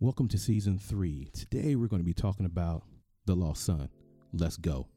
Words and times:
Welcome 0.00 0.28
to 0.28 0.38
season 0.38 0.78
three. 0.78 1.28
Today 1.34 1.74
we're 1.76 1.86
going 1.86 2.00
to 2.00 2.06
be 2.06 2.14
talking 2.14 2.46
about 2.46 2.84
The 3.26 3.34
Lost 3.36 3.64
Son. 3.64 3.88
Let's 4.32 4.56
go. 4.56 4.88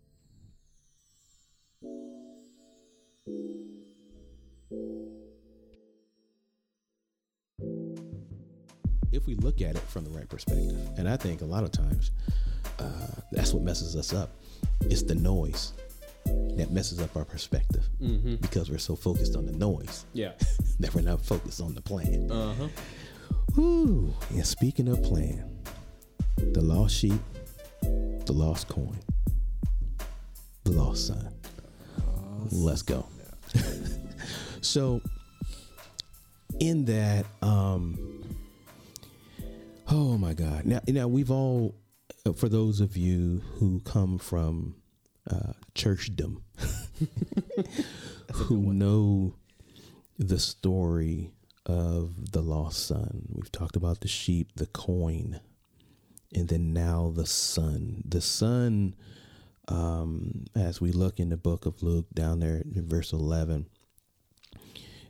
If 9.12 9.28
we 9.28 9.36
look 9.36 9.62
at 9.62 9.76
it 9.76 9.82
from 9.82 10.04
the 10.06 10.10
right 10.10 10.28
perspective, 10.28 10.76
and 10.98 11.08
I 11.08 11.18
think 11.18 11.42
a 11.42 11.46
lot 11.46 11.64
of 11.64 11.72
times 11.72 12.12
uh, 12.80 13.22
that's 13.32 13.54
what 13.54 13.64
messes 13.64 13.96
us 13.96 14.12
up, 14.14 14.32
it's 14.82 15.04
the 15.04 15.16
noise 15.16 15.74
that 16.58 16.72
messes 16.72 17.00
up 17.00 17.16
our 17.16 17.26
perspective 17.26 17.84
because 18.42 18.70
we're 18.72 18.78
so 18.78 18.96
focused 18.96 19.36
on 19.36 19.46
the 19.46 19.52
noise 19.52 20.06
Yeah. 20.14 20.32
that 20.80 20.94
we're 20.96 21.02
not 21.02 21.22
focused 21.22 21.62
on 21.62 21.74
the 21.76 21.82
plan. 21.82 22.32
Uh 22.32 22.54
Woo! 23.56 24.14
And 24.30 24.46
speaking 24.46 24.88
of 24.88 25.04
plan, 25.04 25.60
the 26.38 26.62
lost 26.62 26.96
sheep, 26.96 27.22
the 27.82 28.34
lost 28.34 28.68
coin, 28.68 29.00
the 30.64 30.72
lost 30.72 31.08
son. 31.08 31.30
Let's 32.52 32.82
go. 32.82 33.06
so, 34.62 35.02
in 36.60 36.86
that, 36.86 37.26
um, 37.42 38.26
oh 39.90 40.18
my 40.18 40.34
God! 40.34 40.66
Now, 40.66 40.82
now 40.88 41.08
we've 41.08 41.32
all, 41.32 41.76
for 42.36 42.50
those 42.50 42.82
of 42.82 42.98
you 42.98 43.42
who 43.56 43.82
come 43.82 44.18
from 44.18 44.76
uh, 45.30 45.54
churchdom, 45.76 46.42
who 48.34 48.74
know 48.74 49.36
the 50.18 50.40
story 50.40 51.32
of 51.66 52.32
the 52.32 52.42
lost 52.42 52.88
son. 52.88 53.28
We've 53.30 53.52
talked 53.52 53.76
about 53.76 54.02
the 54.02 54.08
sheep, 54.08 54.52
the 54.56 54.68
coin, 54.68 55.40
and 56.34 56.50
then 56.50 56.74
now 56.74 57.12
the 57.16 57.26
son. 57.26 58.04
The 58.06 58.22
son, 58.22 58.96
um, 59.68 60.46
as 60.56 60.82
we 60.82 60.92
look 60.92 61.20
in 61.20 61.30
the 61.30 61.38
book 61.38 61.66
of 61.66 61.84
Luke 61.84 62.08
down 62.14 62.40
there 62.40 62.62
in 62.76 62.88
verse 62.88 63.14
11, 63.14 63.68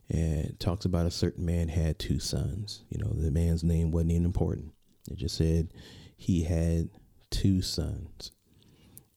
it 0.09 0.59
talks 0.59 0.85
about 0.85 1.05
a 1.05 1.11
certain 1.11 1.45
man 1.45 1.69
had 1.69 1.97
two 1.97 2.19
sons. 2.19 2.83
You 2.89 2.99
know, 3.03 3.13
the 3.13 3.31
man's 3.31 3.63
name 3.63 3.91
wasn't 3.91 4.11
even 4.11 4.25
important. 4.25 4.73
It 5.09 5.17
just 5.17 5.37
said 5.37 5.69
he 6.15 6.43
had 6.43 6.89
two 7.29 7.61
sons. 7.61 8.31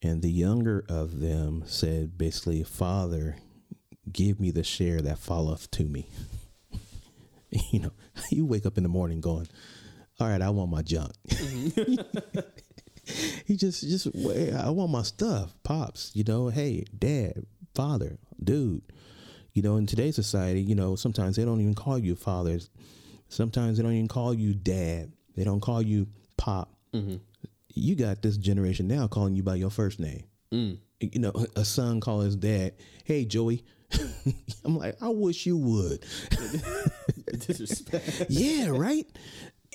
And 0.02 0.22
the 0.22 0.30
younger 0.30 0.84
of 0.88 1.20
them 1.20 1.64
said, 1.66 2.16
basically, 2.16 2.62
Father, 2.62 3.36
give 4.12 4.38
me 4.38 4.50
the 4.50 4.62
share 4.62 5.00
that 5.00 5.18
falleth 5.18 5.70
to 5.72 5.84
me. 5.84 6.08
you 7.72 7.80
know, 7.80 7.92
you 8.30 8.44
wake 8.46 8.66
up 8.66 8.76
in 8.76 8.82
the 8.82 8.88
morning 8.88 9.20
going, 9.20 9.48
all 10.18 10.28
right, 10.28 10.42
I 10.42 10.50
want 10.50 10.70
my 10.70 10.82
junk. 10.82 11.12
he 13.44 13.56
just, 13.56 13.82
just, 13.82 14.06
I 14.06 14.70
want 14.70 14.90
my 14.90 15.02
stuff, 15.02 15.54
pops, 15.62 16.10
you 16.14 16.24
know, 16.24 16.48
hey, 16.48 16.84
dad, 16.98 17.46
father, 17.74 18.18
dude. 18.42 18.82
You 19.52 19.62
know, 19.62 19.76
in 19.76 19.86
today's 19.86 20.16
society, 20.16 20.60
you 20.60 20.74
know, 20.74 20.96
sometimes 20.96 21.36
they 21.36 21.44
don't 21.44 21.60
even 21.60 21.74
call 21.74 21.98
you 21.98 22.14
fathers. 22.14 22.68
Sometimes 23.28 23.76
they 23.76 23.82
don't 23.82 23.92
even 23.92 24.08
call 24.08 24.34
you 24.34 24.52
dad. 24.52 25.12
They 25.34 25.44
don't 25.44 25.60
call 25.60 25.80
you 25.80 26.08
pop. 26.36 26.74
Mm-hmm. 26.92 27.16
You 27.74 27.94
got 27.94 28.22
this 28.22 28.36
generation 28.36 28.86
now 28.86 29.06
calling 29.06 29.34
you 29.34 29.42
by 29.42 29.54
your 29.54 29.70
first 29.70 29.98
name. 29.98 30.24
Mm. 30.52 30.78
You 31.00 31.20
know, 31.20 31.32
a 31.56 31.64
son 31.64 32.00
call 32.00 32.20
his 32.20 32.36
dad, 32.36 32.74
hey, 33.04 33.24
Joey. 33.24 33.64
I'm 34.64 34.78
like, 34.78 34.96
I 35.00 35.08
wish 35.08 35.46
you 35.46 35.56
would. 35.56 36.04
Disrespect. 37.46 38.26
yeah, 38.28 38.68
right. 38.68 39.06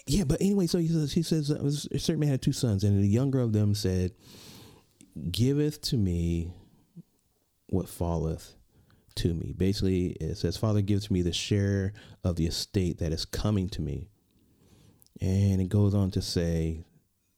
Yeah, 0.08 0.24
but 0.24 0.42
anyway, 0.42 0.68
so 0.68 0.80
he 0.80 0.88
says, 0.88 1.14
he 1.14 1.24
says 1.24 1.52
uh, 1.52 1.64
a 1.64 2.00
certain 2.00 2.20
man 2.20 2.30
had 2.30 2.42
two 2.42 2.52
sons, 2.54 2.84
and 2.84 3.02
the 3.02 3.08
younger 3.08 3.40
of 3.40 3.54
them 3.54 3.76
said, 3.76 4.14
"Giveth 5.32 5.82
to 5.84 5.98
me 5.98 6.54
what 7.68 7.88
falleth 7.88 8.56
to 9.16 9.34
me." 9.34 9.54
Basically, 9.56 10.08
it 10.14 10.38
says, 10.38 10.58
"Father, 10.58 10.82
give 10.82 11.04
to 11.04 11.14
me 11.14 11.22
the 11.22 11.34
share 11.34 11.94
of 12.24 12.36
the 12.36 12.48
estate 12.48 12.98
that 12.98 13.14
is 13.14 13.26
coming 13.26 13.70
to 13.70 13.82
me," 13.82 14.10
and 15.20 15.62
it 15.62 15.70
goes 15.70 15.94
on 15.94 16.10
to 16.12 16.22
say 16.22 16.84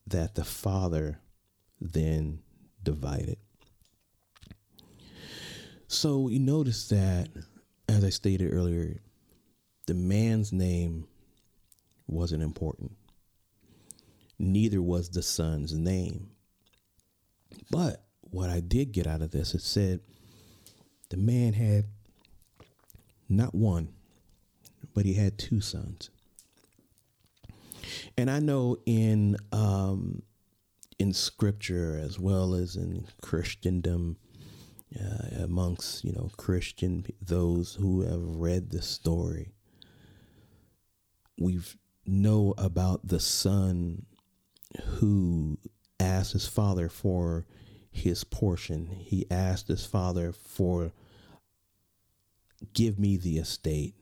that 0.08 0.36
the 0.36 0.44
father 0.46 1.20
then 1.82 2.40
divided. 2.82 3.38
So 5.88 6.28
you 6.28 6.40
notice 6.40 6.88
that, 6.88 7.30
as 7.88 8.04
I 8.04 8.10
stated 8.10 8.52
earlier, 8.52 9.02
the 9.88 9.94
man's 9.94 10.52
name 10.52 11.08
wasn't 12.08 12.44
important. 12.44 12.92
Neither 14.40 14.82
was 14.82 15.10
the 15.10 15.22
son's 15.22 15.74
name. 15.74 16.32
But 17.70 18.04
what 18.22 18.50
I 18.50 18.60
did 18.60 18.92
get 18.92 19.08
out 19.08 19.22
of 19.22 19.32
this, 19.32 19.54
it 19.54 19.62
said 19.62 20.02
the 21.10 21.18
man 21.18 21.54
had 21.54 21.86
not 23.30 23.54
one, 23.54 23.90
but 24.94 25.06
he 25.06 25.14
had 25.14 25.38
two 25.38 25.62
sons. 25.62 26.10
And 28.18 28.30
I 28.30 28.40
know 28.40 28.78
in 28.86 29.38
um, 29.52 30.24
in 31.00 31.14
scripture 31.14 31.98
as 31.98 32.20
well 32.20 32.54
as 32.54 32.76
in 32.76 33.06
Christendom, 33.22 34.18
uh, 35.00 35.44
amongst 35.44 36.04
you 36.04 36.14
know 36.14 36.32
Christian 36.38 37.06
those 37.22 37.76
who 37.76 38.02
have 38.02 38.22
read 38.22 38.70
the 38.70 38.82
story, 38.82 39.53
we 41.38 41.60
know 42.06 42.54
about 42.58 43.08
the 43.08 43.20
son 43.20 44.06
who 44.84 45.58
asked 46.00 46.34
his 46.34 46.48
father 46.48 46.90
for 46.90 47.46
his 47.92 48.24
portion. 48.24 48.88
He 48.88 49.26
asked 49.30 49.68
his 49.68 49.86
father 49.86 50.32
for 50.34 50.92
give 52.74 52.98
me 52.98 53.18
the 53.18 53.38
estate, 53.38 53.96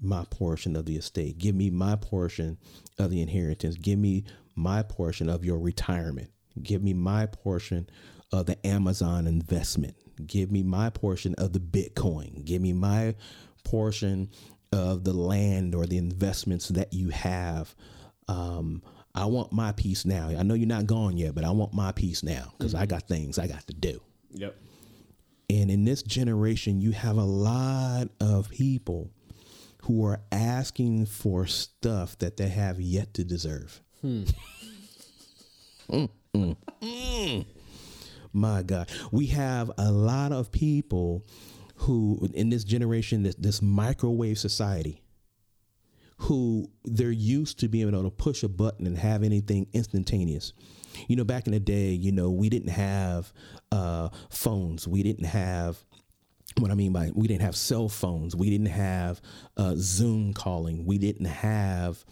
my 0.00 0.24
portion 0.30 0.76
of 0.76 0.84
the 0.84 0.96
estate. 0.96 1.38
Give 1.38 1.54
me 1.54 1.70
my 1.70 1.96
portion 1.96 2.58
of 2.98 3.10
the 3.10 3.22
inheritance. 3.22 3.76
Give 3.76 3.98
me 3.98 4.24
my 4.54 4.82
portion 4.82 5.28
of 5.28 5.44
your 5.44 5.58
retirement. 5.58 6.30
Give 6.62 6.82
me 6.82 6.92
my 6.92 7.26
portion 7.26 7.88
of 8.32 8.46
the 8.46 8.66
Amazon 8.66 9.26
investment. 9.26 9.96
Give 10.26 10.50
me 10.50 10.62
my 10.62 10.90
portion 10.90 11.34
of 11.36 11.52
the 11.52 11.60
Bitcoin. 11.60 12.44
Give 12.44 12.60
me 12.60 12.72
my 12.72 13.14
portion 13.64 14.30
of 14.72 15.04
the 15.04 15.12
land 15.12 15.74
or 15.74 15.86
the 15.86 15.98
investments 15.98 16.68
that 16.68 16.92
you 16.92 17.10
have. 17.10 17.74
Um, 18.28 18.82
I 19.14 19.24
want 19.24 19.52
my 19.52 19.72
piece 19.72 20.04
now. 20.04 20.28
I 20.28 20.42
know 20.42 20.54
you're 20.54 20.68
not 20.68 20.86
gone 20.86 21.16
yet, 21.16 21.34
but 21.34 21.44
I 21.44 21.50
want 21.50 21.72
my 21.72 21.92
piece 21.92 22.22
now 22.22 22.52
because 22.56 22.74
I 22.74 22.86
got 22.86 23.08
things 23.08 23.38
I 23.38 23.46
got 23.46 23.66
to 23.66 23.74
do. 23.74 24.00
Yep. 24.32 24.54
And 25.50 25.70
in 25.70 25.84
this 25.84 26.02
generation, 26.02 26.80
you 26.80 26.92
have 26.92 27.16
a 27.16 27.24
lot 27.24 28.08
of 28.20 28.50
people 28.50 29.10
who 29.82 30.04
are 30.04 30.20
asking 30.30 31.06
for 31.06 31.46
stuff 31.46 32.18
that 32.18 32.36
they 32.36 32.48
have 32.48 32.80
yet 32.80 33.14
to 33.14 33.24
deserve. 33.24 33.80
Hmm. 34.02 34.24
Mm, 35.88 36.10
mm, 36.34 36.56
mm. 36.82 37.46
My 38.34 38.62
God. 38.62 38.90
We 39.10 39.26
have 39.28 39.70
a 39.78 39.90
lot 39.90 40.32
of 40.32 40.52
people 40.52 41.24
who, 41.78 42.28
in 42.34 42.50
this 42.50 42.64
generation, 42.64 43.22
this, 43.22 43.34
this 43.36 43.62
microwave 43.62 44.38
society, 44.38 45.02
who 46.18 46.68
they're 46.84 47.10
used 47.10 47.60
to 47.60 47.68
being 47.68 47.88
able 47.88 48.02
to 48.02 48.10
push 48.10 48.42
a 48.42 48.48
button 48.48 48.86
and 48.86 48.98
have 48.98 49.22
anything 49.22 49.68
instantaneous. 49.72 50.52
You 51.06 51.14
know, 51.14 51.24
back 51.24 51.46
in 51.46 51.52
the 51.52 51.60
day, 51.60 51.90
you 51.90 52.10
know, 52.10 52.30
we 52.30 52.48
didn't 52.48 52.70
have 52.70 53.32
uh, 53.70 54.08
phones. 54.30 54.88
We 54.88 55.04
didn't 55.04 55.26
have 55.26 55.78
what 56.58 56.72
I 56.72 56.74
mean 56.74 56.92
by 56.92 57.12
we 57.14 57.28
didn't 57.28 57.42
have 57.42 57.54
cell 57.54 57.88
phones. 57.88 58.34
We 58.34 58.50
didn't 58.50 58.66
have 58.66 59.20
uh, 59.56 59.74
Zoom 59.76 60.34
calling. 60.34 60.84
We 60.84 60.98
didn't 60.98 61.26
have 61.26 62.04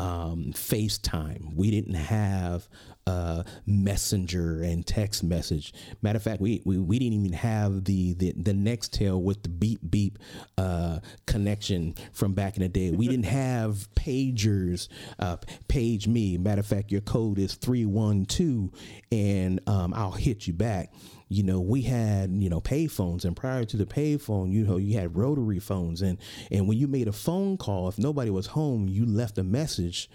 um, 0.00 0.52
FaceTime. 0.54 1.54
We 1.54 1.70
didn't 1.70 1.94
have 1.94 2.68
uh, 3.06 3.42
Messenger 3.66 4.62
and 4.62 4.86
text 4.86 5.22
message. 5.22 5.74
Matter 6.00 6.16
of 6.16 6.22
fact, 6.22 6.40
we, 6.40 6.62
we, 6.64 6.78
we 6.78 6.98
didn't 6.98 7.24
even 7.24 7.32
have 7.32 7.84
the, 7.84 8.14
the 8.14 8.32
the 8.32 8.52
Nextel 8.52 9.20
with 9.20 9.42
the 9.42 9.48
beep 9.48 9.80
beep 9.90 10.18
uh, 10.56 11.00
connection 11.26 11.94
from 12.12 12.32
back 12.32 12.56
in 12.56 12.62
the 12.62 12.68
day. 12.68 12.90
We 12.90 13.08
didn't 13.08 13.26
have 13.26 13.88
pagers. 13.94 14.88
Uh, 15.18 15.36
page 15.68 16.06
me. 16.06 16.38
Matter 16.38 16.60
of 16.60 16.66
fact, 16.66 16.90
your 16.90 17.00
code 17.02 17.38
is 17.38 17.54
three 17.54 17.84
one 17.84 18.24
two, 18.26 18.72
and 19.12 19.60
um, 19.66 19.92
I'll 19.92 20.12
hit 20.12 20.46
you 20.46 20.52
back 20.52 20.92
you 21.32 21.44
know, 21.44 21.60
we 21.60 21.82
had, 21.82 22.32
you 22.42 22.50
know, 22.50 22.60
pay 22.60 22.88
phones 22.88 23.24
and 23.24 23.36
prior 23.36 23.64
to 23.64 23.76
the 23.76 23.86
pay 23.86 24.16
phone, 24.16 24.50
you 24.50 24.66
know, 24.66 24.76
you 24.78 24.98
had 24.98 25.16
rotary 25.16 25.60
phones 25.60 26.02
and 26.02 26.18
and 26.50 26.66
when 26.66 26.76
you 26.76 26.88
made 26.88 27.06
a 27.06 27.12
phone 27.12 27.56
call, 27.56 27.88
if 27.88 27.98
nobody 27.98 28.30
was 28.30 28.48
home, 28.48 28.88
you 28.88 29.06
left 29.06 29.38
a 29.38 29.44
message 29.44 30.10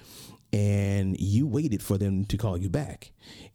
and 0.51 1.17
you 1.17 1.47
waited 1.47 1.81
for 1.81 1.97
them 1.97 2.25
to 2.25 2.37
call 2.37 2.57
you 2.57 2.69
back. 2.69 3.11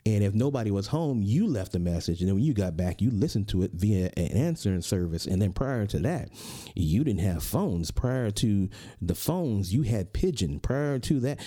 And 0.07 0.25
if 0.25 0.33
nobody 0.33 0.71
was 0.71 0.87
home, 0.87 1.23
you 1.23 1.47
left 1.47 1.75
a 1.75 1.79
message. 1.79 2.21
And 2.21 2.29
then 2.29 2.37
when 2.37 2.45
you 2.45 2.55
got 2.55 2.79
back, 2.79 3.03
you 3.03 3.11
listened 3.11 3.49
to 3.49 3.63
it 3.63 3.73
via 3.75 4.11
an 4.17 4.29
answering 4.29 4.81
service. 4.81 5.27
And 5.27 5.41
then 5.41 5.53
prior 5.53 5.87
to 5.87 5.99
that, 6.01 6.31
you 6.75 7.05
didn't 7.05 7.21
have 7.21 7.43
phones. 7.43 7.91
Prior 7.91 8.31
to 8.31 8.71
the 9.03 9.15
phones, 9.15 9.73
you 9.73 9.83
had 9.83 10.15
pigeon. 10.15 10.61
Prior 10.61 10.99
to 11.01 11.21
that, 11.21 11.41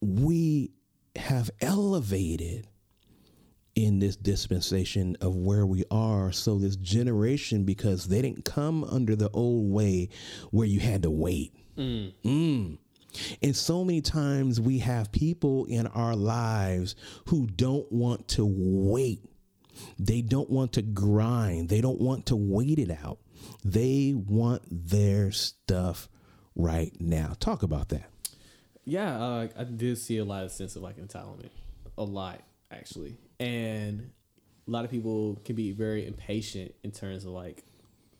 we 0.00 0.72
have 1.16 1.50
elevated 1.62 2.66
in 3.74 3.98
this 3.98 4.16
dispensation 4.16 5.16
of 5.20 5.34
where 5.34 5.66
we 5.66 5.84
are. 5.90 6.32
So 6.32 6.58
this 6.58 6.76
generation, 6.76 7.64
because 7.64 8.06
they 8.06 8.22
didn't 8.22 8.44
come 8.44 8.84
under 8.84 9.16
the 9.16 9.30
old 9.30 9.70
way 9.70 10.08
where 10.50 10.66
you 10.66 10.80
had 10.80 11.02
to 11.02 11.10
wait. 11.10 11.54
Mm. 11.76 12.12
Mm. 12.24 12.78
And 13.42 13.56
so 13.56 13.84
many 13.84 14.00
times 14.00 14.60
we 14.60 14.78
have 14.78 15.12
people 15.12 15.64
in 15.66 15.86
our 15.88 16.16
lives 16.16 16.94
who 17.26 17.46
don't 17.46 17.90
want 17.90 18.28
to 18.28 18.44
wait. 18.46 19.20
They 19.98 20.20
don't 20.20 20.50
want 20.50 20.72
to 20.74 20.82
grind. 20.82 21.68
They 21.68 21.80
don't 21.80 22.00
want 22.00 22.26
to 22.26 22.36
wait 22.36 22.78
it 22.78 22.90
out. 22.90 23.18
They 23.64 24.14
want 24.14 24.62
their 24.70 25.32
stuff 25.32 26.08
right 26.54 26.92
now. 27.00 27.34
Talk 27.40 27.62
about 27.62 27.88
that. 27.90 28.08
Yeah, 28.84 29.18
uh, 29.18 29.48
I 29.56 29.64
did 29.64 29.98
see 29.98 30.18
a 30.18 30.24
lot 30.24 30.44
of 30.44 30.52
sense 30.52 30.76
of 30.76 30.82
like 30.82 30.96
entitlement, 30.98 31.48
a 31.96 32.04
lot 32.04 32.40
actually, 32.70 33.16
and 33.40 34.10
a 34.66 34.70
lot 34.70 34.84
of 34.84 34.90
people 34.90 35.40
can 35.44 35.56
be 35.56 35.72
very 35.72 36.06
impatient 36.06 36.74
in 36.82 36.90
terms 36.90 37.24
of 37.24 37.30
like 37.30 37.64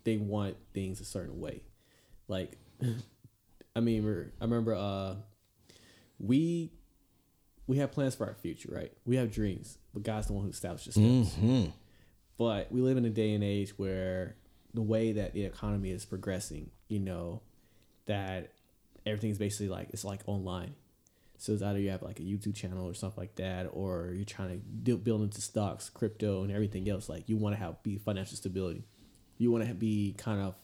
they 0.05 0.16
want 0.16 0.56
things 0.72 1.00
a 1.00 1.05
certain 1.05 1.40
way. 1.40 1.62
Like, 2.28 2.58
I 3.76 3.81
mean, 3.81 4.31
I 4.40 4.44
remember 4.44 4.75
uh, 4.75 5.16
we 6.19 6.72
we 7.66 7.78
have 7.78 7.93
plans 7.93 8.14
for 8.14 8.26
our 8.26 8.34
future, 8.34 8.69
right? 8.72 8.93
We 9.05 9.16
have 9.16 9.32
dreams, 9.32 9.78
but 9.93 10.02
God's 10.02 10.26
the 10.26 10.34
one 10.34 10.44
who 10.44 10.50
establishes 10.50 10.94
steps. 10.94 11.06
Mm-hmm. 11.06 11.70
But 12.37 12.70
we 12.70 12.81
live 12.81 12.96
in 12.96 13.05
a 13.05 13.11
day 13.11 13.32
and 13.32 13.43
age 13.43 13.78
where 13.78 14.37
the 14.75 14.82
way 14.82 15.12
that 15.12 15.34
the 15.34 15.44
economy 15.44 15.90
is 15.90 16.05
progressing, 16.05 16.70
you 16.88 16.99
know, 16.99 17.43
that 18.06 18.52
everything's 19.06 19.38
basically 19.38 19.69
like 19.69 19.88
it's 19.90 20.05
like 20.05 20.20
online. 20.26 20.75
So 21.39 21.53
it's 21.53 21.63
either 21.63 21.79
you 21.79 21.91
have 21.91 22.03
like 22.03 22.21
a 22.21 22.23
YouTube 22.23 22.55
channel 22.55 22.89
or 22.89 22.95
something 22.95 23.21
like 23.21 23.35
that, 23.37 23.69
or 23.73 24.13
you're 24.15 24.25
trying 24.25 24.63
to 24.85 24.97
build 24.97 25.23
into 25.23 25.41
stocks, 25.41 25.91
crypto, 25.91 26.43
and 26.43 26.53
everything 26.53 26.89
else. 26.89 27.09
Like 27.09 27.29
you 27.29 27.37
want 27.37 27.55
to 27.55 27.61
have 27.61 27.83
be 27.83 27.99
financial 27.99 28.37
stability. 28.37 28.85
You 29.39 29.51
want 29.51 29.67
to 29.67 29.75
be 29.75 30.15
kind 30.17 30.41
of. 30.41 30.55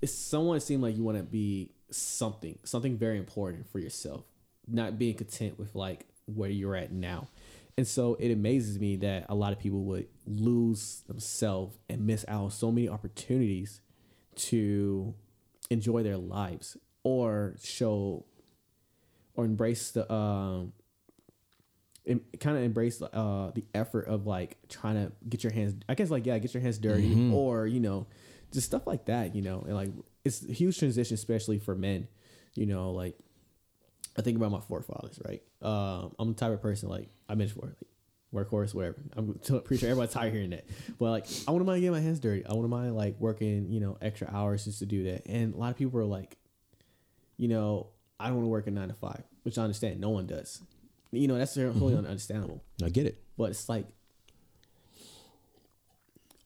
It's 0.00 0.14
someone 0.14 0.60
seem 0.60 0.80
like 0.80 0.96
you 0.96 1.02
want 1.02 1.18
to 1.18 1.24
be 1.24 1.70
something, 1.90 2.58
something 2.64 2.96
very 2.96 3.18
important 3.18 3.70
for 3.70 3.78
yourself. 3.78 4.24
Not 4.66 4.98
being 4.98 5.14
content 5.14 5.58
with 5.58 5.74
like 5.74 6.06
where 6.26 6.50
you're 6.50 6.76
at 6.76 6.92
now. 6.92 7.28
And 7.76 7.86
so 7.86 8.14
it 8.20 8.30
amazes 8.30 8.78
me 8.78 8.96
that 8.96 9.26
a 9.28 9.34
lot 9.34 9.52
of 9.52 9.58
people 9.58 9.82
would 9.84 10.06
lose 10.26 11.02
themselves 11.08 11.76
and 11.88 12.06
miss 12.06 12.24
out 12.28 12.44
on 12.44 12.50
so 12.50 12.70
many 12.70 12.88
opportunities 12.88 13.80
to 14.36 15.14
enjoy 15.70 16.02
their 16.02 16.16
lives 16.16 16.76
or 17.04 17.54
show 17.62 18.24
or 19.34 19.44
embrace 19.44 19.92
the 19.92 20.12
um 20.12 20.72
kind 22.06 22.56
of 22.56 22.62
embrace 22.62 23.00
uh 23.00 23.50
the 23.54 23.64
effort 23.74 24.06
of 24.06 24.26
like 24.26 24.58
trying 24.68 24.94
to 24.94 25.12
get 25.28 25.42
your 25.42 25.52
hands 25.52 25.74
I 25.88 25.94
guess 25.94 26.10
like 26.10 26.26
yeah 26.26 26.38
get 26.38 26.52
your 26.52 26.62
hands 26.62 26.78
dirty 26.78 27.14
mm-hmm. 27.14 27.34
or 27.34 27.66
you 27.66 27.80
know 27.80 28.06
just 28.52 28.66
stuff 28.66 28.86
like 28.86 29.06
that 29.06 29.34
you 29.34 29.42
know 29.42 29.60
and 29.60 29.74
like 29.74 29.90
it's 30.24 30.44
a 30.44 30.52
huge 30.52 30.78
transition 30.78 31.14
especially 31.14 31.58
for 31.58 31.74
men 31.74 32.08
you 32.54 32.66
know 32.66 32.90
like 32.90 33.16
I 34.16 34.22
think 34.22 34.36
about 34.36 34.50
my 34.50 34.60
forefathers 34.60 35.18
right 35.24 35.42
um 35.62 36.14
I'm 36.18 36.28
the 36.28 36.34
type 36.34 36.52
of 36.52 36.60
person 36.60 36.88
like 36.88 37.08
I 37.28 37.34
mentioned 37.34 37.60
before 37.60 37.70
like 37.70 37.88
workhorse, 38.34 38.74
whatever. 38.74 38.96
I'm 39.16 39.34
pretty 39.44 39.78
sure 39.78 39.88
everybody's 39.88 40.12
tired 40.12 40.32
hearing 40.32 40.50
that. 40.50 40.64
But 40.98 41.10
like, 41.10 41.26
I 41.46 41.52
wouldn't 41.52 41.66
mind 41.66 41.80
getting 41.80 41.92
my 41.92 42.00
hands 42.00 42.20
dirty. 42.20 42.44
I 42.44 42.50
wouldn't 42.52 42.68
mind 42.68 42.96
like 42.96 43.14
working, 43.20 43.70
you 43.70 43.80
know, 43.80 43.96
extra 44.02 44.28
hours 44.30 44.64
just 44.64 44.80
to 44.80 44.86
do 44.86 45.04
that. 45.04 45.26
And 45.26 45.54
a 45.54 45.56
lot 45.56 45.70
of 45.70 45.76
people 45.76 46.00
are 46.00 46.04
like, 46.04 46.36
you 47.36 47.48
know, 47.48 47.88
I 48.18 48.26
don't 48.26 48.36
want 48.36 48.46
to 48.46 48.50
work 48.50 48.66
a 48.66 48.70
nine 48.70 48.88
to 48.88 48.94
five, 48.94 49.22
which 49.42 49.58
I 49.58 49.62
understand. 49.62 50.00
No 50.00 50.10
one 50.10 50.26
does. 50.26 50.60
You 51.10 51.28
know, 51.28 51.38
that's 51.38 51.54
totally 51.54 51.94
mm-hmm. 51.94 52.06
understandable. 52.06 52.62
I 52.82 52.88
get 52.88 53.06
it. 53.06 53.22
But 53.36 53.50
it's 53.50 53.68
like, 53.68 53.86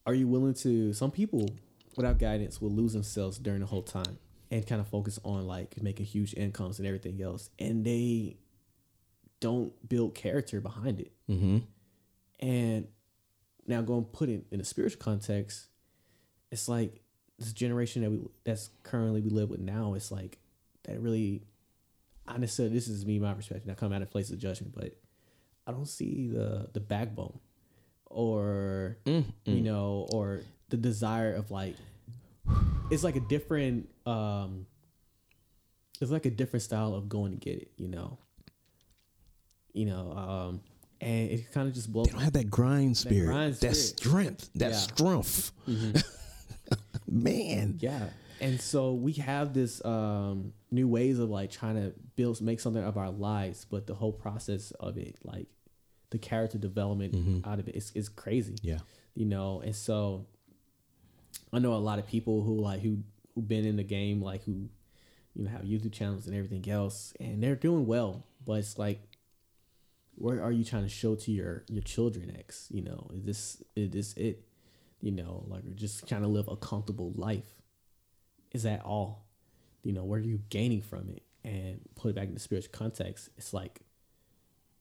are 0.06 0.14
you 0.14 0.28
willing 0.28 0.54
to? 0.54 0.92
Some 0.92 1.10
people, 1.10 1.48
without 1.96 2.18
guidance, 2.18 2.60
will 2.60 2.70
lose 2.70 2.92
themselves 2.92 3.38
during 3.38 3.60
the 3.60 3.66
whole 3.66 3.82
time 3.82 4.18
and 4.50 4.66
kind 4.66 4.80
of 4.80 4.88
focus 4.88 5.18
on 5.24 5.46
like 5.46 5.82
making 5.82 6.06
huge 6.06 6.34
incomes 6.34 6.78
and 6.78 6.86
everything 6.86 7.20
else, 7.22 7.50
and 7.58 7.84
they 7.84 8.36
don't 9.40 9.72
build 9.88 10.14
character 10.14 10.60
behind 10.60 11.00
it. 11.00 11.12
Mm-hmm. 11.30 11.58
And 12.40 12.88
now 13.66 13.82
going 13.82 14.04
put 14.04 14.28
it 14.28 14.46
in 14.50 14.60
a 14.60 14.64
spiritual 14.64 15.00
context, 15.00 15.66
it's 16.50 16.68
like 16.68 17.00
this 17.38 17.52
generation 17.52 18.02
that 18.02 18.10
we 18.10 18.20
that's 18.44 18.70
currently 18.82 19.20
we 19.20 19.30
live 19.30 19.50
with 19.50 19.60
now, 19.60 19.94
it's 19.94 20.10
like 20.10 20.38
that 20.88 21.00
really 21.00 21.42
honestly 22.26 22.68
this 22.68 22.88
is 22.88 23.06
me 23.06 23.18
my 23.18 23.34
perspective. 23.34 23.70
I 23.70 23.74
come 23.74 23.92
out 23.92 24.02
of 24.02 24.10
place 24.10 24.30
of 24.30 24.38
judgment, 24.38 24.74
but 24.74 24.96
I 25.66 25.72
don't 25.72 25.88
see 25.88 26.28
the 26.28 26.68
the 26.72 26.80
backbone 26.80 27.38
or 28.06 28.98
mm, 29.04 29.24
you 29.44 29.60
know, 29.60 30.08
or 30.12 30.40
the 30.70 30.76
desire 30.76 31.34
of 31.34 31.50
like 31.50 31.76
it's 32.90 33.04
like 33.04 33.16
a 33.16 33.20
different 33.20 33.88
um 34.06 34.66
it's 36.00 36.10
like 36.10 36.26
a 36.26 36.30
different 36.30 36.62
style 36.62 36.94
of 36.94 37.08
going 37.08 37.32
to 37.32 37.38
get 37.38 37.58
it, 37.60 37.70
you 37.76 37.88
know. 37.88 38.18
You 39.72 39.86
know, 39.86 40.12
um 40.12 40.60
and 41.00 41.30
it 41.30 41.52
kind 41.52 41.68
of 41.68 41.74
just 41.74 41.92
blows. 41.92 42.06
They 42.06 42.12
don't 42.12 42.22
have 42.22 42.32
that 42.32 42.50
grind 42.50 42.96
spirit, 42.96 43.26
that, 43.26 43.32
grind 43.32 43.56
spirit. 43.56 43.72
that 43.72 43.76
strength, 43.76 44.50
that 44.54 44.70
yeah. 44.70 44.76
strength. 44.76 45.52
Mm-hmm. 45.68 45.98
Man, 47.22 47.78
yeah. 47.80 48.08
And 48.40 48.60
so 48.60 48.94
we 48.94 49.12
have 49.14 49.54
this 49.54 49.84
um, 49.84 50.52
new 50.70 50.88
ways 50.88 51.18
of 51.18 51.30
like 51.30 51.50
trying 51.50 51.76
to 51.76 51.92
build, 52.16 52.40
make 52.40 52.60
something 52.60 52.82
of 52.82 52.96
our 52.96 53.10
lives, 53.10 53.64
but 53.64 53.86
the 53.86 53.94
whole 53.94 54.12
process 54.12 54.70
of 54.72 54.96
it, 54.96 55.16
like 55.24 55.48
the 56.10 56.18
character 56.18 56.58
development 56.58 57.14
mm-hmm. 57.14 57.48
out 57.48 57.58
of 57.58 57.68
it, 57.68 57.76
is 57.76 57.92
is 57.94 58.08
crazy. 58.08 58.56
Yeah, 58.62 58.78
you 59.14 59.26
know. 59.26 59.60
And 59.60 59.74
so 59.74 60.26
I 61.52 61.58
know 61.58 61.74
a 61.74 61.76
lot 61.76 61.98
of 61.98 62.06
people 62.06 62.42
who 62.42 62.60
like 62.60 62.80
who 62.80 62.98
who 63.34 63.42
been 63.42 63.64
in 63.64 63.76
the 63.76 63.84
game, 63.84 64.22
like 64.22 64.44
who 64.44 64.68
you 65.34 65.44
know 65.44 65.50
have 65.50 65.62
YouTube 65.62 65.92
channels 65.92 66.26
and 66.26 66.36
everything 66.36 66.70
else, 66.70 67.14
and 67.20 67.42
they're 67.42 67.56
doing 67.56 67.86
well, 67.86 68.24
but 68.44 68.54
it's 68.54 68.78
like 68.78 69.00
where 70.18 70.42
are 70.42 70.52
you 70.52 70.64
trying 70.64 70.82
to 70.82 70.88
show 70.88 71.14
to 71.14 71.30
your 71.30 71.64
your 71.68 71.82
children 71.82 72.34
X? 72.38 72.68
You 72.70 72.82
know, 72.82 73.10
is 73.14 73.24
this 73.24 73.62
is 73.76 73.90
this 73.90 74.12
it? 74.14 74.44
You 75.00 75.12
know, 75.12 75.44
like 75.46 75.76
just 75.76 76.08
trying 76.08 76.22
to 76.22 76.28
live 76.28 76.48
a 76.48 76.56
comfortable 76.56 77.12
life. 77.14 77.46
Is 78.52 78.62
that 78.64 78.82
all? 78.84 79.24
You 79.82 79.92
know, 79.92 80.04
what 80.04 80.16
are 80.16 80.22
you 80.22 80.40
gaining 80.50 80.82
from 80.82 81.08
it? 81.10 81.22
And 81.44 81.80
put 81.94 82.10
it 82.10 82.14
back 82.14 82.28
in 82.28 82.34
the 82.34 82.40
spiritual 82.40 82.72
context, 82.72 83.30
it's 83.36 83.54
like 83.54 83.80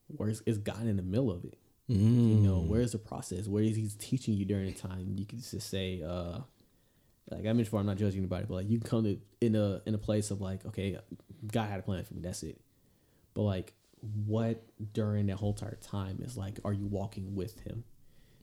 where's 0.07 0.41
is 0.41 0.57
God 0.57 0.85
in 0.85 0.97
the 0.97 1.03
middle 1.03 1.31
of 1.31 1.45
it? 1.45 1.57
Mm. 1.89 2.29
You 2.29 2.35
know, 2.35 2.61
mm. 2.61 2.67
where's 2.67 2.91
the 2.91 2.97
process? 2.97 3.47
Where 3.47 3.63
is 3.63 3.75
He 3.75 3.89
teaching 3.99 4.33
you 4.33 4.45
during 4.45 4.65
the 4.65 4.73
time? 4.73 5.15
You 5.17 5.25
can 5.25 5.39
just 5.39 5.69
say, 5.69 6.01
uh, 6.01 6.39
like 7.29 7.41
I 7.41 7.43
mentioned 7.43 7.65
before, 7.65 7.79
I'm 7.79 7.85
not 7.85 7.97
judging 7.97 8.19
anybody, 8.19 8.45
but 8.47 8.55
like 8.55 8.69
you 8.69 8.79
can 8.79 8.89
come 8.89 9.03
to 9.03 9.19
in 9.39 9.55
a 9.55 9.81
in 9.85 9.93
a 9.93 9.99
place 9.99 10.31
of 10.31 10.41
like, 10.41 10.65
okay, 10.65 10.97
God 11.51 11.69
had 11.69 11.79
a 11.79 11.83
plan 11.83 12.03
for 12.03 12.13
me. 12.13 12.21
That's 12.21 12.43
it. 12.43 12.59
But 13.33 13.43
like 13.43 13.73
what 14.25 14.63
during 14.93 15.27
that 15.27 15.37
whole 15.37 15.51
entire 15.51 15.77
time 15.81 16.19
is 16.23 16.37
like 16.37 16.59
are 16.63 16.73
you 16.73 16.85
walking 16.85 17.35
with 17.35 17.59
him 17.61 17.83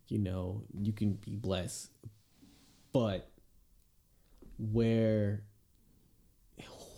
you 0.09 0.19
know 0.19 0.63
you 0.77 0.93
can 0.93 1.15
be 1.15 1.37
blessed 1.37 1.91
but 2.93 3.31
where 4.59 5.43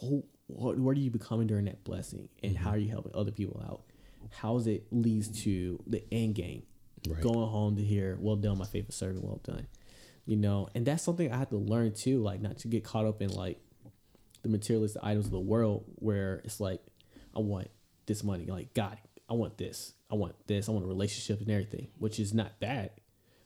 who, 0.00 0.22
what, 0.46 0.76
are 0.76 1.00
you 1.00 1.10
becoming 1.10 1.46
during 1.46 1.64
that 1.64 1.82
blessing 1.84 2.28
and 2.42 2.54
mm-hmm. 2.54 2.64
how 2.64 2.70
are 2.70 2.78
you 2.78 2.90
helping 2.90 3.12
other 3.14 3.30
people 3.30 3.62
out 3.66 3.82
how 4.30 4.54
does 4.54 4.66
it 4.66 4.84
leads 4.90 5.28
to 5.42 5.82
the 5.86 6.02
end 6.12 6.34
game 6.34 6.62
right. 7.08 7.20
going 7.20 7.48
home 7.48 7.76
to 7.76 7.82
hear 7.82 8.16
well 8.20 8.36
done 8.36 8.58
my 8.58 8.64
favorite 8.64 8.92
servant 8.92 9.24
well 9.24 9.40
done 9.44 9.66
you 10.26 10.36
know 10.36 10.68
and 10.74 10.84
that's 10.84 11.02
something 11.02 11.32
i 11.32 11.36
had 11.36 11.48
to 11.48 11.56
learn 11.56 11.92
too 11.92 12.22
like 12.22 12.40
not 12.40 12.58
to 12.58 12.68
get 12.68 12.84
caught 12.84 13.06
up 13.06 13.22
in 13.22 13.30
like 13.30 13.58
the 14.42 14.48
materialistic 14.48 15.02
items 15.02 15.26
of 15.26 15.32
the 15.32 15.40
world 15.40 15.84
where 15.96 16.40
it's 16.44 16.60
like 16.60 16.80
i 17.34 17.38
want 17.38 17.68
this 18.06 18.24
money. 18.24 18.46
Like, 18.46 18.72
God, 18.74 18.96
I 19.28 19.34
want 19.34 19.58
this. 19.58 19.94
I 20.10 20.14
want 20.14 20.34
this. 20.46 20.68
I 20.68 20.72
want 20.72 20.84
a 20.84 20.88
relationship 20.88 21.40
and 21.40 21.50
everything, 21.50 21.88
which 21.98 22.18
is 22.18 22.32
not 22.32 22.58
bad. 22.60 22.90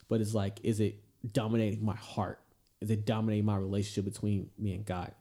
But 0.09 0.21
it's 0.21 0.35
like, 0.35 0.61
is 0.63 0.81
it 0.81 1.03
dominating 1.33 1.85
my 1.85 1.97
heart? 1.97 2.41
Is 2.81 2.91
it 2.91 3.05
dominating 3.05 3.45
my 3.45 3.57
relationship 3.57 4.05
between 4.11 4.51
me 4.59 4.75
and 4.75 4.85
God? 4.85 5.13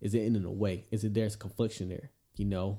Is 0.00 0.14
it 0.14 0.22
in 0.22 0.44
a 0.44 0.50
way? 0.50 0.84
Is 0.90 1.04
it 1.04 1.14
there's 1.14 1.34
a 1.34 1.38
confliction 1.38 1.88
there? 1.88 2.10
You 2.36 2.46
know? 2.46 2.78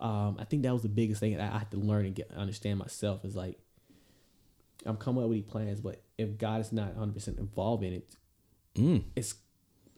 Um, 0.00 0.36
I 0.38 0.44
think 0.44 0.62
that 0.64 0.72
was 0.72 0.82
the 0.82 0.88
biggest 0.88 1.20
thing 1.20 1.36
that 1.36 1.52
I 1.52 1.58
had 1.58 1.70
to 1.70 1.76
learn 1.76 2.04
and 2.04 2.14
get 2.14 2.30
understand 2.36 2.78
myself 2.78 3.24
is 3.24 3.36
like 3.36 3.58
I'm 4.84 4.96
coming 4.96 5.22
up 5.22 5.30
with 5.30 5.38
these 5.38 5.50
plans, 5.50 5.80
but 5.80 6.02
if 6.18 6.36
God 6.36 6.60
is 6.60 6.72
not 6.72 6.88
100 6.88 7.14
percent 7.14 7.38
involved 7.38 7.84
in 7.84 7.92
it, 7.94 8.16
mm. 8.74 9.04
it's 9.16 9.36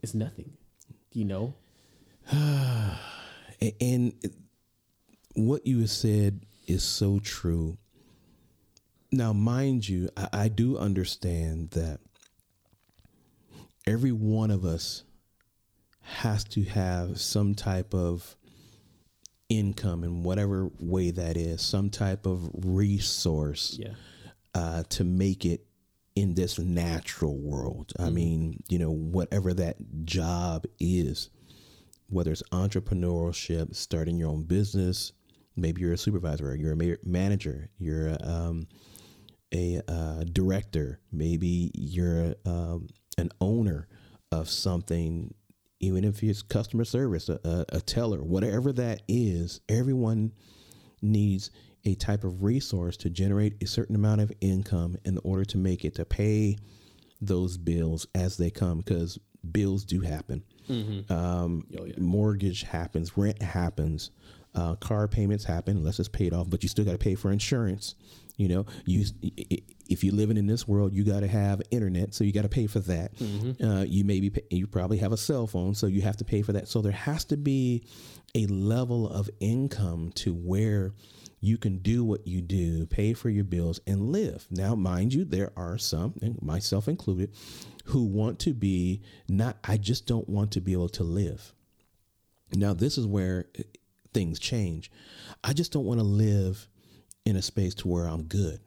it's 0.02 0.14
nothing. 0.14 0.52
You 1.12 1.24
know. 1.24 1.54
and 3.80 4.12
what 5.34 5.66
you 5.66 5.86
said 5.86 6.40
is 6.66 6.82
so 6.82 7.18
true. 7.20 7.78
Now, 9.12 9.32
mind 9.32 9.88
you, 9.88 10.10
I, 10.16 10.28
I 10.32 10.48
do 10.48 10.76
understand 10.76 11.70
that 11.70 12.00
every 13.86 14.12
one 14.12 14.50
of 14.50 14.64
us 14.64 15.04
has 16.00 16.44
to 16.44 16.62
have 16.64 17.20
some 17.20 17.54
type 17.54 17.94
of 17.94 18.36
income 19.48 20.04
in 20.04 20.22
whatever 20.22 20.70
way 20.80 21.10
that 21.10 21.36
is, 21.36 21.62
some 21.62 21.90
type 21.90 22.26
of 22.26 22.48
resource 22.64 23.76
Yeah. 23.80 23.94
uh, 24.54 24.82
to 24.90 25.04
make 25.04 25.44
it 25.44 25.66
in 26.14 26.34
this 26.34 26.58
natural 26.58 27.36
world. 27.36 27.92
I 27.98 28.10
mean, 28.10 28.62
you 28.68 28.78
know, 28.78 28.90
whatever 28.90 29.52
that 29.54 29.76
job 30.04 30.64
is, 30.80 31.28
whether 32.08 32.32
it's 32.32 32.42
entrepreneurship, 32.52 33.74
starting 33.74 34.16
your 34.16 34.30
own 34.30 34.44
business, 34.44 35.12
maybe 35.56 35.82
you're 35.82 35.92
a 35.92 35.98
supervisor, 35.98 36.50
or 36.50 36.54
you're 36.54 36.72
a 36.72 36.76
ma- 36.76 36.94
manager, 37.04 37.68
you're 37.78 38.08
a, 38.08 38.18
um, 38.22 38.66
a 39.52 39.80
uh, 39.88 40.24
director, 40.32 41.00
maybe 41.12 41.70
you're 41.74 42.34
um, 42.46 42.88
an 43.18 43.30
owner 43.40 43.88
of 44.32 44.48
something, 44.48 45.32
even 45.80 46.04
if 46.04 46.22
it's 46.22 46.42
customer 46.42 46.84
service, 46.84 47.28
a, 47.28 47.38
a, 47.44 47.76
a 47.76 47.80
teller, 47.80 48.22
whatever 48.22 48.72
that 48.72 49.02
is, 49.08 49.60
everyone 49.68 50.32
needs 51.02 51.50
a 51.84 51.94
type 51.94 52.24
of 52.24 52.42
resource 52.42 52.96
to 52.96 53.10
generate 53.10 53.62
a 53.62 53.66
certain 53.66 53.94
amount 53.94 54.20
of 54.20 54.32
income 54.40 54.96
in 55.04 55.18
order 55.22 55.44
to 55.44 55.58
make 55.58 55.84
it 55.84 55.94
to 55.94 56.04
pay 56.04 56.56
those 57.20 57.56
bills 57.56 58.06
as 58.14 58.36
they 58.36 58.50
come 58.50 58.78
because 58.78 59.18
bills 59.52 59.84
do 59.84 60.00
happen. 60.00 60.42
Um, 60.68 61.64
Oh, 61.78 61.84
yeah. 61.84 61.94
Mortgage 61.98 62.64
happens, 62.64 63.16
rent 63.16 63.40
happens, 63.40 64.10
uh, 64.56 64.74
car 64.76 65.06
payments 65.06 65.44
happen 65.44 65.76
unless 65.76 66.00
it's 66.00 66.08
paid 66.08 66.32
off, 66.32 66.50
but 66.50 66.62
you 66.62 66.68
still 66.68 66.84
got 66.84 66.92
to 66.92 66.98
pay 66.98 67.14
for 67.14 67.30
insurance. 67.30 67.94
You 68.36 68.48
know, 68.48 68.66
you 68.84 69.04
if 69.88 70.04
you're 70.04 70.14
living 70.14 70.36
in 70.36 70.46
this 70.46 70.66
world, 70.68 70.92
you 70.92 71.04
got 71.04 71.20
to 71.20 71.28
have 71.28 71.62
internet, 71.70 72.12
so 72.14 72.24
you 72.24 72.32
got 72.32 72.42
to 72.42 72.48
pay 72.50 72.66
for 72.66 72.80
that. 72.80 73.12
Uh, 73.62 73.84
you 73.86 74.04
maybe 74.04 74.30
pay, 74.30 74.42
you 74.50 74.66
probably 74.66 74.98
have 74.98 75.12
a 75.12 75.16
cell 75.16 75.46
phone, 75.46 75.74
so 75.74 75.86
you 75.86 76.02
have 76.02 76.16
to 76.18 76.24
pay 76.24 76.42
for 76.42 76.52
that. 76.52 76.68
So 76.68 76.82
there 76.82 76.92
has 76.92 77.24
to 77.26 77.36
be 77.36 77.86
a 78.34 78.46
level 78.46 79.08
of 79.08 79.30
income 79.40 80.12
to 80.16 80.34
where 80.34 80.92
you 81.40 81.56
can 81.56 81.78
do 81.78 82.04
what 82.04 82.26
you 82.26 82.42
do, 82.42 82.86
pay 82.86 83.14
for 83.14 83.30
your 83.30 83.44
bills, 83.44 83.80
and 83.86 84.10
live. 84.10 84.46
Now, 84.50 84.74
mind 84.74 85.14
you, 85.14 85.24
there 85.24 85.52
are 85.56 85.78
some, 85.78 86.14
myself 86.42 86.88
included, 86.88 87.30
who 87.84 88.04
want 88.04 88.38
to 88.40 88.52
be 88.52 89.02
not. 89.28 89.56
I 89.64 89.76
just 89.76 90.06
don't 90.06 90.28
want 90.28 90.50
to 90.52 90.60
be 90.60 90.72
able 90.72 90.88
to 90.90 91.04
live. 91.04 91.54
Now, 92.52 92.74
this 92.74 92.98
is 92.98 93.06
where 93.06 93.46
things 94.16 94.38
change. 94.38 94.90
I 95.44 95.52
just 95.52 95.72
don't 95.72 95.84
want 95.84 96.00
to 96.00 96.06
live 96.06 96.66
in 97.26 97.36
a 97.36 97.42
space 97.42 97.74
to 97.74 97.88
where 97.88 98.06
I'm 98.06 98.22
good, 98.22 98.60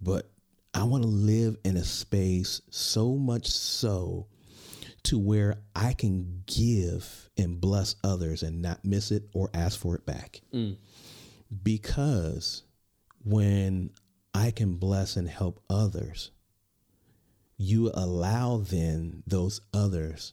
but 0.00 0.30
I 0.72 0.84
want 0.84 1.02
to 1.02 1.08
live 1.08 1.58
in 1.66 1.76
a 1.76 1.84
space 1.84 2.62
so 2.70 3.14
much 3.16 3.46
so 3.46 4.26
to 5.02 5.18
where 5.18 5.58
I 5.74 5.92
can 5.92 6.44
give 6.46 7.28
and 7.36 7.60
bless 7.60 7.96
others 8.02 8.42
and 8.42 8.62
not 8.62 8.86
miss 8.86 9.10
it 9.10 9.24
or 9.34 9.50
ask 9.52 9.78
for 9.78 9.96
it 9.96 10.06
back. 10.06 10.40
Mm. 10.54 10.78
Because 11.62 12.62
when 13.22 13.90
I 14.32 14.50
can 14.50 14.76
bless 14.76 15.16
and 15.16 15.28
help 15.28 15.62
others, 15.68 16.30
you 17.58 17.90
allow 17.92 18.58
then 18.58 19.22
those 19.26 19.60
others 19.74 20.32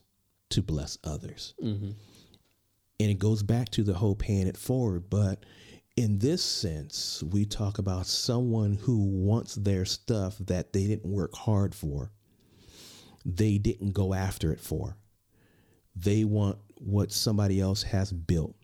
to 0.51 0.61
bless 0.61 0.97
others. 1.03 1.53
Mm-hmm. 1.61 1.91
And 3.03 3.11
it 3.11 3.19
goes 3.19 3.43
back 3.43 3.67
to 3.71 3.83
the 3.83 3.95
whole 3.95 4.15
paying 4.15 4.47
it 4.47 4.55
forward. 4.55 5.09
But 5.09 5.45
in 5.97 6.19
this 6.19 6.41
sense, 6.41 7.21
we 7.21 7.43
talk 7.43 7.77
about 7.77 8.05
someone 8.05 8.75
who 8.75 8.97
wants 8.97 9.55
their 9.55 9.83
stuff 9.83 10.37
that 10.39 10.71
they 10.71 10.87
didn't 10.87 11.11
work 11.11 11.35
hard 11.35 11.75
for, 11.75 12.13
they 13.25 13.57
didn't 13.57 13.91
go 13.91 14.13
after 14.13 14.53
it 14.53 14.61
for. 14.61 14.95
They 15.97 16.23
want 16.23 16.59
what 16.77 17.11
somebody 17.11 17.59
else 17.59 17.83
has 17.83 18.13
built, 18.13 18.55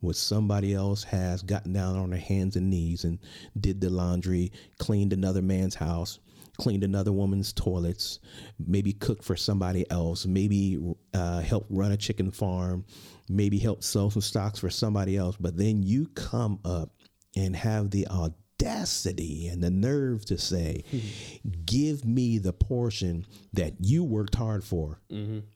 what 0.00 0.16
somebody 0.16 0.72
else 0.72 1.04
has 1.04 1.42
gotten 1.42 1.74
down 1.74 1.96
on 1.96 2.08
their 2.08 2.18
hands 2.18 2.56
and 2.56 2.70
knees 2.70 3.04
and 3.04 3.18
did 3.60 3.82
the 3.82 3.90
laundry, 3.90 4.52
cleaned 4.78 5.12
another 5.12 5.42
man's 5.42 5.74
house, 5.74 6.18
cleaned 6.58 6.84
another 6.84 7.12
woman's 7.12 7.52
toilets, 7.52 8.20
maybe 8.58 8.92
cooked 8.92 9.24
for 9.24 9.36
somebody 9.36 9.90
else, 9.90 10.26
maybe 10.26 10.78
uh, 11.14 11.40
helped 11.40 11.70
run 11.70 11.92
a 11.92 11.96
chicken 11.96 12.30
farm, 12.30 12.84
maybe 13.28 13.58
helped 13.58 13.84
sell 13.84 14.10
some 14.10 14.22
stocks 14.22 14.58
for 14.58 14.70
somebody 14.70 15.16
else. 15.16 15.36
But 15.38 15.56
then 15.56 15.82
you 15.82 16.06
come 16.08 16.60
up 16.64 16.90
and 17.34 17.56
have 17.56 17.90
the 17.90 18.06
audacity 18.08 19.48
and 19.48 19.62
the 19.62 19.70
nerve 19.70 20.24
to 20.26 20.38
say, 20.38 20.84
Give 21.64 22.04
me 22.04 22.38
the 22.38 22.52
portion 22.52 23.26
that 23.54 23.74
you 23.80 24.04
worked 24.04 24.34
hard 24.34 24.62
for 24.62 25.00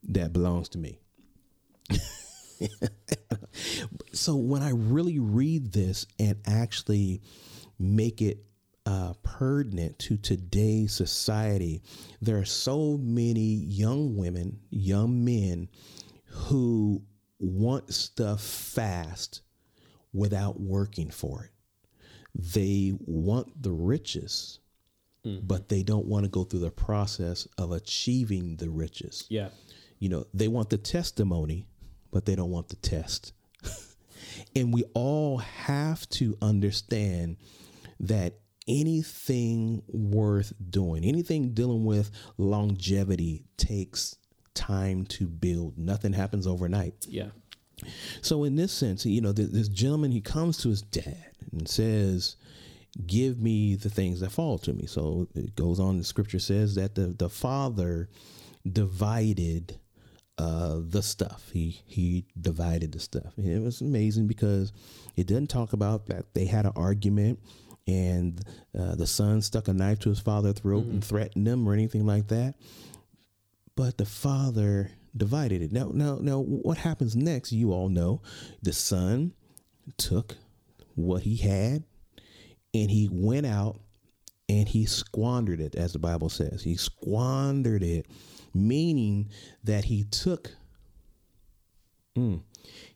that 0.05 0.33
belongs 0.33 0.71
to 0.71 0.79
me. 0.79 0.99
so 4.13 4.35
when 4.37 4.63
I 4.63 4.71
really 4.71 5.19
read 5.19 5.73
this 5.73 6.07
and 6.19 6.37
actually 6.47 7.21
make 7.79 8.23
it 8.23 8.39
uh, 8.87 9.13
pertinent 9.23 9.99
to 9.99 10.17
today's 10.17 10.95
society, 10.95 11.83
there 12.23 12.39
are 12.39 12.45
so 12.45 12.97
many 13.03 13.41
young 13.67 14.17
women, 14.17 14.61
young 14.71 15.25
men 15.25 15.69
who 16.27 17.03
want 17.39 17.93
stuff 17.93 18.41
fast 18.41 19.43
without 20.13 20.59
working 20.61 21.11
for 21.11 21.45
it. 21.45 21.51
They 22.55 22.93
want 23.01 23.63
the 23.63 23.73
riches, 23.73 24.61
but 25.25 25.69
they 25.69 25.83
don't 25.83 26.07
want 26.07 26.25
to 26.25 26.31
go 26.31 26.45
through 26.45 26.61
the 26.61 26.71
process 26.71 27.49
of 27.59 27.73
achieving 27.73 28.57
the 28.59 28.71
riches 28.71 29.25
Yeah. 29.29 29.49
you 29.99 30.09
know 30.09 30.25
they 30.33 30.47
want 30.47 30.71
the 30.71 30.79
testimony 30.79 31.67
but 32.13 32.27
they 32.27 32.37
don't 32.37 32.53
want 32.53 32.69
the 32.69 32.77
test 32.77 33.33
and 34.55 34.73
we 34.73 34.85
all 34.95 35.39
have 35.39 36.09
to 36.11 36.39
understand 36.41 37.39
that 37.99 38.35
anything 38.69 39.83
worth 39.89 40.53
doing 40.71 41.05
anything 41.05 41.51
dealing 41.55 41.85
with 41.85 42.11
longevity 42.37 43.45
takes 43.57 44.17
time 44.55 45.05
to 45.05 45.27
build 45.27 45.77
nothing 45.79 46.13
happens 46.13 46.47
overnight 46.47 47.07
Yeah. 47.09 47.29
so 48.23 48.45
in 48.45 48.57
this 48.57 48.73
sense, 48.73 49.05
you 49.07 49.21
know, 49.21 49.33
th- 49.33 49.51
this 49.51 49.69
gentleman 49.69 50.11
he 50.11 50.21
comes 50.21 50.57
to 50.59 50.71
his 50.71 50.81
dad 50.83 51.27
and 51.53 51.69
says, 51.69 52.37
"Give 53.07 53.39
me 53.39 53.75
the 53.75 53.91
things 53.91 54.21
that 54.21 54.31
fall 54.33 54.57
to 54.61 54.73
me." 54.73 54.87
So 54.87 55.29
it 55.35 55.55
goes 55.57 55.79
on. 55.79 55.99
The 55.99 56.05
scripture 56.05 56.39
says 56.39 56.75
that 56.77 56.95
the 56.95 57.09
the 57.09 57.29
father 57.29 58.09
divided 58.81 59.79
uh, 60.39 60.81
the 60.87 61.03
stuff. 61.03 61.51
He 61.53 61.81
he 61.87 62.25
divided 62.41 62.93
the 62.93 63.01
stuff, 63.01 63.37
and 63.37 63.47
it 63.47 63.61
was 63.61 63.81
amazing 63.83 64.27
because 64.27 64.73
it 65.17 65.27
doesn't 65.27 65.49
talk 65.49 65.73
about 65.75 66.07
that 66.07 66.33
they 66.35 66.47
had 66.47 66.65
an 66.67 66.73
argument. 66.77 67.39
And 67.87 68.43
uh, 68.77 68.97
the 68.97 69.07
son 69.07 69.43
stuck 69.43 69.69
a 69.69 69.73
knife 69.73 70.01
to 70.01 70.09
his 70.09 70.19
father's 70.19 70.55
throat 70.55 70.87
and 70.87 71.05
threatened 71.05 71.47
him, 71.47 71.69
or 71.69 71.73
anything 71.73 72.05
like 72.05 72.29
that 72.29 72.55
but 73.77 73.99
the 73.99 74.07
father 74.07 74.91
divided 75.17 75.63
it. 75.63 75.71
Now, 75.71 75.91
now, 75.93 76.19
now, 76.21 76.41
what 76.41 76.79
happens 76.79 77.15
next? 77.15 77.53
You 77.53 77.73
all 77.73 77.89
know, 77.89 78.23
the 78.63 78.73
son 78.73 79.35
took 79.99 80.37
what 80.95 81.23
he 81.23 81.37
had, 81.37 81.85
and 82.75 82.91
he 82.91 83.09
went 83.13 83.47
out 83.47 83.79
and 84.49 84.69
he 84.69 84.87
squandered 84.87 85.61
it, 85.61 85.75
as 85.75 85.93
the 85.93 85.99
Bible 85.99 86.31
says. 86.31 86.63
He 86.63 86.77
squandered 86.77 87.83
it, 87.83 88.07
meaning 88.55 89.29
that 89.65 89.85
he 89.85 90.05
took, 90.05 90.55
mm, 92.17 92.41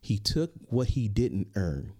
he 0.01 0.19
took 0.19 0.53
what 0.69 0.89
he 0.89 1.09
didn't 1.09 1.49
earn. 1.57 1.93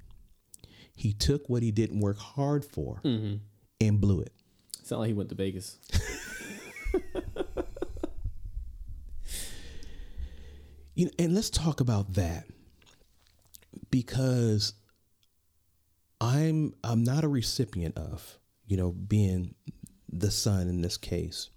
He 1.01 1.15
took 1.15 1.49
what 1.49 1.63
he 1.63 1.71
didn't 1.71 2.01
work 2.01 2.19
hard 2.19 2.65
for, 2.65 3.01
mm-hmm. 3.05 3.37
and 3.81 4.01
blew 4.01 4.21
it. 4.21 4.33
It's 4.79 4.91
not 4.91 5.01
like 5.01 5.09
he 5.09 5.15
went 5.15 5.31
to 5.31 5.35
Vegas. 5.35 5.79
You 11.01 11.07
know, 11.07 11.13
and 11.19 11.35
let's 11.35 11.49
talk 11.49 11.81
about 11.81 12.13
that 12.15 12.45
because 13.91 14.75
I'm 16.21 16.75
I'm 16.85 17.05
not 17.05 17.25
a 17.25 17.29
recipient 17.29 17.97
of, 17.97 18.39
you 18.67 18.77
know, 18.77 18.91
being 18.91 19.55
the 20.13 20.31
son 20.31 20.69
in 20.69 20.83
this 20.83 20.99
case. 20.99 21.49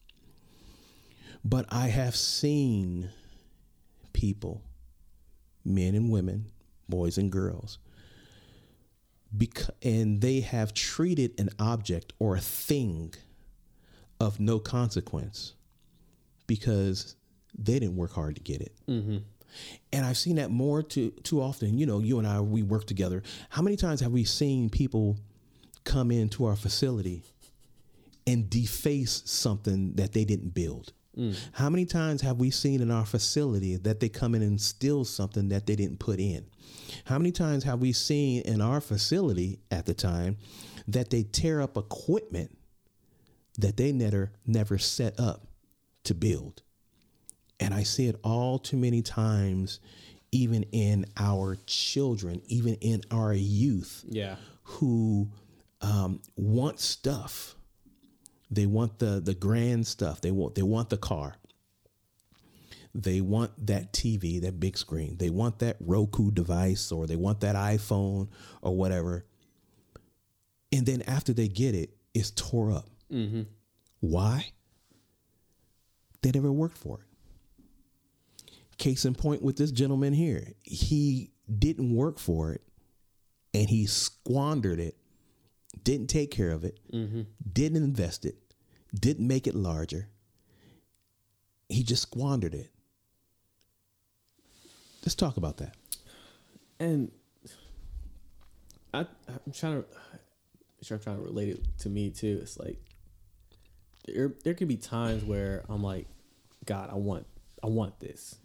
But 1.43 1.65
I 1.69 1.87
have 1.87 2.15
seen 2.15 3.09
people, 4.13 4.61
men 5.65 5.93
and 5.93 6.09
women, 6.09 6.45
boys 6.87 7.17
and 7.17 7.29
girls, 7.29 7.79
bec- 9.35 9.69
and 9.81 10.21
they 10.21 10.41
have 10.41 10.73
treated 10.73 11.39
an 11.39 11.49
object 11.59 12.13
or 12.19 12.35
a 12.35 12.41
thing 12.41 13.13
of 14.19 14.39
no 14.39 14.59
consequence 14.59 15.53
because 16.47 17.15
they 17.57 17.79
didn't 17.79 17.95
work 17.95 18.11
hard 18.13 18.35
to 18.35 18.41
get 18.41 18.61
it. 18.61 18.73
Mm-hmm. 18.87 19.17
And 19.91 20.05
I've 20.05 20.17
seen 20.17 20.37
that 20.37 20.49
more 20.49 20.81
too 20.81 21.11
too 21.23 21.41
often. 21.41 21.77
You 21.77 21.85
know, 21.85 21.99
you 21.99 22.17
and 22.17 22.27
I 22.27 22.41
we 22.41 22.63
work 22.63 22.85
together. 22.85 23.21
How 23.49 23.61
many 23.61 23.75
times 23.75 24.01
have 24.01 24.11
we 24.11 24.23
seen 24.23 24.69
people 24.69 25.17
come 25.83 26.11
into 26.11 26.45
our 26.45 26.55
facility 26.55 27.23
and 28.25 28.49
deface 28.49 29.21
something 29.25 29.93
that 29.93 30.13
they 30.13 30.25
didn't 30.25 30.55
build? 30.55 30.93
How 31.53 31.69
many 31.69 31.85
times 31.85 32.21
have 32.21 32.37
we 32.37 32.49
seen 32.49 32.81
in 32.81 32.89
our 32.89 33.05
facility 33.05 33.75
that 33.77 33.99
they 33.99 34.09
come 34.09 34.33
in 34.33 34.41
and 34.41 34.59
steal 34.59 35.05
something 35.05 35.49
that 35.49 35.67
they 35.67 35.75
didn't 35.75 35.99
put 35.99 36.19
in? 36.19 36.45
How 37.05 37.17
many 37.19 37.31
times 37.31 37.63
have 37.65 37.79
we 37.81 37.93
seen 37.93 38.41
in 38.43 38.61
our 38.61 38.81
facility 38.81 39.59
at 39.69 39.85
the 39.85 39.93
time 39.93 40.37
that 40.87 41.09
they 41.11 41.23
tear 41.23 41.61
up 41.61 41.77
equipment 41.77 42.57
that 43.59 43.77
they 43.77 43.91
never 43.91 44.31
never 44.47 44.77
set 44.79 45.19
up 45.19 45.45
to 46.05 46.15
build? 46.15 46.63
And 47.59 47.73
I 47.73 47.83
see 47.83 48.07
it 48.07 48.15
all 48.23 48.57
too 48.57 48.77
many 48.77 49.01
times, 49.03 49.79
even 50.31 50.63
in 50.71 51.05
our 51.17 51.57
children, 51.67 52.41
even 52.47 52.73
in 52.75 53.03
our 53.11 53.33
youth 53.33 54.03
Yeah. 54.09 54.37
who 54.63 55.29
um, 55.81 56.21
want 56.35 56.79
stuff. 56.79 57.55
They 58.53 58.65
want 58.65 58.99
the 58.99 59.19
the 59.19 59.33
grand 59.33 59.87
stuff. 59.87 60.21
They 60.21 60.31
want 60.31 60.55
they 60.55 60.61
want 60.61 60.89
the 60.89 60.97
car. 60.97 61.35
They 62.95 63.21
want 63.21 63.51
that 63.65 63.91
TV, 63.91 64.41
that 64.41 64.59
big 64.59 64.77
screen. 64.77 65.17
They 65.17 65.31
want 65.31 65.59
that 65.59 65.77
Roku 65.79 66.29
device 66.29 66.91
or 66.91 67.07
they 67.07 67.15
want 67.15 67.39
that 67.39 67.55
iPhone 67.55 68.29
or 68.61 68.75
whatever. 68.75 69.25
And 70.71 70.85
then 70.85 71.01
after 71.03 71.33
they 71.33 71.47
get 71.47 71.73
it, 71.73 71.95
it's 72.13 72.29
tore 72.31 72.71
up. 72.71 72.87
Mm-hmm. 73.11 73.43
Why? 73.99 74.51
They 76.21 76.31
never 76.31 76.51
worked 76.51 76.77
for 76.77 76.99
it. 76.99 78.51
Case 78.77 79.05
in 79.05 79.15
point 79.15 79.41
with 79.41 79.57
this 79.57 79.71
gentleman 79.71 80.13
here, 80.13 80.53
he 80.63 81.31
didn't 81.59 81.93
work 81.93 82.19
for 82.19 82.53
it 82.53 82.61
and 83.53 83.69
he 83.69 83.85
squandered 83.85 84.79
it, 84.79 84.97
didn't 85.83 86.07
take 86.07 86.31
care 86.31 86.51
of 86.51 86.63
it, 86.63 86.79
mm-hmm. 86.91 87.21
didn't 87.51 87.83
invest 87.83 88.25
it, 88.25 88.35
didn't 88.97 89.27
make 89.27 89.47
it 89.47 89.55
larger. 89.55 90.07
He 91.69 91.83
just 91.83 92.03
squandered 92.03 92.53
it. 92.53 92.69
Let's 95.03 95.15
talk 95.15 95.37
about 95.37 95.57
that. 95.57 95.75
And 96.79 97.11
I, 98.93 98.99
I'm 98.99 99.51
trying 99.53 99.83
to, 99.83 99.87
I'm 100.91 100.99
trying 100.99 101.17
to 101.17 101.23
relate 101.23 101.49
it 101.49 101.65
to 101.79 101.89
me 101.89 102.09
too. 102.09 102.39
It's 102.41 102.59
like 102.59 102.77
there, 104.05 104.33
there 104.43 104.53
can 104.53 104.67
be 104.67 104.77
times 104.77 105.23
where 105.23 105.63
I'm 105.69 105.81
like, 105.81 106.07
God, 106.65 106.89
I 106.91 106.95
want, 106.95 107.25
I 107.63 107.67
want 107.67 107.99
this, 107.99 108.35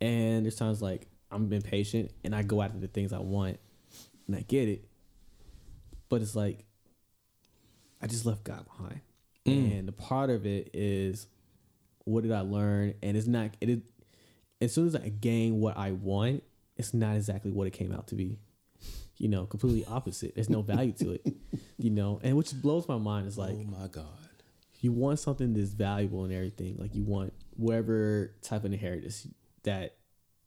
and 0.00 0.44
there's 0.44 0.56
times 0.56 0.82
like 0.82 1.06
I'm 1.30 1.52
impatient 1.52 2.10
and 2.24 2.34
I 2.34 2.42
go 2.42 2.62
after 2.62 2.78
the 2.78 2.88
things 2.88 3.12
I 3.12 3.18
want, 3.18 3.58
and 4.26 4.34
I 4.34 4.40
get 4.40 4.68
it, 4.68 4.88
but 6.08 6.22
it's 6.22 6.34
like 6.34 6.64
I 8.00 8.06
just 8.06 8.26
left 8.26 8.42
God 8.42 8.64
behind, 8.64 9.00
Mm. 9.46 9.78
and 9.78 9.88
the 9.88 9.92
part 9.92 10.30
of 10.30 10.46
it 10.46 10.70
is, 10.72 11.26
what 12.04 12.22
did 12.22 12.32
I 12.32 12.40
learn? 12.40 12.94
And 13.02 13.16
it's 13.16 13.26
not 13.26 13.50
it 13.60 13.68
is 13.68 13.78
as 14.60 14.72
soon 14.72 14.86
as 14.86 14.94
I 14.94 15.08
gain 15.08 15.60
what 15.60 15.76
I 15.76 15.90
want, 15.90 16.44
it's 16.76 16.94
not 16.94 17.16
exactly 17.16 17.50
what 17.50 17.66
it 17.66 17.72
came 17.72 17.92
out 17.92 18.06
to 18.08 18.14
be. 18.14 18.38
You 19.18 19.28
know, 19.28 19.44
completely 19.44 19.84
opposite. 19.84 20.34
There's 20.34 20.48
no 20.48 20.62
value 20.62 20.92
to 20.92 21.12
it. 21.12 21.26
You 21.78 21.90
know, 21.90 22.20
and 22.22 22.36
which 22.36 22.52
blows 22.62 22.86
my 22.86 22.98
mind 22.98 23.26
is 23.26 23.36
like 23.36 23.54
oh 23.54 23.64
my 23.64 23.88
God. 23.88 24.06
you 24.80 24.92
want 24.92 25.18
something 25.18 25.52
that's 25.52 25.70
valuable 25.70 26.22
and 26.22 26.32
everything. 26.32 26.76
Like 26.78 26.94
you 26.94 27.02
want 27.02 27.32
whatever 27.56 28.36
type 28.40 28.64
of 28.64 28.72
inheritance 28.72 29.26
that 29.64 29.96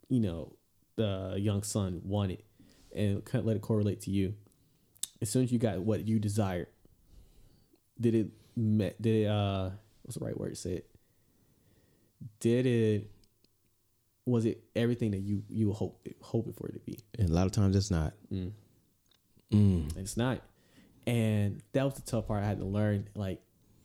you 0.08 0.22
know 0.22 0.56
the 0.96 1.36
young 1.38 1.62
son 1.62 2.00
wanted, 2.06 2.42
and 2.96 3.26
kind 3.26 3.42
of 3.42 3.48
let 3.48 3.58
it 3.58 3.62
correlate 3.62 4.00
to 4.02 4.12
you. 4.12 4.36
As 5.22 5.30
soon 5.30 5.44
as 5.44 5.52
you 5.52 5.60
got 5.60 5.82
what 5.82 6.08
you 6.08 6.20
desired, 6.20 6.68
did 8.00 8.16
it 8.16 8.28
met? 8.56 9.02
Did 9.02 9.24
it? 9.24 9.28
Uh, 9.28 9.72
what's 10.04 10.18
the 10.18 10.26
right 10.26 10.40
word 10.40 10.50
to 10.50 10.56
say 10.56 10.74
it? 10.74 10.90
Did 12.40 12.66
it? 12.66 13.12
Was 14.26 14.46
it 14.46 14.64
everything 14.76 15.12
that 15.12 15.20
you 15.20 15.44
you 15.50 15.72
hope 15.72 16.08
hoping 16.22 16.54
for 16.54 16.68
it 16.68 16.74
to 16.74 16.80
be? 16.80 17.00
And 17.20 17.30
a 17.30 17.34
lot 17.34 17.46
of 17.46 17.52
times 17.52 17.76
it's 17.76 17.92
not. 17.92 18.14
Mm. 18.34 18.52
Mm. 19.52 19.98
It's 19.98 20.18
not. 20.18 20.42
And 21.08 21.62
that 21.74 21.84
was 21.84 21.94
the 21.96 22.02
tough 22.02 22.28
part 22.28 22.44
I 22.44 22.48
had 22.48 22.60
to 22.60 22.66
learn. 22.66 23.10
Like 23.16 23.42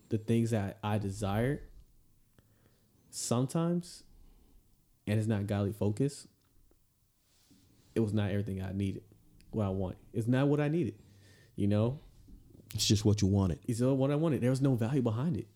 the 0.09 0.17
things 0.17 0.51
that 0.51 0.79
I 0.83 0.97
desired 0.97 1.61
sometimes, 3.11 4.03
and 5.05 5.19
it's 5.19 5.27
not 5.27 5.47
godly 5.47 5.73
focus, 5.73 6.27
it 7.93 7.99
was 7.99 8.13
not 8.13 8.31
everything 8.31 8.61
I 8.61 8.71
needed, 8.71 9.03
what 9.51 9.65
I 9.65 9.69
want. 9.69 9.97
It's 10.13 10.27
not 10.27 10.47
what 10.47 10.59
I 10.59 10.67
needed. 10.67 10.95
You 11.55 11.67
know? 11.67 11.99
It's 12.73 12.85
just 12.85 13.03
what 13.03 13.21
you 13.21 13.27
wanted. 13.27 13.59
It's 13.67 13.81
not 13.81 13.97
what 13.97 14.11
I 14.11 14.15
wanted. 14.15 14.41
There 14.41 14.49
was 14.49 14.61
no 14.61 14.75
value 14.75 15.01
behind 15.01 15.37
it. 15.37 15.47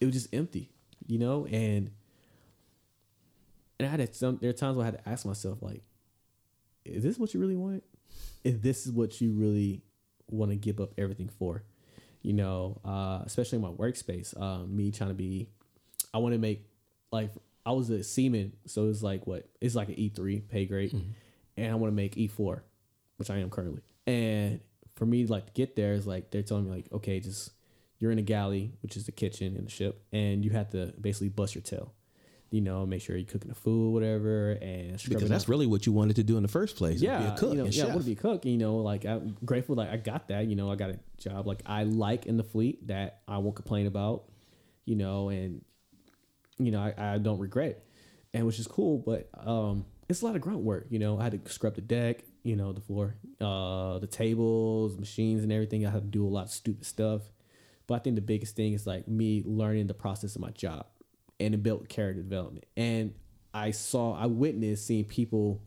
It 0.00 0.06
was 0.06 0.14
just 0.14 0.34
empty, 0.34 0.70
you 1.06 1.18
know? 1.18 1.46
And 1.46 1.90
and 3.78 3.86
I 3.86 3.90
had 3.90 4.00
to, 4.00 4.12
some 4.12 4.38
there 4.40 4.50
are 4.50 4.54
times 4.54 4.76
where 4.76 4.84
I 4.84 4.90
had 4.90 5.04
to 5.04 5.08
ask 5.08 5.26
myself, 5.26 5.62
like, 5.62 5.82
is 6.84 7.02
this 7.02 7.18
what 7.18 7.34
you 7.34 7.40
really 7.40 7.56
want? 7.56 7.84
If 8.42 8.62
this 8.62 8.86
is 8.86 8.92
what 8.92 9.20
you 9.20 9.32
really 9.32 9.82
want 10.28 10.50
to 10.50 10.56
give 10.56 10.80
up 10.80 10.92
everything 10.98 11.28
for? 11.28 11.62
You 12.22 12.32
know, 12.32 12.80
uh, 12.84 13.22
especially 13.24 13.56
in 13.56 13.62
my 13.62 13.70
workspace, 13.70 14.38
um, 14.40 14.74
me 14.76 14.90
trying 14.90 15.10
to 15.10 15.14
be 15.14 15.48
I 16.12 16.18
want 16.18 16.32
to 16.34 16.38
make 16.38 16.66
like 17.12 17.30
I 17.64 17.72
was 17.72 17.90
a 17.90 18.02
seaman, 18.02 18.54
so 18.66 18.88
it's 18.88 19.02
like 19.02 19.26
what 19.26 19.48
it's 19.60 19.74
like 19.74 19.88
an 19.88 19.98
E 19.98 20.08
three 20.08 20.40
pay 20.40 20.66
grade, 20.66 20.92
and 21.56 21.72
I 21.72 21.74
want 21.74 21.92
to 21.92 21.94
make 21.94 22.16
E 22.16 22.26
four, 22.26 22.64
which 23.16 23.30
I 23.30 23.38
am 23.38 23.50
currently. 23.50 23.82
And 24.06 24.60
for 24.96 25.06
me, 25.06 25.24
like 25.26 25.46
to 25.46 25.52
get 25.52 25.76
there 25.76 25.92
is 25.92 26.06
like 26.06 26.30
they're 26.30 26.42
telling 26.42 26.64
me 26.64 26.70
like, 26.70 26.86
okay, 26.92 27.20
just 27.20 27.52
you're 27.98 28.10
in 28.10 28.18
a 28.18 28.22
galley, 28.22 28.72
which 28.82 28.96
is 28.96 29.06
the 29.06 29.12
kitchen 29.12 29.56
in 29.56 29.64
the 29.64 29.70
ship, 29.70 30.02
and 30.12 30.44
you 30.44 30.50
have 30.50 30.70
to 30.70 30.92
basically 31.00 31.28
bust 31.28 31.54
your 31.54 31.62
tail. 31.62 31.92
You 32.50 32.60
know, 32.60 32.86
make 32.86 33.02
sure 33.02 33.16
you're 33.16 33.26
cooking 33.26 33.48
the 33.48 33.54
food, 33.56 33.92
whatever, 33.92 34.52
and 34.52 35.02
Because 35.08 35.28
that's 35.28 35.44
out- 35.44 35.48
really 35.48 35.66
what 35.66 35.84
you 35.84 35.92
wanted 35.92 36.16
to 36.16 36.22
do 36.22 36.36
in 36.36 36.42
the 36.42 36.48
first 36.48 36.76
place. 36.76 37.00
yeah, 37.02 37.18
be 37.18 37.24
a 37.26 37.36
cook 37.36 37.50
you 37.52 37.58
know, 37.58 37.64
and 37.64 37.74
yeah, 37.74 37.84
I 37.84 37.88
want 37.88 38.00
to 38.00 38.06
be 38.06 38.12
a 38.12 38.16
cook. 38.16 38.44
You 38.44 38.56
know, 38.56 38.76
like 38.76 39.04
I'm 39.04 39.36
grateful 39.44 39.76
that 39.76 39.90
I 39.90 39.96
got 39.96 40.28
that. 40.28 40.46
You 40.46 40.54
know, 40.56 40.70
I 40.70 40.76
got 40.76 40.90
a 40.90 40.98
job 41.18 41.46
like 41.46 41.62
I 41.66 41.82
like 41.82 42.26
in 42.26 42.36
the 42.36 42.44
fleet 42.44 42.86
that 42.86 43.20
I 43.26 43.38
won't 43.38 43.56
complain 43.56 43.86
about. 43.86 44.24
You 44.84 44.94
know, 44.94 45.28
and 45.30 45.64
you 46.58 46.70
know 46.70 46.80
I, 46.80 47.14
I 47.14 47.18
don't 47.18 47.40
regret, 47.40 47.84
and 48.32 48.46
which 48.46 48.58
is 48.60 48.68
cool. 48.68 48.98
But 48.98 49.28
um, 49.36 49.84
it's 50.08 50.22
a 50.22 50.24
lot 50.24 50.36
of 50.36 50.42
grunt 50.42 50.60
work. 50.60 50.86
You 50.90 50.98
know, 50.98 51.18
I 51.18 51.24
had 51.24 51.44
to 51.44 51.52
scrub 51.52 51.74
the 51.74 51.80
deck. 51.80 52.22
You 52.42 52.54
know, 52.54 52.72
the 52.72 52.80
floor, 52.80 53.16
uh, 53.40 53.98
the 53.98 54.06
tables, 54.06 54.96
machines, 54.98 55.42
and 55.42 55.52
everything. 55.52 55.84
I 55.84 55.90
had 55.90 56.02
to 56.02 56.08
do 56.08 56.26
a 56.26 56.28
lot 56.28 56.44
of 56.44 56.50
stupid 56.50 56.86
stuff. 56.86 57.22
But 57.86 57.94
I 57.94 57.98
think 58.00 58.16
the 58.16 58.22
biggest 58.22 58.56
thing 58.56 58.72
is 58.72 58.86
like 58.86 59.08
me 59.08 59.42
learning 59.44 59.86
the 59.86 59.94
process 59.94 60.36
of 60.36 60.42
my 60.42 60.50
job 60.50 60.86
and 61.38 61.54
it 61.54 61.62
built 61.62 61.88
character 61.88 62.22
development. 62.22 62.66
And 62.76 63.14
I 63.54 63.70
saw, 63.70 64.14
I 64.14 64.26
witnessed 64.26 64.86
seeing 64.86 65.04
people 65.04 65.62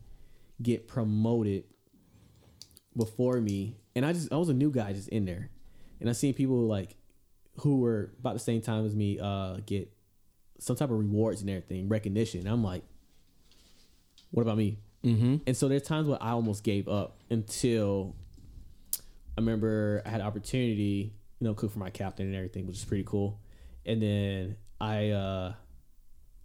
get 0.62 0.88
promoted 0.88 1.64
before 2.96 3.40
me. 3.40 3.76
And 3.94 4.04
I 4.04 4.12
just, 4.12 4.32
I 4.32 4.36
was 4.36 4.48
a 4.48 4.54
new 4.54 4.70
guy 4.70 4.92
just 4.92 5.08
in 5.08 5.24
there. 5.24 5.50
And 6.00 6.08
I 6.08 6.12
seen 6.12 6.34
people 6.34 6.66
like 6.66 6.96
who 7.60 7.80
were 7.80 8.12
about 8.18 8.34
the 8.34 8.40
same 8.40 8.60
time 8.60 8.86
as 8.86 8.94
me 8.94 9.18
uh, 9.18 9.58
get 9.66 9.92
some 10.58 10.76
type 10.76 10.90
of 10.90 10.98
rewards 10.98 11.40
and 11.40 11.50
everything, 11.50 11.88
recognition. 11.88 12.46
I'm 12.46 12.62
like, 12.62 12.84
what 14.30 14.42
about 14.42 14.58
me? 14.58 14.78
Mm-hmm. 15.04 15.36
And 15.46 15.56
so 15.56 15.68
there's 15.68 15.82
times 15.82 16.08
where 16.08 16.22
I 16.22 16.30
almost 16.30 16.62
gave 16.62 16.88
up 16.88 17.18
until 17.30 18.14
I 19.36 19.40
remember 19.40 20.02
I 20.04 20.10
had 20.10 20.20
an 20.20 20.26
opportunity, 20.26 21.14
you 21.38 21.46
know, 21.46 21.54
cook 21.54 21.72
for 21.72 21.78
my 21.78 21.90
captain 21.90 22.26
and 22.26 22.34
everything, 22.34 22.66
which 22.66 22.76
is 22.76 22.84
pretty 22.84 23.04
cool. 23.04 23.40
And 23.86 24.02
then 24.02 24.56
I, 24.80 25.10
uh, 25.10 25.52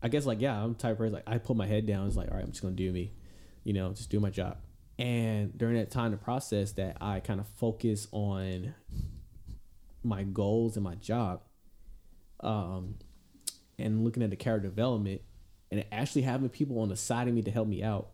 I 0.06 0.08
guess 0.08 0.26
like 0.26 0.40
yeah, 0.40 0.64
I'm 0.64 0.76
type 0.76 0.92
of 0.92 0.98
person 1.00 1.14
like 1.14 1.24
I 1.28 1.40
put 1.40 1.58
my 1.58 1.66
head 1.66 1.88
down. 1.88 2.08
It's 2.08 2.16
like 2.16 2.30
all 2.30 2.38
right, 2.38 2.44
I'm 2.44 2.52
just 2.52 2.62
gonna 2.62 2.76
do 2.76 2.92
me, 2.92 3.12
you 3.64 3.74
know, 3.74 3.92
just 3.92 4.10
do 4.10 4.20
my 4.20 4.30
job. 4.30 4.58
And 5.00 5.58
during 5.58 5.76
that 5.78 5.90
time, 5.90 6.12
the 6.12 6.18
process 6.18 6.74
that 6.74 6.98
I 7.02 7.20
kind 7.20 7.40
of 7.40 7.48
focus 7.48 8.08
on 8.12 8.76
my 10.04 10.24
goals 10.24 10.78
and 10.78 10.84
my 10.84 10.96
job, 10.96 11.42
um, 12.42 12.96
and 13.80 14.04
looking 14.06 14.22
at 14.22 14.30
the 14.30 14.36
character 14.36 14.70
development, 14.70 15.22
and 15.78 15.86
actually 15.92 16.22
having 16.24 16.50
people 16.50 16.80
on 16.80 16.90
the 16.90 16.96
side 16.96 17.28
of 17.28 17.34
me 17.34 17.42
to 17.44 17.52
help 17.52 17.68
me 17.68 17.84
out, 17.84 18.10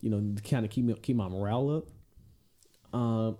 you 0.00 0.10
know, 0.10 0.20
to 0.36 0.42
kind 0.42 0.64
of 0.64 0.70
keep 0.70 0.84
me 0.84 0.94
keep 0.94 1.16
my 1.16 1.28
morale 1.28 1.70
up. 1.70 1.86
Um, 2.98 3.36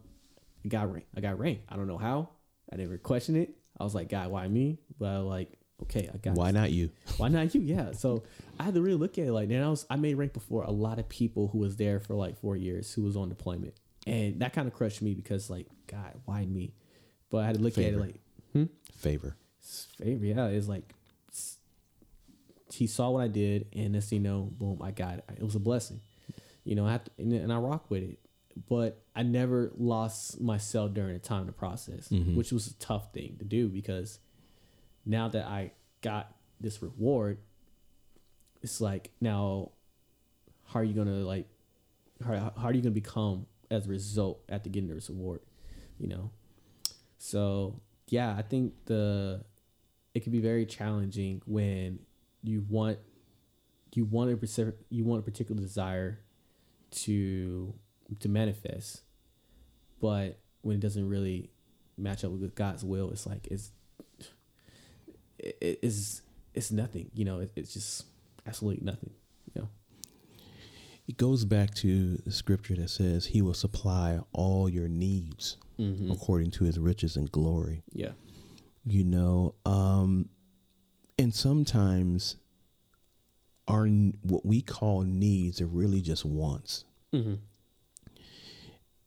I 0.64 0.68
got 0.68 0.92
rank. 0.92 1.06
I 1.16 1.20
got 1.20 1.38
rank. 1.38 1.60
I 1.68 1.76
don't 1.76 1.86
know 1.86 1.98
how. 1.98 2.28
I 2.72 2.76
never 2.76 2.98
questioned 2.98 3.38
it. 3.38 3.54
I 3.78 3.84
was 3.84 3.94
like, 3.94 4.08
God, 4.08 4.30
why 4.30 4.46
me? 4.46 4.78
But 4.98 5.06
I 5.06 5.16
like, 5.18 5.52
okay, 5.84 6.08
I 6.12 6.16
got. 6.18 6.34
Why 6.34 6.50
not 6.50 6.70
you? 6.70 6.90
Why 7.16 7.28
not 7.28 7.54
you? 7.54 7.60
Yeah. 7.62 7.92
So 7.92 8.22
I 8.58 8.64
had 8.64 8.74
to 8.74 8.80
really 8.82 8.96
look 8.98 9.18
at 9.18 9.26
it 9.26 9.32
like 9.32 9.48
then 9.48 9.62
I 9.62 9.68
was 9.70 9.86
I 9.90 9.96
made 9.96 10.14
rank 10.14 10.32
before 10.32 10.62
a 10.64 10.70
lot 10.70 10.98
of 10.98 11.08
people 11.08 11.48
who 11.48 11.58
was 11.58 11.76
there 11.76 11.98
for 12.00 12.14
like 12.14 12.38
four 12.40 12.56
years 12.56 12.92
who 12.92 13.02
was 13.02 13.16
on 13.16 13.28
deployment. 13.28 13.74
And 14.06 14.40
that 14.40 14.52
kind 14.52 14.66
of 14.68 14.74
crushed 14.74 15.02
me 15.02 15.14
because 15.14 15.50
like, 15.50 15.66
God, 15.86 16.12
why 16.24 16.44
me? 16.46 16.74
But 17.30 17.38
I 17.38 17.46
had 17.46 17.56
to 17.56 17.60
look 17.62 17.76
at 17.78 17.84
it 17.84 17.98
like 17.98 18.14
Favor. 18.96 19.36
s- 19.62 19.88
favor, 19.98 20.24
yeah, 20.26 20.46
it's 20.46 20.68
like 20.68 20.94
he 22.72 22.86
saw 22.86 23.10
what 23.10 23.22
I 23.22 23.28
did 23.28 23.66
and 23.72 24.02
thing 24.02 24.18
you 24.18 24.20
know, 24.20 24.48
boom, 24.52 24.80
I 24.82 24.90
got 24.90 25.18
it. 25.18 25.24
It 25.36 25.42
was 25.42 25.54
a 25.54 25.60
blessing. 25.60 26.00
You 26.64 26.74
know, 26.74 26.86
I 26.86 26.92
have 26.92 27.04
to, 27.04 27.10
and, 27.18 27.32
and 27.32 27.52
I 27.52 27.56
rock 27.56 27.90
with 27.90 28.02
it. 28.02 28.18
But 28.68 29.02
I 29.14 29.22
never 29.22 29.72
lost 29.76 30.40
myself 30.40 30.92
during 30.92 31.14
the 31.14 31.18
time 31.18 31.42
of 31.42 31.46
the 31.46 31.52
process, 31.52 32.08
mm-hmm. 32.08 32.36
which 32.36 32.52
was 32.52 32.66
a 32.66 32.74
tough 32.74 33.12
thing 33.12 33.36
to 33.38 33.44
do 33.44 33.68
because 33.68 34.18
now 35.06 35.28
that 35.28 35.46
I 35.46 35.72
got 36.02 36.34
this 36.60 36.82
reward, 36.82 37.38
it's 38.62 38.80
like 38.80 39.10
now, 39.20 39.70
how 40.66 40.80
are 40.80 40.84
you 40.84 40.94
gonna 40.94 41.24
like, 41.24 41.46
how, 42.24 42.52
how 42.56 42.64
are 42.64 42.72
you 42.74 42.82
gonna 42.82 42.90
become 42.90 43.46
as 43.70 43.86
a 43.86 43.88
result 43.88 44.42
after 44.48 44.68
getting 44.68 44.92
this 44.92 45.08
reward, 45.08 45.40
you 45.98 46.08
know? 46.08 46.30
So 47.18 47.80
yeah, 48.08 48.34
I 48.36 48.42
think 48.42 48.74
the 48.86 49.44
it 50.12 50.22
can 50.22 50.32
be 50.32 50.40
very 50.40 50.66
challenging 50.66 51.40
when 51.46 52.00
you 52.42 52.64
want 52.68 52.98
you 53.94 54.04
want 54.04 54.30
a 54.30 54.36
specific 54.36 54.76
you 54.88 55.04
want 55.04 55.20
a 55.20 55.22
particular 55.22 55.60
desire 55.60 56.20
to 56.90 57.74
to 58.20 58.28
manifest, 58.28 59.02
but 60.00 60.38
when 60.62 60.76
it 60.76 60.80
doesn't 60.80 61.08
really 61.08 61.50
match 61.96 62.24
up 62.24 62.32
with 62.32 62.54
God's 62.54 62.84
will, 62.84 63.10
it's 63.10 63.26
like 63.26 63.46
it's 63.48 63.70
it's 65.38 66.22
it's 66.54 66.70
nothing. 66.70 67.10
You 67.14 67.24
know, 67.24 67.40
it, 67.40 67.52
it's 67.56 67.72
just 67.72 68.04
absolutely 68.46 68.84
nothing. 68.84 69.10
You 69.54 69.62
know. 69.62 69.68
It 71.08 71.16
goes 71.16 71.44
back 71.44 71.74
to 71.76 72.16
the 72.18 72.30
scripture 72.32 72.76
that 72.76 72.90
says 72.90 73.26
he 73.26 73.42
will 73.42 73.54
supply 73.54 74.20
all 74.32 74.68
your 74.68 74.88
needs 74.88 75.56
Mm-hmm. 75.80 76.10
according 76.10 76.50
to 76.50 76.64
his 76.64 76.78
riches 76.78 77.16
and 77.16 77.32
glory. 77.32 77.82
Yeah. 77.94 78.10
You 78.84 79.02
know, 79.02 79.54
um 79.64 80.28
and 81.20 81.34
sometimes 81.34 82.36
our 83.68 83.86
what 84.22 84.44
we 84.44 84.62
call 84.62 85.02
needs 85.02 85.60
are 85.60 85.66
really 85.66 86.00
just 86.00 86.24
wants. 86.24 86.84
Mm-hmm. 87.14 87.34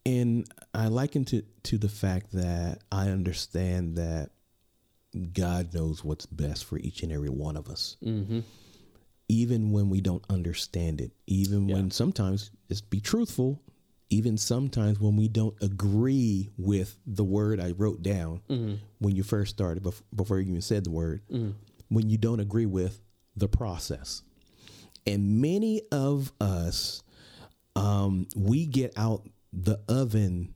And 0.06 0.48
I 0.74 0.88
liken 0.88 1.26
to 1.26 1.44
to 1.64 1.78
the 1.78 1.90
fact 1.90 2.32
that 2.34 2.80
I 2.92 3.10
understand 3.10 3.96
that 3.98 4.32
God 5.34 5.74
knows 5.74 6.04
what's 6.04 6.26
best 6.26 6.66
for 6.66 6.78
each 6.80 7.04
and 7.04 7.12
every 7.12 7.30
one 7.30 7.56
of 7.56 7.70
us. 7.70 7.98
Mm-hmm. 8.04 8.40
Even 9.30 9.72
when 9.72 9.90
we 9.90 10.02
don't 10.02 10.24
understand 10.30 11.00
it, 11.02 11.12
even 11.28 11.70
Yeah. 11.70 11.76
when 11.76 11.92
sometimes 11.92 12.52
just 12.70 12.90
be 12.90 13.00
truthful, 13.00 13.62
even 14.10 14.38
sometimes 14.38 15.00
when 15.00 15.16
we 15.16 15.28
don't 15.30 15.56
agree 15.62 16.50
with 16.58 16.98
the 17.08 17.24
word 17.24 17.60
I 17.60 17.72
wrote 17.72 18.02
down 18.04 18.42
Mm-hmm. 18.50 18.76
when 19.00 19.16
you 19.16 19.24
first 19.24 19.52
started 19.56 19.84
before 20.16 20.40
you 20.40 20.50
even 20.50 20.62
said 20.62 20.84
the 20.84 20.92
word, 20.92 21.22
when 21.94 22.10
you 22.10 22.18
don't 22.18 22.40
agree 22.40 22.66
with 22.66 23.02
the 23.36 23.48
process. 23.48 24.22
And 25.06 25.42
many 25.42 25.82
of 25.92 26.32
us 26.40 27.04
um, 27.76 28.28
we 28.36 28.66
get 28.66 28.94
out 28.98 29.28
the 29.52 29.80
oven 29.88 30.54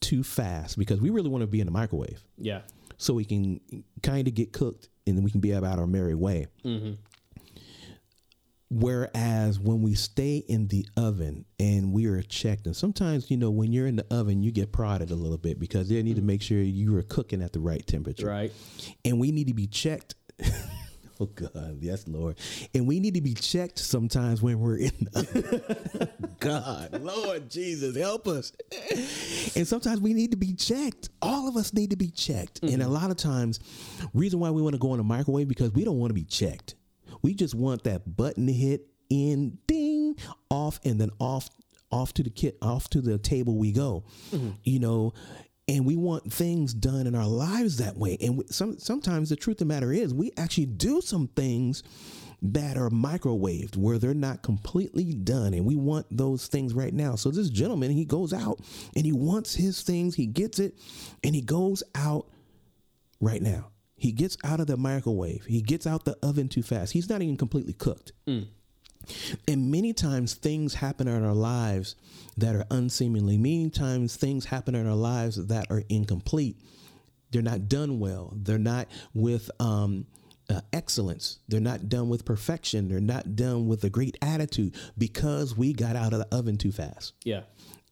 too 0.00 0.22
fast 0.22 0.78
because 0.78 1.00
we 1.00 1.10
really 1.10 1.28
want 1.30 1.42
to 1.42 1.46
be 1.46 1.60
in 1.60 1.66
the 1.66 1.72
microwave 1.72 2.22
Yeah. 2.36 2.60
so 2.98 3.14
we 3.14 3.24
can 3.24 3.60
kind 4.02 4.28
of 4.28 4.34
get 4.34 4.52
cooked 4.52 4.88
and 5.06 5.16
then 5.16 5.24
we 5.24 5.30
can 5.30 5.40
be 5.40 5.52
about 5.52 5.78
our 5.78 5.86
merry 5.86 6.14
way. 6.14 6.46
Whereas 8.70 9.58
when 9.58 9.80
we 9.80 9.94
stay 9.94 10.36
in 10.46 10.68
the 10.68 10.86
oven 10.96 11.46
and 11.58 11.90
we 11.90 12.04
are 12.04 12.20
checked, 12.20 12.66
and 12.66 12.76
sometimes, 12.76 13.30
you 13.30 13.38
know, 13.38 13.50
when 13.50 13.72
you're 13.72 13.86
in 13.86 13.96
the 13.96 14.06
oven, 14.10 14.42
you 14.42 14.52
get 14.52 14.72
prodded 14.72 15.10
a 15.10 15.14
little 15.14 15.38
bit 15.38 15.58
because 15.58 15.88
they 15.88 16.02
need 16.02 16.16
to 16.16 16.22
make 16.22 16.42
sure 16.42 16.58
you 16.58 16.94
are 16.98 17.02
cooking 17.02 17.40
at 17.42 17.54
the 17.54 17.60
right 17.60 17.84
temperature 17.86 18.26
Right. 18.26 18.52
and 19.06 19.18
we 19.18 19.32
need 19.32 19.46
to 19.48 19.54
be 19.54 19.66
checked. 19.66 20.14
oh 21.20 21.26
God, 21.26 21.78
yes, 21.80 22.06
Lord. 22.06 22.38
And 22.74 22.86
we 22.86 23.00
need 23.00 23.14
to 23.14 23.20
be 23.20 23.34
checked 23.34 23.78
sometimes 23.78 24.42
when 24.42 24.60
we're 24.60 24.78
in. 24.78 25.08
God, 26.40 27.00
Lord 27.02 27.50
Jesus, 27.50 27.96
help 27.96 28.28
us. 28.28 28.52
And 29.56 29.66
sometimes 29.66 30.00
we 30.00 30.14
need 30.14 30.30
to 30.30 30.36
be 30.36 30.54
checked. 30.54 31.08
All 31.20 31.48
of 31.48 31.56
us 31.56 31.72
need 31.72 31.90
to 31.90 31.96
be 31.96 32.10
checked. 32.10 32.60
And 32.62 32.72
mm-hmm. 32.72 32.82
a 32.82 32.88
lot 32.88 33.10
of 33.10 33.16
times, 33.16 33.60
reason 34.14 34.38
why 34.38 34.50
we 34.50 34.62
want 34.62 34.74
to 34.74 34.78
go 34.78 34.92
in 34.94 34.98
the 34.98 35.04
microwave 35.04 35.48
because 35.48 35.72
we 35.72 35.84
don't 35.84 35.98
want 35.98 36.10
to 36.10 36.14
be 36.14 36.24
checked. 36.24 36.76
We 37.22 37.34
just 37.34 37.54
want 37.54 37.84
that 37.84 38.16
button 38.16 38.46
to 38.46 38.52
hit 38.52 38.86
in, 39.10 39.58
ding, 39.66 40.16
off, 40.50 40.78
and 40.84 41.00
then 41.00 41.10
off, 41.18 41.48
off 41.90 42.12
to 42.14 42.22
the 42.22 42.30
kit, 42.30 42.58
off 42.62 42.88
to 42.90 43.00
the 43.00 43.18
table 43.18 43.56
we 43.56 43.72
go. 43.72 44.04
Mm-hmm. 44.30 44.50
You 44.62 44.78
know, 44.78 45.14
and 45.68 45.84
we 45.84 45.96
want 45.96 46.32
things 46.32 46.72
done 46.72 47.06
in 47.06 47.14
our 47.14 47.26
lives 47.26 47.76
that 47.76 47.96
way. 47.96 48.16
And 48.20 48.42
some 48.50 48.78
sometimes 48.78 49.28
the 49.28 49.36
truth 49.36 49.56
of 49.56 49.68
the 49.68 49.74
matter 49.74 49.92
is, 49.92 50.14
we 50.14 50.32
actually 50.36 50.66
do 50.66 51.00
some 51.00 51.28
things 51.28 51.82
that 52.40 52.76
are 52.76 52.88
microwaved 52.90 53.76
where 53.76 53.98
they're 53.98 54.14
not 54.14 54.42
completely 54.42 55.12
done, 55.12 55.54
and 55.54 55.66
we 55.66 55.76
want 55.76 56.06
those 56.10 56.46
things 56.46 56.72
right 56.72 56.94
now. 56.94 57.16
So 57.16 57.30
this 57.30 57.50
gentleman, 57.50 57.90
he 57.90 58.04
goes 58.04 58.32
out 58.32 58.60
and 58.96 59.04
he 59.04 59.12
wants 59.12 59.54
his 59.54 59.82
things, 59.82 60.14
he 60.14 60.26
gets 60.26 60.58
it, 60.58 60.78
and 61.22 61.34
he 61.34 61.42
goes 61.42 61.82
out 61.94 62.28
right 63.20 63.42
now. 63.42 63.70
He 63.96 64.12
gets 64.12 64.36
out 64.44 64.60
of 64.60 64.68
the 64.68 64.76
microwave. 64.76 65.44
He 65.46 65.60
gets 65.60 65.84
out 65.84 66.04
the 66.04 66.16
oven 66.22 66.48
too 66.48 66.62
fast. 66.62 66.92
He's 66.92 67.10
not 67.10 67.20
even 67.20 67.36
completely 67.36 67.72
cooked. 67.72 68.12
Mm. 68.28 68.46
And 69.46 69.70
many 69.70 69.92
times 69.92 70.34
things 70.34 70.74
happen 70.74 71.08
in 71.08 71.24
our 71.24 71.34
lives 71.34 71.96
that 72.36 72.54
are 72.54 72.64
unseemingly. 72.70 73.36
Many 73.36 73.70
times 73.70 74.16
things 74.16 74.44
happen 74.44 74.74
in 74.74 74.86
our 74.86 74.94
lives 74.94 75.46
that 75.46 75.66
are 75.70 75.82
incomplete. 75.88 76.56
They're 77.30 77.42
not 77.42 77.68
done 77.68 77.98
well. 77.98 78.32
They're 78.36 78.58
not 78.58 78.88
with 79.14 79.50
um, 79.60 80.06
uh, 80.48 80.60
excellence. 80.72 81.38
They're 81.48 81.60
not 81.60 81.88
done 81.88 82.08
with 82.08 82.24
perfection. 82.24 82.88
They're 82.88 83.00
not 83.00 83.36
done 83.36 83.66
with 83.66 83.84
a 83.84 83.90
great 83.90 84.16
attitude 84.22 84.74
because 84.96 85.56
we 85.56 85.72
got 85.72 85.96
out 85.96 86.12
of 86.12 86.20
the 86.20 86.36
oven 86.36 86.56
too 86.56 86.72
fast. 86.72 87.12
Yeah. 87.24 87.42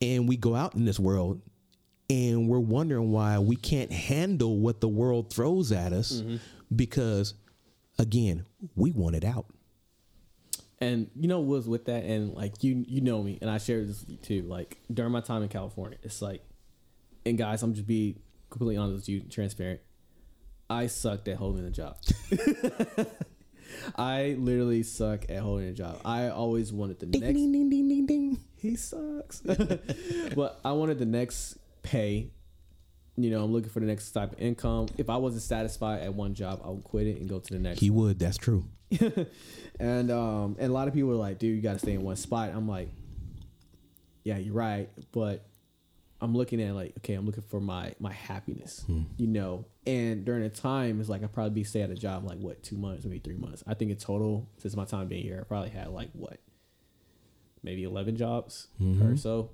And 0.00 0.29
we 0.29 0.37
go 0.37 0.55
out 0.55 0.74
in 0.74 0.85
this 0.85 0.98
world 0.98 1.42
and 2.09 2.48
we're 2.48 2.59
wondering 2.59 3.11
why 3.11 3.38
we 3.38 3.57
can't 3.57 3.92
handle 3.92 4.59
what 4.59 4.81
the 4.81 4.88
world 4.88 5.33
throws 5.33 5.72
at 5.72 5.92
us 5.92 6.22
because, 6.74 7.35
again, 7.98 8.46
we 8.74 8.92
want 8.92 9.16
it 9.16 9.24
out. 9.24 9.46
And 10.79 11.11
you 11.15 11.27
know 11.27 11.41
was 11.41 11.67
with 11.67 11.87
that, 11.87 12.05
and 12.05 12.35
like 12.35 12.62
you 12.62 12.85
you 12.87 13.01
know 13.01 13.23
me, 13.23 13.39
and 13.41 13.49
I 13.51 13.57
shared 13.59 13.89
this 13.89 14.01
with 14.01 14.11
you 14.11 14.17
too. 14.19 14.43
Like 14.43 14.77
during 14.93 15.11
my 15.12 15.23
time 15.23 15.43
in 15.43 15.49
California, 15.49 15.97
it's 16.03 16.21
like, 16.21 16.43
and 17.25 17.39
guys, 17.39 17.62
I'm 17.62 17.73
just 17.73 17.87
be 17.87 18.19
completely 18.51 18.77
honest 18.77 18.97
with 18.97 19.09
you, 19.09 19.21
transparent. 19.21 19.81
I 20.69 20.89
sucked 20.89 21.29
at 21.29 21.37
holding 21.37 21.65
a 21.65 21.71
job. 21.71 21.97
I 23.97 24.37
literally 24.39 24.83
suck 24.83 25.27
at 25.31 25.39
holding 25.39 25.69
a 25.69 25.73
job. 25.73 26.01
I 26.05 26.29
always 26.29 26.73
wanted 26.73 26.99
the 26.99 27.07
Ding, 27.07 27.21
next. 27.23 27.35
ding, 27.35 27.53
ding, 27.53 27.71
ding, 27.71 27.89
ding, 27.89 28.07
ding. 28.07 28.39
He 28.57 28.77
sucks. 28.77 29.41
but 30.35 30.61
I 30.65 30.73
wanted 30.73 30.99
the 30.99 31.07
next 31.07 31.59
pay. 31.83 32.31
You 33.17 33.31
know, 33.31 33.45
I'm 33.45 33.53
looking 33.53 33.71
for 33.71 33.81
the 33.81 33.87
next 33.87 34.11
type 34.12 34.33
of 34.33 34.41
income. 34.41 34.89
If 34.99 35.09
I 35.09 35.17
wasn't 35.17 35.43
satisfied 35.43 36.03
at 36.03 36.12
one 36.15 36.35
job, 36.35 36.61
I 36.65 36.69
would 36.69 36.85
quit 36.85 37.07
it 37.07 37.19
and 37.19 37.29
go 37.29 37.39
to 37.39 37.53
the 37.53 37.59
next. 37.59 37.81
He 37.81 37.91
would. 37.91 38.19
That's 38.19 38.37
true. 38.37 38.67
and 39.81 40.11
um 40.11 40.57
and 40.59 40.71
a 40.71 40.73
lot 40.73 40.89
of 40.89 40.95
people 40.95 41.11
are 41.11 41.17
like, 41.17 41.39
dude, 41.39 41.55
you 41.57 41.62
gotta 41.62 41.79
stay 41.79 41.95
in 41.95 42.03
one 42.03 42.17
spot. 42.17 42.51
I'm 42.55 42.69
like, 42.69 42.89
yeah, 44.25 44.39
you're 44.39 44.55
right, 44.55 44.89
but 45.12 45.47
I'm 46.21 46.35
looking 46.35 46.62
at 46.62 46.75
like, 46.75 46.95
okay, 46.99 47.15
I'm 47.15 47.27
looking 47.27 47.45
for 47.49 47.61
my 47.61 47.95
my 48.01 48.12
happiness, 48.12 48.85
you 49.19 49.27
know. 49.27 49.67
And 49.87 50.25
during 50.25 50.43
a 50.43 50.49
time, 50.49 50.99
it's 51.01 51.09
like 51.09 51.23
I 51.23 51.27
probably 51.27 51.51
be 51.51 51.62
stay 51.65 51.83
at 51.83 51.91
a 51.91 51.95
job 51.95 52.25
like 52.25 52.39
what 52.39 52.62
two 52.62 52.77
months, 52.77 53.05
maybe 53.05 53.19
three 53.19 53.37
months. 53.37 53.62
I 53.67 53.75
think 53.75 53.91
in 53.91 53.97
total, 53.99 54.49
since 54.59 54.75
my 54.75 54.85
time 54.85 55.09
being 55.09 55.23
here, 55.23 55.39
I 55.41 55.45
probably 55.45 55.71
had 55.71 55.89
like 55.89 56.11
what, 56.12 56.39
maybe 57.62 57.85
eleven 57.85 58.17
jobs 58.17 58.69
or 59.12 59.17
so. 59.17 59.51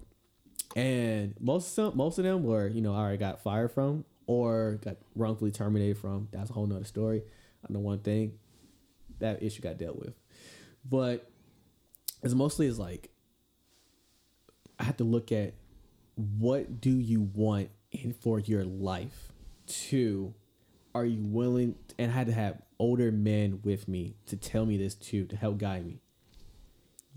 And 0.74 1.34
most 1.40 1.76
of 1.76 1.90
them, 1.90 1.96
most 1.98 2.18
of 2.18 2.24
them 2.24 2.44
were, 2.44 2.66
you 2.66 2.80
know, 2.80 2.94
I 2.94 2.98
already 3.00 3.18
got 3.18 3.42
fired 3.42 3.72
from 3.72 4.04
or 4.26 4.78
got 4.82 4.96
wrongfully 5.14 5.50
terminated 5.50 5.98
from. 5.98 6.28
That's 6.32 6.48
a 6.48 6.52
whole 6.54 6.66
nother 6.66 6.84
story. 6.84 7.22
I 7.68 7.72
know 7.72 7.80
one 7.80 7.98
thing 7.98 8.38
that 9.22 9.42
issue 9.42 9.62
got 9.62 9.78
dealt 9.78 9.98
with. 9.98 10.14
But 10.88 11.30
it's 12.22 12.34
mostly 12.34 12.66
is 12.66 12.78
like 12.78 13.10
I 14.78 14.84
have 14.84 14.96
to 14.98 15.04
look 15.04 15.32
at 15.32 15.54
what 16.16 16.80
do 16.80 16.90
you 16.90 17.22
want 17.22 17.70
in 17.90 18.12
for 18.12 18.38
your 18.38 18.64
life. 18.64 19.32
Two, 19.66 20.34
are 20.94 21.04
you 21.04 21.22
willing 21.22 21.74
and 21.98 22.10
I 22.10 22.14
had 22.14 22.26
to 22.26 22.32
have 22.32 22.60
older 22.78 23.10
men 23.12 23.60
with 23.62 23.88
me 23.88 24.16
to 24.26 24.36
tell 24.36 24.66
me 24.66 24.76
this 24.76 24.94
too, 24.94 25.24
to 25.26 25.36
help 25.36 25.58
guide 25.58 25.86
me. 25.86 26.00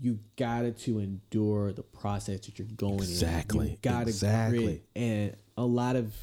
You 0.00 0.20
gotta 0.36 0.70
to 0.72 0.98
endure 0.98 1.72
the 1.72 1.82
process 1.82 2.40
that 2.46 2.58
you're 2.58 2.68
going 2.76 2.98
Exactly. 3.00 3.66
in. 3.66 3.72
You 3.72 3.78
gotta 3.82 4.08
Exactly. 4.10 4.64
grit. 4.64 4.84
And 4.94 5.36
a 5.56 5.64
lot 5.64 5.96
of 5.96 6.14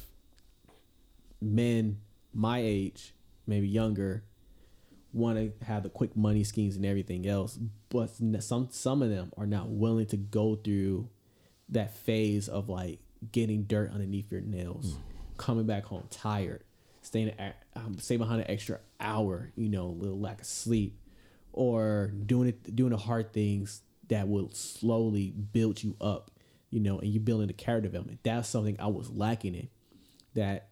men 1.40 1.98
my 2.32 2.58
age, 2.60 3.14
maybe 3.46 3.68
younger, 3.68 4.24
want 5.14 5.38
to 5.38 5.64
have 5.64 5.84
the 5.84 5.88
quick 5.88 6.16
money 6.16 6.44
schemes 6.44 6.76
and 6.76 6.84
everything 6.84 7.26
else, 7.26 7.58
but 7.88 8.10
some 8.40 8.68
some 8.70 9.02
of 9.02 9.10
them 9.10 9.32
are 9.36 9.46
not 9.46 9.68
willing 9.70 10.06
to 10.06 10.16
go 10.16 10.56
through 10.56 11.08
that 11.68 11.96
phase 11.96 12.48
of 12.48 12.68
like 12.68 12.98
getting 13.32 13.62
dirt 13.64 13.90
underneath 13.92 14.30
your 14.30 14.40
nails, 14.40 14.96
coming 15.36 15.66
back 15.66 15.84
home 15.84 16.06
tired, 16.10 16.64
staying 17.00 17.32
at, 17.38 17.62
um, 17.76 17.96
stay 17.98 18.16
behind 18.16 18.40
an 18.42 18.50
extra 18.50 18.80
hour, 19.00 19.50
you 19.56 19.68
know, 19.68 19.86
a 19.86 19.86
little 19.86 20.20
lack 20.20 20.40
of 20.40 20.46
sleep, 20.46 20.98
or 21.52 22.12
doing 22.26 22.48
it 22.48 22.74
doing 22.74 22.90
the 22.90 22.96
hard 22.96 23.32
things 23.32 23.82
that 24.08 24.28
will 24.28 24.50
slowly 24.52 25.30
build 25.30 25.82
you 25.82 25.96
up, 26.00 26.30
you 26.70 26.80
know, 26.80 26.98
and 26.98 27.08
you 27.08 27.20
building 27.20 27.46
the 27.46 27.52
character 27.54 27.88
development. 27.88 28.20
That's 28.22 28.48
something 28.48 28.76
I 28.78 28.88
was 28.88 29.10
lacking 29.10 29.54
in. 29.54 29.68
That 30.34 30.70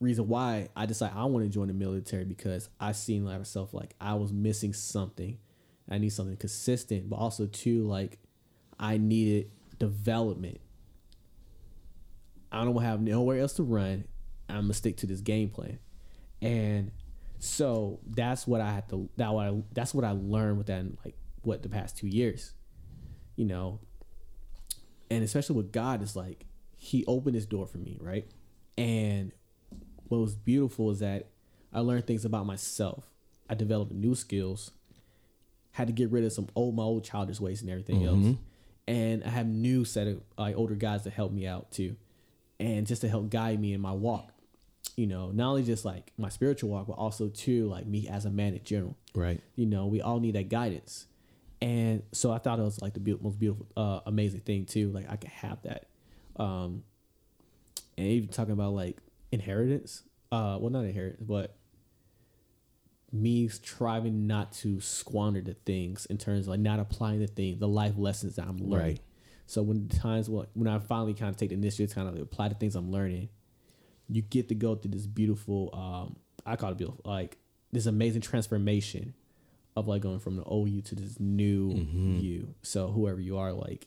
reason 0.00 0.28
why 0.28 0.68
I 0.76 0.86
decided 0.86 1.16
I 1.16 1.24
want 1.24 1.44
to 1.44 1.50
join 1.50 1.68
the 1.68 1.74
military 1.74 2.24
because 2.24 2.68
I 2.78 2.92
seen 2.92 3.24
like 3.24 3.38
myself 3.38 3.74
like 3.74 3.94
I 4.00 4.14
was 4.14 4.32
missing 4.32 4.72
something. 4.72 5.38
I 5.90 5.98
need 5.98 6.10
something 6.10 6.36
consistent, 6.36 7.08
but 7.08 7.16
also 7.16 7.46
too 7.46 7.86
like 7.86 8.18
I 8.78 8.98
needed 8.98 9.50
development. 9.78 10.60
I 12.52 12.64
don't 12.64 12.80
have 12.82 13.00
nowhere 13.00 13.40
else 13.40 13.54
to 13.54 13.62
run. 13.62 14.04
I'm 14.48 14.62
gonna 14.62 14.74
stick 14.74 14.96
to 14.98 15.06
this 15.06 15.20
game 15.20 15.50
plan, 15.50 15.78
and 16.40 16.90
so 17.38 18.00
that's 18.06 18.46
what 18.46 18.60
I 18.60 18.72
had 18.72 18.88
to. 18.90 19.08
That 19.16 19.32
what 19.32 19.46
I, 19.46 19.62
that's 19.72 19.94
what 19.94 20.04
I 20.04 20.12
learned 20.12 20.58
within 20.58 20.96
like 21.04 21.14
what 21.42 21.62
the 21.62 21.68
past 21.68 21.96
two 21.96 22.06
years, 22.06 22.52
you 23.36 23.44
know. 23.44 23.80
And 25.10 25.22
especially 25.22 25.56
with 25.56 25.72
God, 25.72 26.02
is 26.02 26.16
like 26.16 26.46
He 26.76 27.04
opened 27.06 27.36
this 27.36 27.46
door 27.46 27.66
for 27.66 27.78
me, 27.78 27.98
right? 28.00 28.26
And 28.78 29.32
what 30.08 30.18
was 30.18 30.34
beautiful 30.34 30.90
is 30.90 31.00
that 31.00 31.26
I 31.72 31.80
learned 31.80 32.06
things 32.06 32.24
about 32.24 32.46
myself. 32.46 33.04
I 33.48 33.54
developed 33.54 33.92
new 33.92 34.14
skills. 34.14 34.70
Had 35.72 35.86
to 35.86 35.92
get 35.92 36.10
rid 36.10 36.24
of 36.24 36.32
some 36.32 36.48
old 36.54 36.74
my 36.74 36.82
old 36.82 37.04
childish 37.04 37.40
ways 37.40 37.60
and 37.62 37.70
everything 37.70 38.04
else. 38.04 38.36
And 38.86 39.22
I 39.22 39.28
have 39.28 39.46
new 39.46 39.84
set 39.84 40.06
of 40.06 40.22
like 40.36 40.56
older 40.56 40.74
guys 40.74 41.02
to 41.02 41.10
help 41.10 41.30
me 41.32 41.46
out 41.46 41.70
too, 41.70 41.96
and 42.58 42.86
just 42.86 43.02
to 43.02 43.08
help 43.08 43.30
guide 43.30 43.60
me 43.60 43.74
in 43.74 43.80
my 43.80 43.92
walk. 43.92 44.32
You 44.96 45.06
know, 45.06 45.30
not 45.30 45.50
only 45.50 45.62
just 45.62 45.84
like 45.84 46.12
my 46.16 46.28
spiritual 46.30 46.70
walk, 46.70 46.86
but 46.88 46.94
also 46.94 47.28
too 47.28 47.68
like 47.68 47.86
me 47.86 48.08
as 48.08 48.24
a 48.24 48.30
man 48.30 48.54
in 48.54 48.64
general. 48.64 48.96
Right. 49.14 49.40
You 49.54 49.66
know, 49.66 49.86
we 49.86 50.00
all 50.00 50.18
need 50.20 50.34
that 50.34 50.48
guidance. 50.48 51.06
And 51.60 52.02
so 52.12 52.32
I 52.32 52.38
thought 52.38 52.58
it 52.58 52.62
was 52.62 52.80
like 52.80 52.94
the 52.94 53.00
be- 53.00 53.18
most 53.20 53.38
beautiful, 53.38 53.66
uh, 53.76 54.00
amazing 54.06 54.40
thing 54.40 54.64
too. 54.64 54.90
Like 54.90 55.10
I 55.10 55.16
could 55.16 55.30
have 55.30 55.62
that. 55.62 55.86
Um, 56.36 56.82
and 57.96 58.06
even 58.06 58.28
talking 58.28 58.52
about 58.52 58.72
like 58.72 58.96
inheritance. 59.32 60.02
Uh, 60.30 60.58
well, 60.60 60.70
not 60.70 60.84
inheritance, 60.84 61.22
but 61.26 61.56
me 63.10 63.48
striving 63.48 64.26
not 64.26 64.52
to 64.52 64.80
squander 64.80 65.40
the 65.40 65.54
things 65.54 66.06
in 66.06 66.18
terms 66.18 66.46
of 66.46 66.48
like 66.48 66.60
not 66.60 66.78
applying 66.78 67.20
the 67.20 67.26
thing, 67.26 67.58
the 67.58 67.68
life 67.68 67.94
lessons 67.96 68.36
that 68.36 68.46
I'm 68.46 68.58
learning. 68.58 68.86
Right. 68.86 69.00
So 69.46 69.62
when 69.62 69.88
the 69.88 69.96
times 69.96 70.28
when 70.28 70.46
when 70.52 70.68
I 70.68 70.78
finally 70.78 71.14
kind 71.14 71.30
of 71.30 71.36
take 71.36 71.48
the 71.48 71.54
initiative 71.54 71.88
to 71.88 71.94
kind 71.94 72.08
of 72.08 72.20
apply 72.20 72.48
the 72.48 72.54
things 72.54 72.74
I'm 72.74 72.90
learning, 72.90 73.30
you 74.08 74.20
get 74.20 74.48
to 74.48 74.54
go 74.54 74.74
through 74.74 74.90
this 74.90 75.06
beautiful, 75.06 75.70
um, 75.72 76.16
I 76.44 76.56
call 76.56 76.72
it 76.72 76.78
beautiful, 76.78 77.00
like 77.04 77.38
this 77.72 77.86
amazing 77.86 78.20
transformation 78.20 79.14
of 79.74 79.88
like 79.88 80.02
going 80.02 80.18
from 80.18 80.36
the 80.36 80.44
old 80.44 80.68
you 80.68 80.82
to 80.82 80.94
this 80.94 81.18
new 81.18 81.70
you. 82.20 82.54
So 82.62 82.88
whoever 82.88 83.20
you 83.20 83.38
are, 83.38 83.52
like 83.52 83.86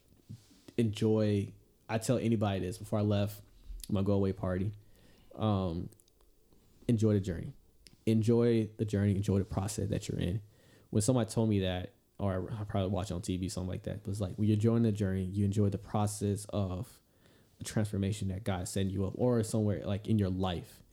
enjoy. 0.78 1.54
I 1.88 1.98
tell 1.98 2.18
anybody 2.18 2.62
this 2.62 2.78
before 2.78 3.00
I 3.00 3.02
left 3.02 3.42
my 3.90 4.02
go 4.02 4.14
away 4.14 4.32
party. 4.34 4.72
Um, 5.42 5.90
enjoy 6.88 7.14
the 7.14 7.20
journey. 7.20 7.54
Enjoy 8.06 8.70
the 8.78 8.86
journey. 8.86 9.16
Enjoy 9.16 9.40
the 9.40 9.46
process 9.46 9.90
that 9.90 10.08
you're 10.08 10.20
in. 10.20 10.40
When 10.92 11.02
somebody 11.02 11.30
told 11.30 11.50
me 11.50 11.60
that, 11.62 11.94
or 12.20 12.50
I 12.58 12.64
probably 12.64 12.92
watch 12.92 13.12
on 13.12 13.22
TV 13.22 13.52
something 13.52 13.70
like 13.70 13.84
that, 13.84 14.04
but 14.04 14.12
it's 14.12 14.22
like 14.22 14.36
when 14.36 14.48
you're 14.48 14.56
enjoying 14.56 14.84
the 14.84 14.92
journey, 14.92 15.24
you 15.24 15.44
enjoy 15.44 15.70
the 15.70 15.78
process 15.78 16.46
of 16.50 16.88
the 17.58 17.66
transformation 17.66 18.28
that 18.30 18.44
God 18.44 18.68
send 18.68 18.92
you 18.92 19.06
up, 19.06 19.14
or 19.16 19.44
somewhere 19.44 19.82
like 19.86 20.08
in 20.08 20.18
your 20.20 20.30
life 20.30 20.84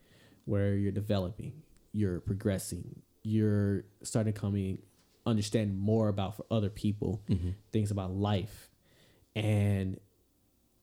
where 0.46 0.74
you're 0.74 0.92
developing, 0.92 1.52
you're 1.92 2.20
progressing, 2.20 3.02
you're 3.22 3.84
starting 4.02 4.32
to 4.32 4.40
coming 4.40 4.78
understand 5.26 5.78
more 5.78 6.08
about 6.08 6.36
for 6.36 6.46
other 6.50 6.70
people 6.70 7.22
things 7.70 7.90
about 7.90 8.10
life 8.10 8.70
and 9.36 9.98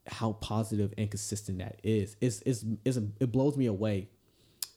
how 0.07 0.33
positive 0.33 0.93
and 0.97 1.09
consistent 1.09 1.59
that 1.59 1.79
is. 1.83 2.15
It's, 2.21 2.41
it's, 2.45 2.63
it's 2.83 2.97
it 3.19 3.31
blows 3.31 3.57
me 3.57 3.65
away 3.65 4.09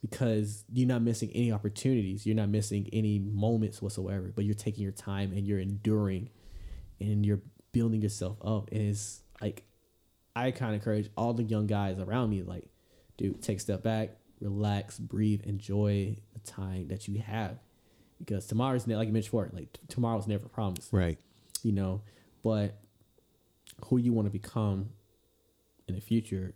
because 0.00 0.64
you're 0.72 0.88
not 0.88 1.02
missing 1.02 1.30
any 1.34 1.52
opportunities. 1.52 2.24
You're 2.26 2.36
not 2.36 2.48
missing 2.48 2.88
any 2.92 3.18
moments 3.18 3.82
whatsoever, 3.82 4.32
but 4.34 4.44
you're 4.44 4.54
taking 4.54 4.82
your 4.82 4.92
time 4.92 5.32
and 5.32 5.46
you're 5.46 5.58
enduring 5.58 6.30
and 7.00 7.26
you're 7.26 7.40
building 7.72 8.00
yourself 8.00 8.36
up. 8.44 8.70
And 8.72 8.80
it's 8.82 9.20
like, 9.40 9.64
I 10.36 10.50
kind 10.52 10.70
of 10.74 10.80
encourage 10.80 11.10
all 11.16 11.32
the 11.34 11.42
young 11.42 11.66
guys 11.66 11.98
around 11.98 12.30
me, 12.30 12.42
like, 12.42 12.64
dude, 13.16 13.42
take 13.42 13.56
a 13.58 13.60
step 13.60 13.82
back, 13.82 14.10
relax, 14.40 14.98
breathe, 14.98 15.42
enjoy 15.44 16.16
the 16.32 16.40
time 16.40 16.88
that 16.88 17.08
you 17.08 17.18
have. 17.20 17.58
Because 18.20 18.46
tomorrow's, 18.46 18.86
ne- 18.86 18.96
like 18.96 19.08
you 19.08 19.12
mentioned 19.12 19.30
before, 19.30 19.50
like 19.52 19.72
t- 19.72 19.80
tomorrow's 19.88 20.26
never 20.26 20.48
promised 20.48 20.92
Right. 20.92 21.18
you 21.62 21.72
know 21.72 22.02
but 22.42 22.78
who 23.86 23.96
you 23.98 24.12
want 24.12 24.26
to 24.26 24.30
become 24.30 24.90
in 25.88 25.94
the 25.94 26.00
future 26.00 26.54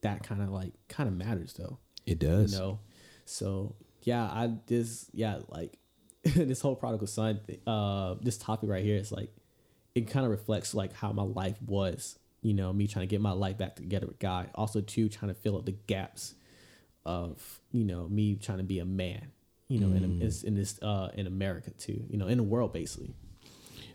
that 0.00 0.22
kind 0.22 0.42
of 0.42 0.48
like 0.50 0.72
kind 0.88 1.08
of 1.08 1.14
matters 1.14 1.52
though 1.54 1.78
It 2.06 2.18
does. 2.18 2.52
you 2.52 2.58
know 2.58 2.78
so 3.24 3.74
yeah 4.02 4.24
i 4.24 4.50
this 4.66 5.10
yeah 5.12 5.38
like 5.48 5.78
this 6.24 6.60
whole 6.60 6.74
prodigal 6.76 7.06
son 7.06 7.40
thi- 7.46 7.60
uh 7.66 8.14
this 8.20 8.36
topic 8.38 8.68
right 8.70 8.84
here 8.84 8.96
is 8.96 9.10
like 9.12 9.30
it 9.94 10.08
kind 10.10 10.24
of 10.26 10.30
reflects 10.30 10.74
like 10.74 10.92
how 10.92 11.12
my 11.12 11.22
life 11.22 11.56
was 11.66 12.18
you 12.42 12.52
know 12.54 12.72
me 12.72 12.86
trying 12.86 13.02
to 13.06 13.10
get 13.10 13.20
my 13.20 13.32
life 13.32 13.56
back 13.58 13.76
together 13.76 14.06
with 14.06 14.18
god 14.18 14.50
also 14.54 14.80
too 14.80 15.08
trying 15.08 15.32
to 15.32 15.38
fill 15.40 15.56
up 15.56 15.64
the 15.64 15.72
gaps 15.86 16.34
of 17.06 17.60
you 17.72 17.84
know 17.84 18.08
me 18.08 18.34
trying 18.36 18.58
to 18.58 18.64
be 18.64 18.78
a 18.78 18.84
man 18.84 19.30
you 19.68 19.78
know 19.80 19.88
in, 19.96 20.04
in, 20.04 20.30
in 20.44 20.54
this 20.54 20.78
uh 20.82 21.08
in 21.14 21.26
america 21.26 21.70
too 21.72 22.04
you 22.10 22.18
know 22.18 22.26
in 22.26 22.36
the 22.38 22.42
world 22.44 22.72
basically 22.72 23.14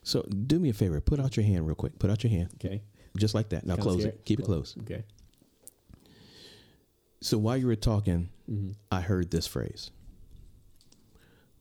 So 0.04 0.24
do 0.24 0.58
me 0.60 0.70
a 0.70 0.74
favor. 0.74 1.00
Put 1.02 1.20
out 1.20 1.36
your 1.38 1.46
hand 1.46 1.68
real 1.68 1.76
quick. 1.76 2.00
Put 2.00 2.10
out 2.10 2.24
your 2.24 2.32
hand. 2.32 2.50
okay 2.56 2.82
Just 3.18 3.34
like 3.36 3.50
that. 3.50 3.66
Now 3.66 3.76
Kinda 3.76 3.90
close 3.90 4.06
it. 4.06 4.22
Keep 4.26 4.40
it 4.42 4.46
close. 4.46 4.76
okay 4.82 5.04
So 7.22 7.38
while 7.38 7.58
you 7.58 7.68
were 7.68 7.76
talking, 7.76 8.30
Mm-hmm. 8.50 8.72
I 8.92 9.02
heard 9.02 9.30
this 9.30 9.46
phrase 9.46 9.92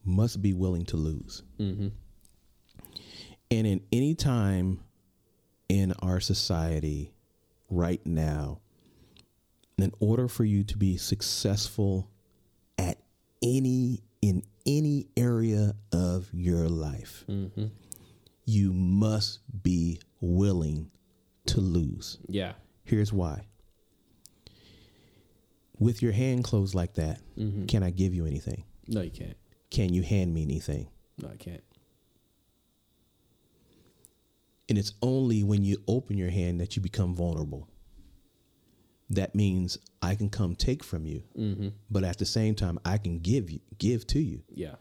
must 0.04 0.40
be 0.40 0.54
willing 0.54 0.86
to 0.86 0.96
lose. 0.96 1.42
mm-hmm 1.60 1.88
And 3.50 3.66
in 3.66 3.82
any 3.92 4.14
time 4.14 4.80
in 5.68 5.92
our 6.00 6.18
society 6.20 7.12
right 7.68 8.00
now, 8.06 8.60
in 9.76 9.92
order 10.00 10.28
for 10.28 10.44
you 10.44 10.64
to 10.64 10.76
be 10.78 10.96
successful 10.96 12.08
at 12.78 12.98
any 13.42 14.02
in 14.22 14.42
any 14.64 15.08
area 15.16 15.74
of 15.92 16.28
your 16.32 16.68
life, 16.68 17.24
mm-hmm 17.28 17.66
you 18.46 18.72
must 18.72 19.40
be 19.62 20.00
willing 20.22 20.90
to 21.48 21.60
lose. 21.60 22.18
yeah 22.28 22.52
Here's 22.84 23.12
why. 23.12 23.44
With 25.78 26.02
your 26.02 26.12
hand 26.12 26.42
closed 26.44 26.74
like 26.74 26.94
that, 26.94 27.20
Mm-hmm. 27.38 27.66
can 27.66 27.82
I 27.82 27.90
give 27.90 28.14
you 28.14 28.24
anything? 28.26 28.64
No, 28.86 29.02
you 29.02 29.10
can't. 29.10 29.36
Can 29.70 29.92
you 29.92 30.02
hand 30.02 30.32
me 30.34 30.42
anything? 30.42 30.88
No, 31.22 31.28
I 31.28 31.36
can't. 31.36 31.62
And 34.68 34.76
it's 34.78 34.92
only 35.02 35.42
when 35.44 35.64
you 35.64 35.78
open 35.86 36.18
your 36.18 36.30
hand 36.30 36.60
that 36.60 36.76
you 36.76 36.82
become 36.82 37.14
vulnerable. 37.14 37.68
That 39.10 39.34
means 39.34 39.78
I 40.02 40.14
can 40.14 40.28
come 40.28 40.54
take 40.54 40.84
from 40.84 41.06
you, 41.06 41.22
Mm-hmm. 41.38 41.68
but 41.90 42.04
at 42.04 42.18
the 42.18 42.26
same 42.26 42.54
time, 42.54 42.78
I 42.84 42.98
can 42.98 43.18
give 43.20 43.50
you, 43.50 43.60
give 43.78 44.06
to 44.08 44.18
you. 44.20 44.42
Yeah. 44.52 44.74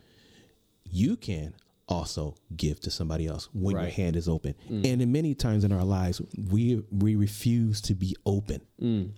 You 0.89 1.15
can 1.15 1.53
also 1.87 2.35
give 2.55 2.79
to 2.81 2.91
somebody 2.91 3.27
else 3.27 3.49
when 3.53 3.75
your 3.75 3.89
hand 3.89 4.15
is 4.15 4.27
open. 4.27 4.55
Mm. 4.69 4.85
And 4.85 5.01
in 5.01 5.11
many 5.11 5.33
times 5.33 5.63
in 5.63 5.71
our 5.71 5.83
lives, 5.83 6.21
we 6.51 6.83
we 6.91 7.15
refuse 7.15 7.81
to 7.81 7.93
be 7.93 8.15
open. 8.25 8.61
Mm. 8.81 9.11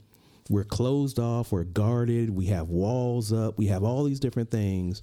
We're 0.50 0.64
closed 0.64 1.20
off. 1.20 1.52
We're 1.52 1.64
guarded. 1.64 2.30
We 2.30 2.48
have 2.48 2.70
walls 2.70 3.32
up. 3.32 3.58
We 3.58 3.68
have 3.68 3.84
all 3.84 4.04
these 4.04 4.20
different 4.20 4.52
things, 4.52 5.02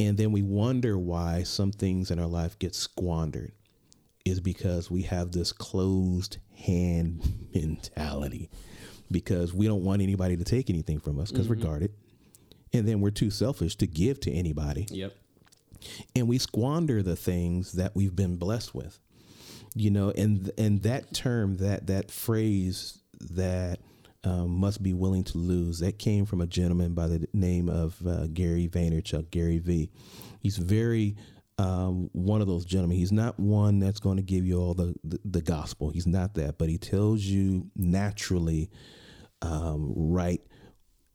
and 0.00 0.16
then 0.16 0.32
we 0.32 0.42
wonder 0.42 0.98
why 0.98 1.42
some 1.42 1.72
things 1.72 2.10
in 2.10 2.18
our 2.18 2.26
life 2.26 2.58
get 2.58 2.74
squandered. 2.74 3.52
Is 4.24 4.40
because 4.40 4.90
we 4.90 5.02
have 5.02 5.32
this 5.32 5.52
closed 5.52 6.38
hand 6.54 7.48
mentality, 7.54 8.50
because 9.10 9.54
we 9.54 9.66
don't 9.66 9.84
want 9.84 10.02
anybody 10.02 10.36
to 10.36 10.44
take 10.44 10.68
anything 10.70 11.00
from 11.00 11.18
us 11.18 11.30
because 11.30 11.48
we're 11.48 11.56
mm-hmm. 11.56 11.66
guarded, 11.66 11.92
and 12.72 12.86
then 12.86 13.00
we're 13.00 13.10
too 13.10 13.30
selfish 13.30 13.76
to 13.76 13.86
give 13.86 14.20
to 14.20 14.32
anybody 14.32 14.86
Yep. 14.90 15.14
And 16.14 16.28
we 16.28 16.38
squander 16.38 17.02
the 17.02 17.16
things 17.16 17.72
that 17.72 17.94
we've 17.94 18.16
been 18.16 18.36
blessed 18.36 18.74
with 18.74 18.98
you 19.74 19.90
know 19.90 20.10
and 20.10 20.50
and 20.58 20.82
that 20.82 21.12
term 21.14 21.56
that 21.58 21.86
that 21.86 22.10
phrase 22.10 22.98
that 23.20 23.78
um, 24.24 24.50
must 24.50 24.82
be 24.82 24.92
willing 24.92 25.24
to 25.24 25.38
lose 25.38 25.78
that 25.78 25.98
came 25.98 26.26
from 26.26 26.40
a 26.40 26.46
gentleman 26.46 26.94
by 26.94 27.06
the 27.06 27.26
name 27.32 27.68
of 27.68 27.96
uh, 28.06 28.26
Gary 28.26 28.68
Vaynerchuk 28.68 29.30
Gary 29.30 29.58
V. 29.58 29.90
He's 30.40 30.56
very 30.56 31.16
um, 31.56 32.10
one 32.12 32.40
of 32.40 32.46
those 32.46 32.64
gentlemen. 32.64 32.96
He's 32.96 33.12
not 33.12 33.38
one 33.38 33.78
that's 33.78 34.00
going 34.00 34.16
to 34.16 34.22
give 34.22 34.44
you 34.44 34.60
all 34.60 34.74
the, 34.74 34.94
the 35.04 35.20
the 35.24 35.42
gospel. 35.42 35.90
He's 35.90 36.06
not 36.06 36.34
that 36.34 36.58
but 36.58 36.68
he 36.68 36.78
tells 36.78 37.22
you 37.22 37.70
naturally 37.76 38.70
um, 39.42 39.92
right 39.96 40.40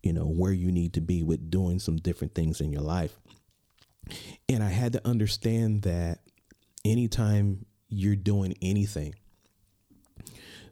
you 0.02 0.14
know 0.14 0.26
where 0.26 0.52
you 0.52 0.72
need 0.72 0.94
to 0.94 1.02
be 1.02 1.24
with 1.24 1.50
doing 1.50 1.80
some 1.80 1.98
different 1.98 2.36
things 2.36 2.62
in 2.62 2.72
your 2.72 2.82
life 2.82 3.20
and 4.50 4.64
I 4.64 4.70
had 4.70 4.94
to 4.94 5.08
understand 5.08 5.84
that 5.84 6.20
anytime 6.86 7.66
you're 7.90 8.16
doing 8.16 8.56
anything, 8.62 9.16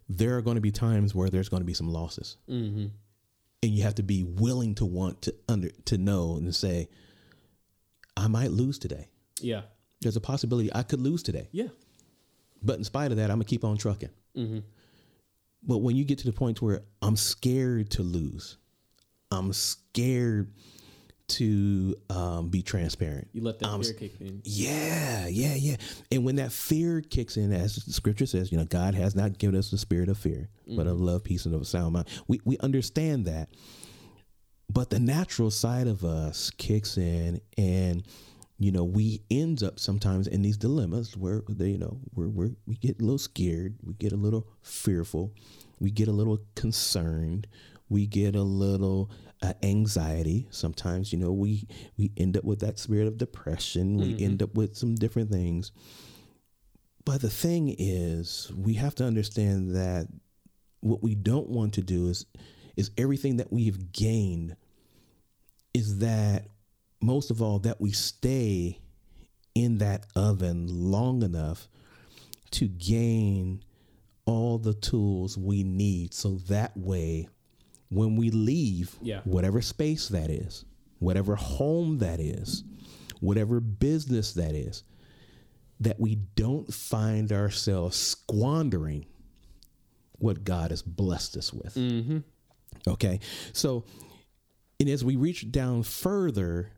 there 0.09 0.35
are 0.37 0.41
going 0.41 0.55
to 0.55 0.61
be 0.61 0.71
times 0.71 1.15
where 1.15 1.29
there's 1.29 1.49
going 1.49 1.61
to 1.61 1.65
be 1.65 1.73
some 1.73 1.87
losses. 1.87 2.37
Mm-hmm. 2.49 2.87
and 3.63 3.71
you 3.71 3.83
have 3.83 3.95
to 3.95 4.03
be 4.03 4.23
willing 4.23 4.75
to 4.75 4.85
want 4.85 5.21
to 5.23 5.35
under 5.47 5.69
to 5.85 5.97
know 5.97 6.35
and 6.37 6.53
say, 6.53 6.89
I 8.17 8.27
might 8.27 8.51
lose 8.51 8.79
today. 8.79 9.07
Yeah. 9.39 9.61
There's 10.01 10.15
a 10.15 10.21
possibility 10.21 10.69
I 10.73 10.83
could 10.83 10.99
lose 10.99 11.23
today. 11.23 11.47
Yeah. 11.51 11.67
But 12.63 12.77
in 12.77 12.83
spite 12.83 13.11
of 13.11 13.17
that, 13.17 13.29
I'm 13.29 13.37
gonna 13.37 13.45
keep 13.45 13.63
on 13.63 13.77
trucking. 13.77 14.09
But 15.63 15.77
when 15.79 15.95
you 15.95 16.05
get 16.05 16.17
to 16.19 16.25
the 16.25 16.31
point 16.33 16.61
where 16.61 16.81
I'm 17.01 17.15
scared 17.15 17.91
to 17.91 18.01
lose, 18.03 18.57
I'm 19.29 19.53
scared 19.53 20.51
to 21.37 21.95
um, 22.09 22.49
be 22.49 22.61
transparent. 22.61 23.29
You 23.33 23.41
let 23.41 23.59
that 23.59 23.67
I'm 23.67 23.83
fear 23.83 23.93
kick 23.93 24.19
in. 24.19 24.41
Yeah, 24.43 25.27
yeah, 25.27 25.55
yeah. 25.55 25.75
And 26.11 26.23
when 26.23 26.35
that 26.37 26.51
fear 26.51 27.01
kicks 27.01 27.37
in, 27.37 27.51
as 27.51 27.75
the 27.75 27.93
scripture 27.93 28.25
says, 28.25 28.51
you 28.51 28.57
know, 28.57 28.65
God 28.65 28.95
has 28.95 29.15
not 29.15 29.37
given 29.37 29.55
us 29.55 29.71
the 29.71 29.77
spirit 29.77 30.09
of 30.09 30.17
fear, 30.17 30.49
but 30.67 30.87
of 30.87 30.99
love, 30.99 31.23
peace, 31.23 31.45
and 31.45 31.55
of 31.55 31.61
a 31.61 31.65
sound 31.65 31.93
mind. 31.93 32.07
We 32.27 32.41
we 32.45 32.57
understand 32.59 33.25
that. 33.25 33.49
But 34.69 34.89
the 34.89 34.99
natural 34.99 35.51
side 35.51 35.87
of 35.87 36.05
us 36.05 36.49
kicks 36.51 36.97
in 36.97 37.41
and 37.57 38.03
you 38.61 38.71
know, 38.71 38.83
we 38.83 39.23
end 39.31 39.63
up 39.63 39.79
sometimes 39.79 40.27
in 40.27 40.43
these 40.43 40.55
dilemmas 40.55 41.17
where 41.17 41.41
they, 41.49 41.69
you 41.69 41.79
know, 41.79 41.97
we're, 42.13 42.27
we're 42.27 42.51
we 42.67 42.75
get 42.75 42.99
a 42.99 43.01
little 43.01 43.17
scared, 43.17 43.75
we 43.81 43.95
get 43.95 44.11
a 44.11 44.15
little 44.15 44.47
fearful, 44.61 45.33
we 45.79 45.89
get 45.89 46.07
a 46.07 46.11
little 46.11 46.39
concerned, 46.55 47.47
we 47.89 48.05
get 48.05 48.35
a 48.35 48.43
little 48.43 49.09
uh, 49.41 49.54
anxiety. 49.63 50.47
Sometimes, 50.51 51.12
you 51.12 51.19
know, 51.19 51.32
we 51.32 51.67
we 51.97 52.12
end 52.17 52.38
up 52.38 52.43
with 52.43 52.60
that 52.60 52.80
spirit 52.80 53.08
of 53.08 53.17
depression. 53.17 53.97
We 53.97 54.23
end 54.23 54.43
up 54.43 54.56
with 54.56 54.75
some 54.75 54.95
different 54.95 55.32
things. 55.32 55.71
But 57.04 57.21
the 57.21 57.30
thing 57.30 57.75
is, 57.77 58.51
we 58.56 58.75
have 58.75 58.95
to 58.95 59.06
understand 59.06 59.75
that 59.75 60.08
what 60.82 61.01
we 61.01 61.15
don't 61.15 61.49
want 61.49 61.73
to 61.75 61.82
do 61.82 62.08
is 62.10 62.25
is 62.77 62.91
everything 62.97 63.38
that 63.38 63.51
we've 63.51 63.91
gained 63.91 64.56
is 65.73 65.99
that 65.99 66.45
most 67.01 67.32
of 67.32 67.41
all 67.41 67.60
that 67.60 67.82
we 67.82 67.91
stay 67.91 68.80
in 69.56 69.80
that 69.80 70.06
oven 70.15 70.67
long 70.67 71.23
enough 71.23 71.67
to 72.51 72.67
gain 72.67 73.63
all 74.25 74.58
the 74.58 74.73
tools 74.73 75.38
we 75.38 75.63
need 75.63 76.13
so 76.13 76.36
that 76.47 76.75
way 76.77 77.27
when 77.91 78.15
we 78.15 78.32
leave 78.32 78.95
Yeah. 79.01 79.21
whatever 79.25 79.62
space 79.62 80.08
that 80.10 80.30
is 80.32 80.65
whatever 80.99 81.36
home 81.36 81.97
that 81.99 82.19
is 82.19 82.63
whatever 83.19 83.60
business 83.60 84.34
that 84.34 84.56
is 84.56 84.84
that 85.80 85.99
we 85.99 86.15
don't 86.36 86.73
find 86.73 87.32
ourselves 87.32 87.95
squandering 87.97 89.06
what 90.19 90.43
God 90.43 90.69
has 90.71 90.82
blessed 90.84 91.36
us 91.38 91.51
with. 91.51 91.75
Okay. 92.88 93.19
So, 93.54 93.84
and 94.80 94.88
as 94.89 95.04
we 95.04 95.15
reach 95.15 95.51
down 95.51 95.82
further, 95.84 96.69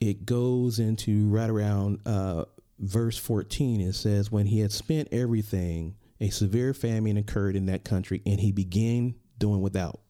it 0.00 0.26
goes 0.26 0.78
into 0.78 1.28
right 1.28 1.48
around 1.50 2.00
uh, 2.06 2.44
verse 2.78 3.16
14. 3.18 3.80
It 3.80 3.94
says, 3.94 4.30
When 4.30 4.46
he 4.46 4.60
had 4.60 4.72
spent 4.72 5.08
everything, 5.10 5.96
a 6.20 6.28
severe 6.30 6.74
famine 6.74 7.16
occurred 7.16 7.56
in 7.56 7.66
that 7.66 7.84
country, 7.84 8.20
and 8.26 8.38
he 8.40 8.52
began 8.52 9.14
doing 9.38 9.60
without. 9.60 10.00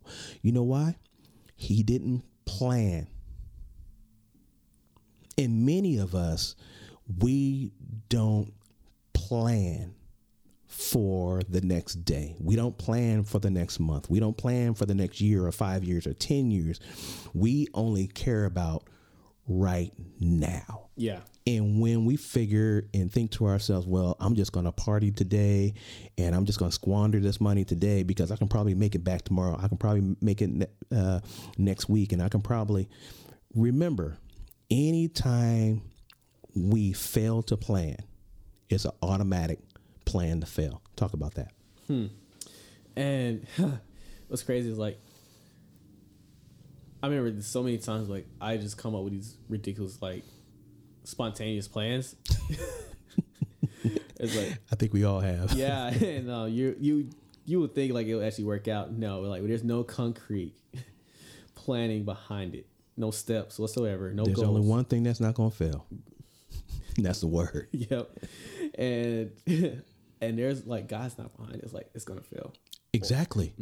You 0.42 0.52
know 0.52 0.62
why? 0.62 0.96
He 1.54 1.82
didn't 1.82 2.24
plan. 2.44 3.08
And 5.36 5.64
many 5.64 5.98
of 5.98 6.14
us, 6.14 6.56
we 7.20 7.72
don't 8.08 8.52
plan 9.12 9.94
for 10.66 11.42
the 11.48 11.60
next 11.60 12.04
day. 12.04 12.36
We 12.38 12.54
don't 12.56 12.76
plan 12.76 13.24
for 13.24 13.38
the 13.38 13.50
next 13.50 13.80
month. 13.80 14.10
We 14.10 14.20
don't 14.20 14.36
plan 14.36 14.74
for 14.74 14.86
the 14.86 14.94
next 14.94 15.20
year 15.20 15.46
or 15.46 15.52
five 15.52 15.82
years 15.82 16.06
or 16.06 16.12
10 16.12 16.50
years. 16.50 16.80
We 17.34 17.68
only 17.74 18.06
care 18.06 18.44
about 18.44 18.84
right 19.48 19.92
now. 20.20 20.88
Yeah. 20.96 21.20
And 21.46 21.80
when 21.80 22.04
we 22.04 22.16
figure 22.16 22.88
and 22.92 23.10
think 23.10 23.30
to 23.32 23.46
ourselves, 23.46 23.86
well, 23.86 24.16
I'm 24.20 24.34
just 24.34 24.52
going 24.52 24.66
to 24.66 24.72
party 24.72 25.10
today 25.10 25.72
and 26.18 26.34
I'm 26.34 26.44
just 26.44 26.58
going 26.58 26.70
to 26.70 26.74
squander 26.74 27.20
this 27.20 27.40
money 27.40 27.64
today 27.64 28.02
because 28.02 28.30
I 28.30 28.36
can 28.36 28.48
probably 28.48 28.74
make 28.74 28.94
it 28.94 29.02
back 29.02 29.22
tomorrow. 29.22 29.58
I 29.58 29.68
can 29.68 29.78
probably 29.78 30.14
make 30.20 30.42
it 30.42 30.50
ne- 30.50 30.66
uh, 30.94 31.20
next 31.56 31.88
week 31.88 32.12
and 32.12 32.22
I 32.22 32.28
can 32.28 32.42
probably 32.42 32.88
remember 33.54 34.18
anytime 34.70 35.80
we 36.54 36.92
fail 36.92 37.42
to 37.44 37.56
plan, 37.56 37.96
it's 38.68 38.84
an 38.84 38.92
automatic 39.02 39.60
plan 40.04 40.40
to 40.40 40.46
fail. 40.46 40.82
Talk 40.96 41.14
about 41.14 41.34
that. 41.34 41.52
And 42.96 43.46
what's 44.28 44.42
crazy 44.42 44.70
is 44.70 44.76
like, 44.76 45.00
I 47.02 47.06
remember 47.06 47.40
so 47.42 47.62
many 47.62 47.78
times 47.78 48.08
like 48.08 48.26
I 48.40 48.56
just 48.56 48.76
come 48.76 48.94
up 48.94 49.02
with 49.02 49.12
these 49.12 49.36
ridiculous 49.48 50.00
like 50.02 50.24
spontaneous 51.04 51.68
plans. 51.68 52.16
it's 54.18 54.36
like 54.36 54.58
I 54.72 54.76
think 54.76 54.92
we 54.92 55.04
all 55.04 55.20
have. 55.20 55.52
yeah, 55.52 55.86
and 56.04 56.30
uh, 56.30 56.44
you 56.44 56.76
you 56.78 57.10
you 57.44 57.60
would 57.60 57.74
think 57.74 57.92
like 57.92 58.06
it 58.06 58.14
would 58.14 58.24
actually 58.24 58.44
work 58.44 58.68
out. 58.68 58.92
No, 58.92 59.20
like 59.20 59.46
there's 59.46 59.64
no 59.64 59.84
concrete 59.84 60.54
planning 61.54 62.04
behind 62.04 62.54
it, 62.54 62.66
no 62.96 63.10
steps 63.10 63.58
whatsoever, 63.58 64.12
no 64.12 64.24
There's 64.24 64.36
goals. 64.36 64.48
only 64.48 64.66
one 64.66 64.84
thing 64.84 65.02
that's 65.02 65.20
not 65.20 65.34
going 65.34 65.50
to 65.50 65.56
fail. 65.56 65.86
that's 66.96 67.20
the 67.20 67.26
word. 67.26 67.68
Yep, 67.72 68.10
and 68.76 69.30
and 70.20 70.38
there's 70.38 70.66
like 70.66 70.88
God's 70.88 71.16
not 71.16 71.36
behind 71.36 71.56
it. 71.56 71.64
It's 71.64 71.72
like 71.72 71.88
it's 71.94 72.04
gonna 72.04 72.22
fail. 72.22 72.52
Exactly. 72.92 73.52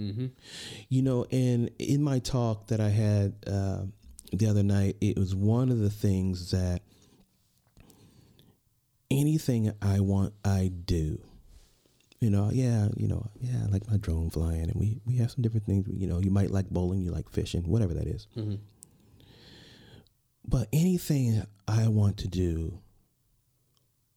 You 0.88 1.02
know, 1.02 1.26
and 1.30 1.70
in 1.78 2.02
my 2.02 2.18
talk 2.20 2.68
that 2.68 2.80
I 2.80 2.88
had 2.90 3.34
uh, 3.46 3.82
the 4.32 4.46
other 4.46 4.62
night, 4.62 4.96
it 5.00 5.18
was 5.18 5.34
one 5.34 5.70
of 5.70 5.78
the 5.78 5.90
things 5.90 6.50
that 6.52 6.82
anything 9.10 9.72
I 9.82 10.00
want, 10.00 10.32
I 10.44 10.70
do. 10.84 11.18
You 12.20 12.30
know, 12.30 12.50
yeah, 12.52 12.88
you 12.96 13.08
know, 13.08 13.28
yeah, 13.40 13.64
I 13.64 13.66
like 13.66 13.88
my 13.90 13.98
drone 13.98 14.30
flying, 14.30 14.62
and 14.62 14.74
we 14.74 15.00
we 15.04 15.16
have 15.16 15.30
some 15.30 15.42
different 15.42 15.66
things. 15.66 15.86
You 15.92 16.06
know, 16.06 16.18
you 16.18 16.30
might 16.30 16.50
like 16.50 16.70
bowling, 16.70 17.02
you 17.02 17.10
like 17.10 17.28
fishing, 17.28 17.62
whatever 17.68 17.92
that 17.94 18.06
is. 18.06 18.26
But 20.48 20.68
anything 20.72 21.44
I 21.68 21.88
want 21.88 22.16
to 22.18 22.28
do 22.28 22.78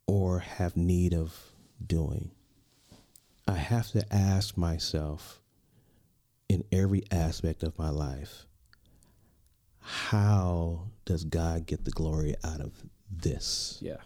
or 0.08 0.40
have 0.40 0.78
need 0.78 1.14
of 1.14 1.52
doing, 1.86 2.32
I 3.50 3.58
have 3.58 3.92
to 3.92 4.06
ask 4.14 4.58
myself 4.58 5.42
in 6.48 6.64
every 6.72 7.04
aspect 7.12 7.64
of 7.64 7.78
my 7.80 7.90
life, 7.90 8.46
how 9.80 10.90
does 11.06 11.24
God 11.24 11.66
get 11.66 11.84
the 11.86 11.92
glory 11.92 12.36
out 12.44 12.62
of 12.62 12.74
this? 13.12 13.80
Yeah, 13.82 13.98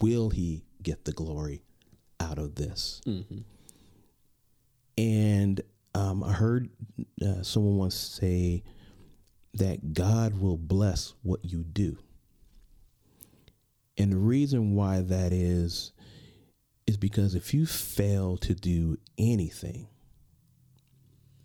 Will 0.00 0.30
he 0.30 0.62
get 0.82 1.04
the 1.04 1.12
glory 1.12 1.62
out 2.20 2.38
of 2.38 2.54
this? 2.54 3.00
And 4.96 5.60
um, 5.94 6.22
I 6.22 6.32
heard 6.32 6.68
uh, 7.20 7.42
someone 7.42 7.76
once 7.78 7.96
say 7.96 8.62
that 9.54 9.92
God 9.92 10.40
will 10.40 10.56
bless 10.56 11.14
what 11.22 11.44
you 11.44 11.64
do. 11.64 11.98
And 13.98 14.12
the 14.12 14.16
reason 14.18 14.74
why 14.76 15.00
that 15.00 15.32
is, 15.32 15.92
is 16.90 16.96
because 16.96 17.36
if 17.36 17.54
you 17.54 17.66
fail 17.66 18.36
to 18.36 18.52
do 18.52 18.98
anything, 19.16 19.86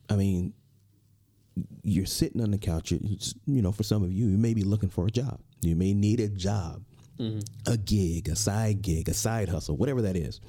I 0.09 0.15
mean, 0.15 0.53
you're 1.83 2.07
sitting 2.07 2.41
on 2.41 2.49
the 2.49 2.57
couch. 2.57 2.91
You, 2.91 3.17
you 3.45 3.61
know, 3.61 3.71
for 3.71 3.83
some 3.83 4.03
of 4.03 4.11
you, 4.11 4.25
you 4.25 4.37
may 4.37 4.55
be 4.55 4.63
looking 4.63 4.89
for 4.89 5.05
a 5.05 5.11
job. 5.11 5.39
You 5.61 5.75
may 5.75 5.93
need 5.93 6.19
a 6.19 6.27
job, 6.27 6.83
mm-hmm. 7.19 7.39
a 7.71 7.77
gig, 7.77 8.27
a 8.27 8.35
side 8.35 8.81
gig, 8.81 9.07
a 9.07 9.13
side 9.13 9.49
hustle, 9.49 9.77
whatever 9.77 10.01
that 10.01 10.17
is. 10.17 10.41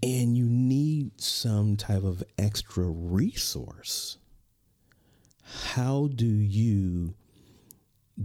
And 0.00 0.36
you 0.36 0.46
need 0.46 1.20
some 1.20 1.76
type 1.76 2.04
of 2.04 2.22
extra 2.38 2.84
resource. 2.84 4.18
How 5.42 6.08
do 6.14 6.26
you 6.26 7.14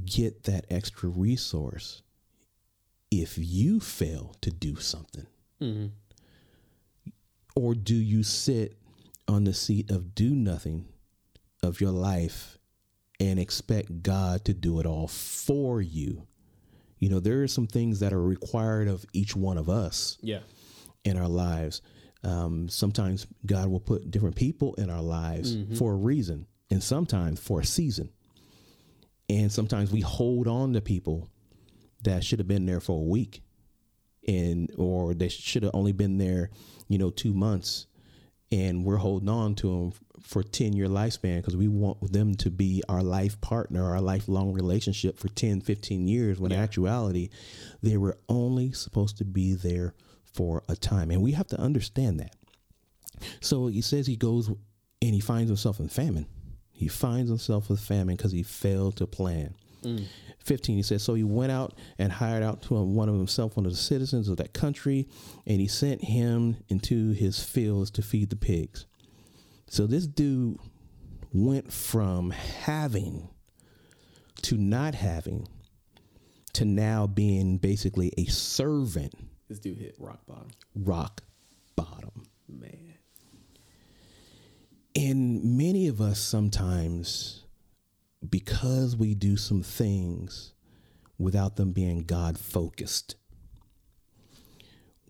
get 0.05 0.43
that 0.43 0.65
extra 0.69 1.09
resource 1.09 2.03
if 3.09 3.37
you 3.39 3.79
fail 3.79 4.35
to 4.41 4.51
do 4.51 4.75
something? 4.75 5.25
Or 7.55 7.73
do 7.73 7.95
you 7.95 8.23
sit 8.23 8.77
on 9.27 9.43
the 9.43 9.53
seat 9.53 9.89
of 9.89 10.13
do 10.13 10.35
nothing 10.35 10.85
of 11.63 11.81
your 11.81 11.91
life 11.91 12.57
and 13.19 13.39
expect 13.39 14.03
God 14.03 14.45
to 14.45 14.53
do 14.53 14.79
it 14.79 14.85
all 14.85 15.07
for 15.07 15.81
you? 15.81 16.27
You 16.99 17.09
know, 17.09 17.19
there 17.19 17.41
are 17.43 17.47
some 17.47 17.67
things 17.67 17.99
that 17.99 18.13
are 18.13 18.21
required 18.21 18.87
of 18.87 19.05
each 19.13 19.35
one 19.35 19.57
of 19.57 19.69
us 19.69 20.17
yeah, 20.21 20.39
in 21.03 21.17
our 21.17 21.27
lives. 21.27 21.81
Um, 22.23 22.69
sometimes 22.69 23.27
God 23.45 23.69
will 23.69 23.79
put 23.79 24.09
different 24.09 24.35
people 24.35 24.73
in 24.75 24.89
our 24.89 25.01
lives 25.01 25.55
for 25.77 25.93
a 25.93 25.95
reason, 25.95 26.47
and 26.71 26.83
sometimes 26.83 27.39
for 27.39 27.59
a 27.61 27.65
season. 27.65 28.09
And 29.29 29.51
sometimes 29.51 29.91
we 29.91 30.01
hold 30.01 30.47
on 30.47 30.73
to 30.73 30.81
people 30.81 31.29
that 32.03 32.23
should 32.23 32.39
have 32.39 32.47
been 32.47 32.65
there 32.65 32.79
for 32.79 32.99
a 32.99 33.03
week, 33.03 33.41
and 34.27 34.71
or 34.77 35.13
they 35.13 35.29
should 35.29 35.63
have 35.63 35.71
only 35.73 35.91
been 35.91 36.17
there, 36.17 36.49
you 36.87 36.97
know, 36.97 37.09
two 37.09 37.33
months. 37.33 37.87
and 38.49 38.85
we're 38.85 38.97
holding 38.97 39.27
on 39.27 39.55
to 39.55 39.67
them 39.67 39.91
for 40.21 40.41
10 40.41 40.73
year 40.73 40.87
lifespan 40.87 41.37
because 41.37 41.55
we 41.55 41.67
want 41.67 42.13
them 42.13 42.33
to 42.33 42.49
be 42.49 42.81
our 42.89 43.03
life 43.03 43.39
partner 43.41 43.91
our 43.91 44.01
lifelong 44.01 44.53
relationship 44.53 45.17
for 45.17 45.27
10 45.27 45.61
15 45.61 46.07
years 46.07 46.39
when 46.39 46.51
in 46.51 46.59
actuality 46.59 47.29
they 47.81 47.97
were 47.97 48.17
only 48.29 48.71
supposed 48.71 49.17
to 49.17 49.25
be 49.25 49.53
there 49.53 49.93
for 50.37 50.63
a 50.69 50.75
time. 50.75 51.09
And 51.09 51.21
we 51.21 51.31
have 51.31 51.47
to 51.47 51.59
understand 51.59 52.19
that. 52.19 52.35
So 53.41 53.67
he 53.67 53.81
says 53.81 54.05
he 54.05 54.15
goes 54.15 54.47
and 54.47 54.57
he 55.13 55.19
finds 55.19 55.49
himself 55.49 55.79
in 55.79 55.89
famine. 55.89 56.27
He 56.71 56.87
finds 56.87 57.29
himself 57.29 57.69
with 57.69 57.79
famine 57.79 58.15
because 58.15 58.31
he 58.31 58.43
failed 58.43 58.97
to 58.97 59.07
plan 59.07 59.55
mm. 59.81 60.05
15 60.47 60.77
he 60.77 60.81
says 60.81 61.03
so 61.03 61.13
he 61.13 61.23
went 61.25 61.51
out 61.51 61.73
and 61.99 62.11
hired 62.13 62.41
out 62.41 62.61
to 62.61 62.73
one 62.75 63.09
of 63.09 63.15
himself 63.15 63.57
one 63.57 63.65
of 63.65 63.71
the 63.73 63.77
citizens 63.77 64.29
of 64.29 64.37
that 64.37 64.53
country 64.53 65.05
and 65.45 65.59
he 65.59 65.67
sent 65.67 66.01
him 66.05 66.55
into 66.69 67.11
his 67.11 67.43
fields 67.43 67.91
to 67.91 68.01
feed 68.01 68.29
the 68.29 68.35
pigs 68.37 68.85
so 69.67 69.85
this 69.85 70.07
dude 70.07 70.57
went 71.33 71.71
from 71.73 72.29
having 72.31 73.27
to 74.41 74.55
not 74.55 74.95
having 74.95 75.45
to 76.53 76.63
now 76.63 77.05
being 77.05 77.57
basically 77.57 78.13
a 78.17 78.23
servant 78.25 79.13
This 79.49 79.59
dude 79.59 79.77
hit 79.77 79.95
rock 79.99 80.25
bottom. 80.25 80.47
rock 80.75 81.23
bottom 81.75 82.23
Man. 82.47 82.93
and 84.95 85.57
many 85.57 85.87
of 85.89 85.99
us 85.99 86.19
sometimes 86.19 87.43
because 88.27 88.95
we 88.95 89.13
do 89.13 89.37
some 89.37 89.63
things 89.63 90.53
without 91.17 91.55
them 91.55 91.71
being 91.71 92.03
god 92.03 92.37
focused 92.37 93.15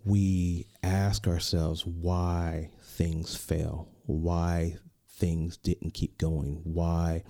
we 0.06 0.66
ask 0.84 1.28
ourselves 1.28 1.86
why 1.86 2.70
things 2.82 3.36
fail 3.36 3.90
why 4.06 4.76
things 5.08 5.58
didn't 5.58 5.94
keep 5.94 6.18
going 6.18 6.62
why 6.64 7.24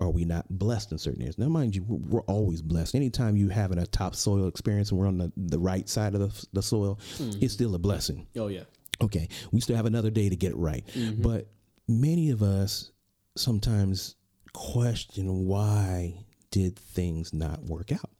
are 0.00 0.10
we 0.10 0.24
not 0.24 0.46
blessed 0.48 0.92
in 0.92 0.98
certain 0.98 1.20
areas? 1.20 1.38
Now 1.38 1.48
mind 1.48 1.76
you 1.76 1.84
we're, 1.86 2.22
always 2.22 2.62
blessed. 2.62 2.94
Anytime 2.94 3.36
you 3.36 3.48
having 3.48 3.78
a 3.78 3.86
topsoil 3.86 4.48
experience 4.48 4.90
and 4.90 4.98
we're 4.98 5.06
on 5.06 5.18
the, 5.18 5.32
the 5.36 5.58
right 5.58 5.88
side 5.88 6.14
of 6.14 6.20
the, 6.20 6.46
the 6.54 6.62
soil 6.62 6.98
hmm. 7.18 7.30
it's 7.40 7.52
still 7.52 7.74
a 7.74 7.78
blessing. 7.78 8.26
Oh 8.36 8.48
yeah. 8.48 8.62
okay, 9.02 9.28
we 9.52 9.60
still 9.60 9.76
have 9.76 9.86
another 9.86 10.10
day 10.10 10.28
to 10.28 10.36
get 10.36 10.52
it 10.52 10.56
right. 10.56 10.86
Mm-hmm. 10.94 11.22
But 11.22 11.48
many 11.86 12.30
of 12.30 12.42
us 12.42 12.92
sometimes 13.36 14.16
question 14.52 15.46
why 15.46 16.24
did 16.50 16.78
things 16.78 17.32
not 17.32 17.64
work 17.64 17.92
out? 17.92 18.10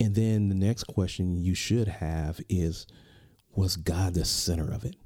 And 0.00 0.14
then 0.14 0.48
the 0.48 0.54
next 0.54 0.84
question 0.84 1.42
you 1.42 1.54
should 1.54 1.88
have 1.88 2.40
is 2.48 2.86
was 3.54 3.76
God 3.76 4.14
the 4.14 4.24
center 4.24 4.72
of 4.72 4.84
it? 4.84 4.96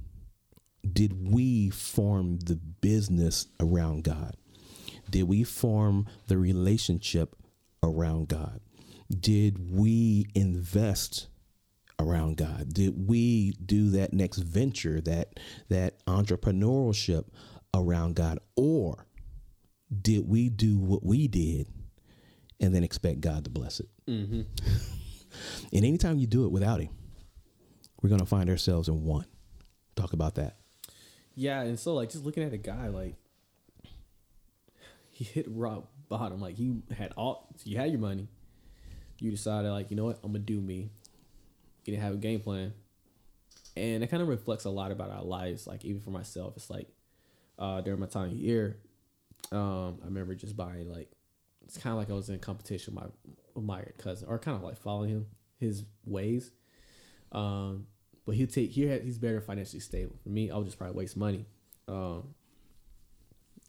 Did 0.91 1.31
we 1.31 1.71
form 1.71 2.39
the 2.39 2.57
business 2.57 3.47
around 3.61 4.05
God? 4.05 4.37
Did 5.11 5.25
we 5.25 5.45
form 5.45 6.07
the 6.27 6.39
relationship 6.39 7.37
around 7.83 8.29
God? 8.29 8.61
Did 9.11 9.73
we 9.75 10.27
invest 10.35 11.29
around 11.99 12.37
God? 12.37 12.73
Did 12.73 13.09
we 13.09 13.53
do 13.53 13.91
that 13.91 14.13
next 14.13 14.39
venture, 14.39 15.01
that 15.03 15.39
that 15.69 16.05
entrepreneurship 16.07 17.25
around 17.75 18.17
God, 18.17 18.39
or 18.57 19.07
did 20.03 20.29
we 20.29 20.49
do 20.49 20.79
what 20.79 21.05
we 21.05 21.29
did 21.29 21.67
and 22.61 22.75
then 22.75 22.85
expect 22.85 23.21
God 23.21 23.45
to 23.45 23.51
bless 23.51 23.81
it? 23.81 23.89
Mm-hmm. 24.07 24.43
and 25.73 25.85
anytime 25.85 26.19
you 26.19 26.27
do 26.27 26.45
it 26.45 26.53
without 26.53 26.81
Him, 26.81 26.91
we're 28.03 28.11
gonna 28.11 28.27
find 28.27 28.49
ourselves 28.51 28.89
in 28.89 29.05
one. 29.05 29.27
Talk 29.97 30.13
about 30.13 30.37
that. 30.37 30.57
Yeah, 31.35 31.61
and 31.63 31.79
so 31.79 31.95
like 31.95 32.11
just 32.11 32.25
looking 32.25 32.43
at 32.43 32.53
a 32.53 32.59
guy, 32.59 32.89
like 32.89 33.15
he 35.11 35.25
hit 35.25 35.47
rock 35.49 35.89
bottom. 36.09 36.41
Like 36.41 36.57
he 36.57 36.83
had 36.97 37.13
all 37.17 37.49
you 37.65 37.77
had 37.77 37.91
your 37.91 38.01
money. 38.01 38.29
You 39.21 39.31
decided 39.31 39.71
like, 39.71 39.91
you 39.91 39.97
know 39.97 40.05
what, 40.05 40.19
I'm 40.23 40.33
gonna 40.33 40.41
do 40.41 40.61
me. 40.61 40.91
You 41.85 41.93
didn't 41.93 42.03
have 42.03 42.15
a 42.15 42.19
game 42.19 42.41
plan. 42.41 42.73
And 43.77 44.03
it 44.03 44.09
kind 44.09 44.23
of 44.23 44.29
reflects 44.29 44.65
a 44.65 44.71
lot 44.71 44.91
about 44.91 45.11
our 45.11 45.23
lives. 45.23 45.67
Like 45.67 45.85
even 45.85 46.01
for 46.01 46.11
myself, 46.11 46.55
it's 46.57 46.71
like 46.71 46.89
uh 47.59 47.81
during 47.81 48.01
my 48.01 48.07
time 48.07 48.31
here, 48.31 48.79
um, 49.53 49.99
I 50.03 50.07
remember 50.07 50.35
just 50.35 50.57
buying 50.57 50.91
like 50.91 51.11
it's 51.65 51.79
kind 51.79 51.93
of 51.93 51.99
like 51.99 52.11
I 52.11 52.15
was 52.15 52.29
in 52.29 52.39
competition 52.39 52.95
with 52.95 53.05
my 53.05 53.11
with 53.55 53.65
my 53.65 53.83
cousin, 53.99 54.29
or 54.29 54.39
kind 54.39 54.57
of 54.57 54.63
like 54.63 54.79
following 54.79 55.11
him 55.11 55.27
his 55.59 55.85
ways. 56.05 56.51
Um, 57.33 57.87
but 58.25 58.35
he'll 58.35 58.47
take 58.47 58.71
he 58.71 58.87
had, 58.87 59.03
he's 59.03 59.19
better 59.19 59.41
financially 59.41 59.81
stable. 59.81 60.17
For 60.23 60.29
me, 60.29 60.51
I 60.51 60.57
would 60.57 60.67
just 60.67 60.79
probably 60.79 60.97
waste 60.97 61.17
money. 61.17 61.47
Um, 61.87 62.35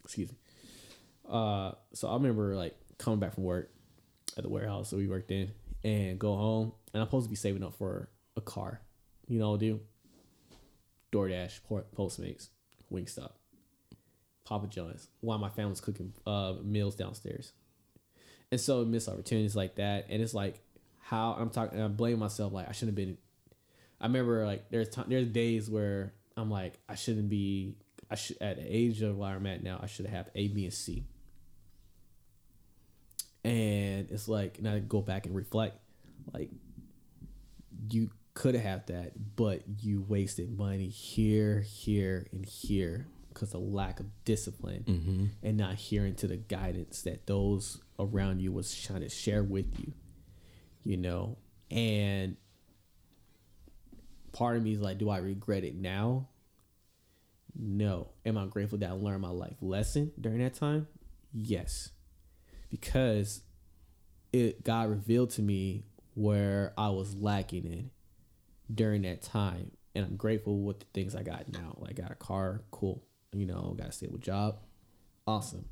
excuse 0.03 0.31
me. 0.31 0.37
Uh, 1.29 1.71
so 1.93 2.09
I 2.09 2.13
remember 2.13 2.55
like 2.55 2.75
coming 2.97 3.19
back 3.19 3.35
from 3.35 3.43
work 3.43 3.71
at 4.37 4.43
the 4.43 4.49
warehouse 4.49 4.89
that 4.89 4.97
we 4.97 5.07
worked 5.07 5.31
in, 5.31 5.51
and 5.83 6.19
go 6.19 6.35
home, 6.35 6.73
and 6.93 7.01
I'm 7.01 7.07
supposed 7.07 7.25
to 7.25 7.29
be 7.29 7.35
saving 7.35 7.63
up 7.63 7.75
for 7.75 8.09
a 8.35 8.41
car. 8.41 8.81
You 9.27 9.39
know, 9.39 9.51
I'll 9.51 9.57
do 9.57 9.79
DoorDash, 11.11 11.59
Postmates, 11.95 12.49
Wingstop, 12.91 13.31
Papa 14.49 14.65
John's. 14.65 15.07
While 15.21 15.37
my 15.37 15.49
family's 15.49 15.79
cooking 15.79 16.11
uh, 16.25 16.55
meals 16.63 16.95
downstairs, 16.95 17.53
and 18.51 18.59
so 18.59 18.83
miss 18.83 19.07
opportunities 19.07 19.55
like 19.55 19.75
that, 19.75 20.07
and 20.09 20.23
it's 20.23 20.33
like 20.33 20.59
how 20.99 21.37
I'm 21.39 21.51
talking. 21.51 21.79
I 21.79 21.87
blame 21.87 22.17
myself. 22.17 22.51
Like 22.51 22.67
I 22.67 22.71
shouldn't 22.71 22.97
have 22.97 23.07
been. 23.07 23.17
I 24.01 24.07
remember 24.07 24.45
like 24.47 24.71
there's 24.71 24.89
time, 24.89 25.05
there's 25.07 25.27
days 25.27 25.69
where 25.69 26.13
I'm 26.35 26.49
like 26.49 26.79
I 26.89 26.95
shouldn't 26.95 27.29
be. 27.29 27.75
I 28.09 28.15
should 28.15 28.37
at 28.41 28.57
the 28.57 28.65
age 28.65 29.03
of 29.03 29.17
where 29.17 29.35
I'm 29.35 29.45
at 29.45 29.61
now. 29.61 29.79
I 29.83 29.85
should 29.85 30.07
have 30.07 30.29
A, 30.33 30.47
B, 30.47 30.63
and 30.63 30.73
C. 30.73 31.05
And 33.43 34.09
it's 34.09 34.27
like, 34.27 34.57
and 34.57 34.67
I 34.67 34.79
go 34.79 35.01
back 35.01 35.27
and 35.27 35.35
reflect, 35.35 35.77
like 36.33 36.49
you 37.91 38.09
could 38.33 38.55
have 38.55 38.63
had 38.63 38.87
that, 38.87 39.35
but 39.35 39.61
you 39.79 40.03
wasted 40.07 40.57
money 40.57 40.89
here, 40.89 41.61
here, 41.61 42.27
and 42.31 42.45
here 42.45 43.07
because 43.39 43.53
of 43.53 43.61
lack 43.61 43.99
of 43.99 44.05
discipline 44.25 44.83
mm-hmm. 44.85 45.25
and 45.41 45.57
not 45.57 45.75
hearing 45.75 46.13
to 46.15 46.27
the 46.27 46.35
guidance 46.35 47.03
that 47.03 47.25
those 47.25 47.79
around 47.97 48.41
you 48.41 48.51
was 48.51 48.75
trying 48.75 48.99
to 49.01 49.09
share 49.09 49.43
with 49.43 49.79
you. 49.79 49.93
You 50.83 50.97
know, 50.97 51.37
and 51.69 52.37
part 54.31 54.57
of 54.57 54.63
me 54.63 54.73
is 54.73 54.79
like, 54.79 54.97
do 54.97 55.09
I 55.09 55.17
regret 55.17 55.63
it 55.63 55.75
now? 55.75 56.27
No. 57.55 58.09
Am 58.25 58.37
I 58.37 58.45
grateful 58.45 58.77
that 58.79 58.89
I 58.89 58.93
learned 58.93 59.21
my 59.21 59.29
life 59.29 59.57
lesson 59.61 60.11
during 60.19 60.39
that 60.39 60.55
time? 60.55 60.87
Yes. 61.33 61.91
Because 62.69 63.41
it 64.31 64.63
God 64.63 64.89
revealed 64.89 65.31
to 65.31 65.41
me 65.41 65.85
where 66.13 66.73
I 66.77 66.89
was 66.89 67.15
lacking 67.15 67.65
in 67.65 67.91
during 68.73 69.03
that 69.03 69.21
time. 69.21 69.71
And 69.95 70.05
I'm 70.05 70.15
grateful 70.15 70.61
with 70.61 70.79
the 70.79 70.85
things 70.93 71.15
I 71.15 71.23
got 71.23 71.51
now. 71.51 71.75
Like 71.77 71.99
I 71.99 72.03
got 72.03 72.11
a 72.11 72.15
car, 72.15 72.61
cool. 72.71 73.03
You 73.33 73.45
know, 73.45 73.75
got 73.77 73.89
a 73.89 73.91
stable 73.91 74.17
job. 74.17 74.59
Awesome. 75.27 75.65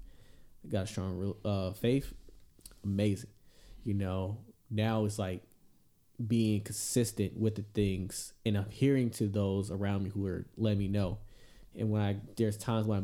Got 0.68 0.84
a 0.84 0.88
strong 0.88 1.18
real- 1.18 1.38
uh, 1.44 1.72
faith. 1.72 2.14
Amazing. 2.84 3.30
You 3.84 3.94
know, 3.94 4.40
now 4.70 5.06
it's 5.06 5.18
like 5.18 5.44
being 6.26 6.62
consistent 6.62 7.38
with 7.38 7.56
the 7.56 7.64
things 7.74 8.34
and 8.46 8.58
adhering 8.58 9.10
to 9.12 9.28
those 9.28 9.72
around 9.72 10.04
me 10.04 10.10
who 10.10 10.26
are 10.26 10.46
letting 10.58 10.80
me 10.80 10.88
know. 10.88 11.20
And 11.76 11.92
when 11.92 12.02
I 12.02 12.18
there's 12.36 12.58
times 12.58 12.88
when 12.88 13.00
I, 13.00 13.02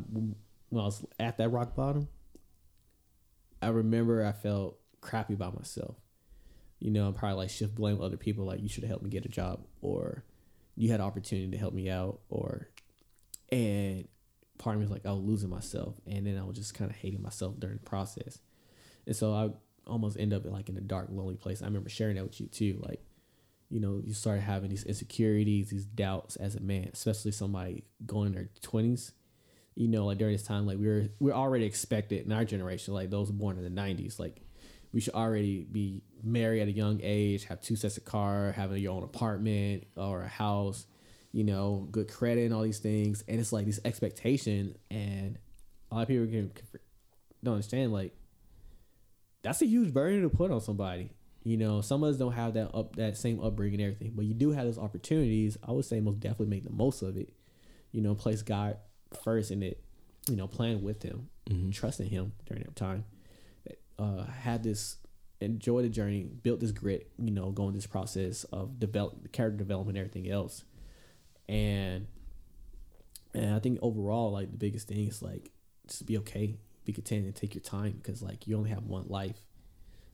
when 0.69 0.81
I 0.81 0.85
was 0.85 1.05
at 1.19 1.37
that 1.37 1.49
rock 1.49 1.75
bottom, 1.75 2.07
I 3.61 3.67
remember 3.67 4.25
I 4.25 4.31
felt 4.31 4.79
crappy 4.99 5.33
about 5.33 5.55
myself. 5.55 5.95
You 6.79 6.91
know, 6.91 7.07
I'm 7.07 7.13
probably 7.13 7.37
like 7.37 7.49
shift 7.49 7.75
blame 7.75 8.01
other 8.01 8.17
people 8.17 8.45
like 8.45 8.61
you 8.61 8.67
should 8.67 8.83
have 8.83 8.89
helped 8.89 9.03
me 9.03 9.09
get 9.09 9.25
a 9.25 9.29
job 9.29 9.61
or 9.81 10.23
you 10.75 10.91
had 10.91 10.99
opportunity 10.99 11.51
to 11.51 11.57
help 11.57 11.73
me 11.73 11.89
out 11.89 12.19
or 12.29 12.67
and 13.51 14.07
part 14.57 14.75
of 14.75 14.79
me 14.79 14.85
was 14.85 14.91
like 14.91 15.05
I 15.05 15.11
was 15.11 15.21
losing 15.21 15.49
myself 15.49 15.95
and 16.05 16.25
then 16.25 16.37
I 16.37 16.43
was 16.43 16.57
just 16.57 16.73
kind 16.73 16.89
of 16.89 16.97
hating 16.97 17.21
myself 17.21 17.59
during 17.59 17.77
the 17.77 17.83
process. 17.83 18.39
And 19.05 19.15
so 19.15 19.33
I 19.33 19.49
almost 19.89 20.17
end 20.17 20.33
up 20.33 20.45
in 20.45 20.51
like 20.51 20.69
in 20.69 20.77
a 20.77 20.81
dark, 20.81 21.07
lonely 21.11 21.35
place. 21.35 21.61
I 21.61 21.65
remember 21.65 21.89
sharing 21.89 22.15
that 22.15 22.23
with 22.23 22.39
you 22.39 22.47
too. 22.47 22.79
Like, 22.81 23.01
you 23.69 23.79
know, 23.79 24.01
you 24.05 24.13
start 24.13 24.39
having 24.39 24.69
these 24.69 24.83
insecurities, 24.83 25.69
these 25.69 25.85
doubts 25.85 26.35
as 26.35 26.55
a 26.55 26.61
man, 26.61 26.89
especially 26.93 27.31
somebody 27.31 27.83
going 28.05 28.27
in 28.27 28.33
their 28.33 28.49
twenties. 28.61 29.11
You 29.75 29.87
know, 29.87 30.05
like 30.05 30.19
during 30.19 30.33
this 30.33 30.43
time, 30.43 30.67
like 30.67 30.77
we 30.77 30.87
were 30.87 31.09
we're 31.19 31.33
already 31.33 31.65
expected 31.65 32.25
in 32.25 32.31
our 32.31 32.45
generation, 32.45 32.93
like 32.93 33.09
those 33.09 33.31
born 33.31 33.57
in 33.57 33.63
the 33.63 33.69
nineties, 33.71 34.19
like 34.19 34.41
we 34.93 35.01
should 35.01 35.15
already 35.15 35.63
be 35.63 36.03
married 36.23 36.61
at 36.61 36.67
a 36.67 36.71
young 36.71 36.99
age, 37.01 37.45
have 37.45 37.59
two 37.59 37.75
sets 37.75 37.97
of 37.97 38.05
car, 38.05 38.51
having 38.51 38.81
your 38.81 38.93
own 38.93 39.03
apartment 39.03 39.85
or 39.97 40.21
a 40.21 40.27
house, 40.27 40.85
you 41.33 41.43
know, 41.43 41.87
good 41.91 42.09
credit 42.09 42.45
and 42.45 42.53
all 42.53 42.61
these 42.61 42.79
things. 42.79 43.23
And 43.27 43.39
it's 43.39 43.51
like 43.51 43.65
this 43.65 43.81
expectation, 43.83 44.77
and 44.89 45.37
a 45.91 45.95
lot 45.95 46.01
of 46.03 46.07
people 46.07 46.25
can, 46.27 46.49
can 46.49 46.65
don't 47.43 47.55
understand 47.55 47.91
like 47.91 48.13
that's 49.41 49.61
a 49.61 49.65
huge 49.65 49.93
burden 49.93 50.21
to 50.21 50.29
put 50.29 50.51
on 50.51 50.61
somebody. 50.61 51.09
You 51.43 51.57
know, 51.57 51.81
some 51.81 52.03
of 52.03 52.09
us 52.13 52.17
don't 52.17 52.31
have 52.31 52.53
that 52.53 52.73
up 52.73 52.95
that 52.95 53.17
same 53.17 53.41
upbringing 53.41 53.81
and 53.81 53.93
everything, 53.93 54.13
but 54.15 54.23
you 54.23 54.33
do 54.33 54.51
have 54.51 54.63
those 54.63 54.77
opportunities. 54.77 55.57
I 55.67 55.71
would 55.73 55.83
say 55.83 55.99
most 55.99 56.21
definitely 56.21 56.47
make 56.47 56.63
the 56.63 56.69
most 56.71 57.01
of 57.01 57.17
it. 57.17 57.33
you 57.91 58.01
know, 58.01 58.15
place 58.15 58.41
God 58.41 58.77
first 59.23 59.51
in 59.51 59.63
it, 59.63 59.81
you 60.29 60.35
know, 60.35 60.47
playing 60.47 60.81
with 60.81 61.03
Him, 61.03 61.29
trusting 61.71 62.09
Him 62.09 62.33
during 62.45 62.63
that 62.63 62.75
time. 62.75 63.05
Uh, 63.97 64.25
had 64.25 64.63
this 64.63 64.97
enjoy 65.39 65.81
the 65.81 65.89
journey, 65.89 66.23
built 66.23 66.59
this 66.59 66.71
grit, 66.71 67.11
you 67.17 67.31
know, 67.31 67.51
going 67.51 67.73
this 67.73 67.85
process 67.85 68.43
of 68.45 68.79
develop 68.79 69.31
character 69.31 69.57
development, 69.57 69.97
and 69.97 70.05
everything 70.07 70.31
else, 70.31 70.63
and 71.47 72.07
and 73.33 73.55
I 73.55 73.59
think 73.59 73.79
overall, 73.81 74.31
like 74.31 74.51
the 74.51 74.57
biggest 74.57 74.87
thing 74.87 75.07
is 75.07 75.21
like 75.21 75.51
just 75.87 76.05
be 76.05 76.17
okay, 76.19 76.57
be 76.85 76.93
content, 76.93 77.25
and 77.25 77.35
take 77.35 77.55
your 77.55 77.63
time 77.63 77.99
because 78.01 78.21
like 78.21 78.47
you 78.47 78.57
only 78.57 78.69
have 78.69 78.83
one 78.83 79.05
life. 79.07 79.45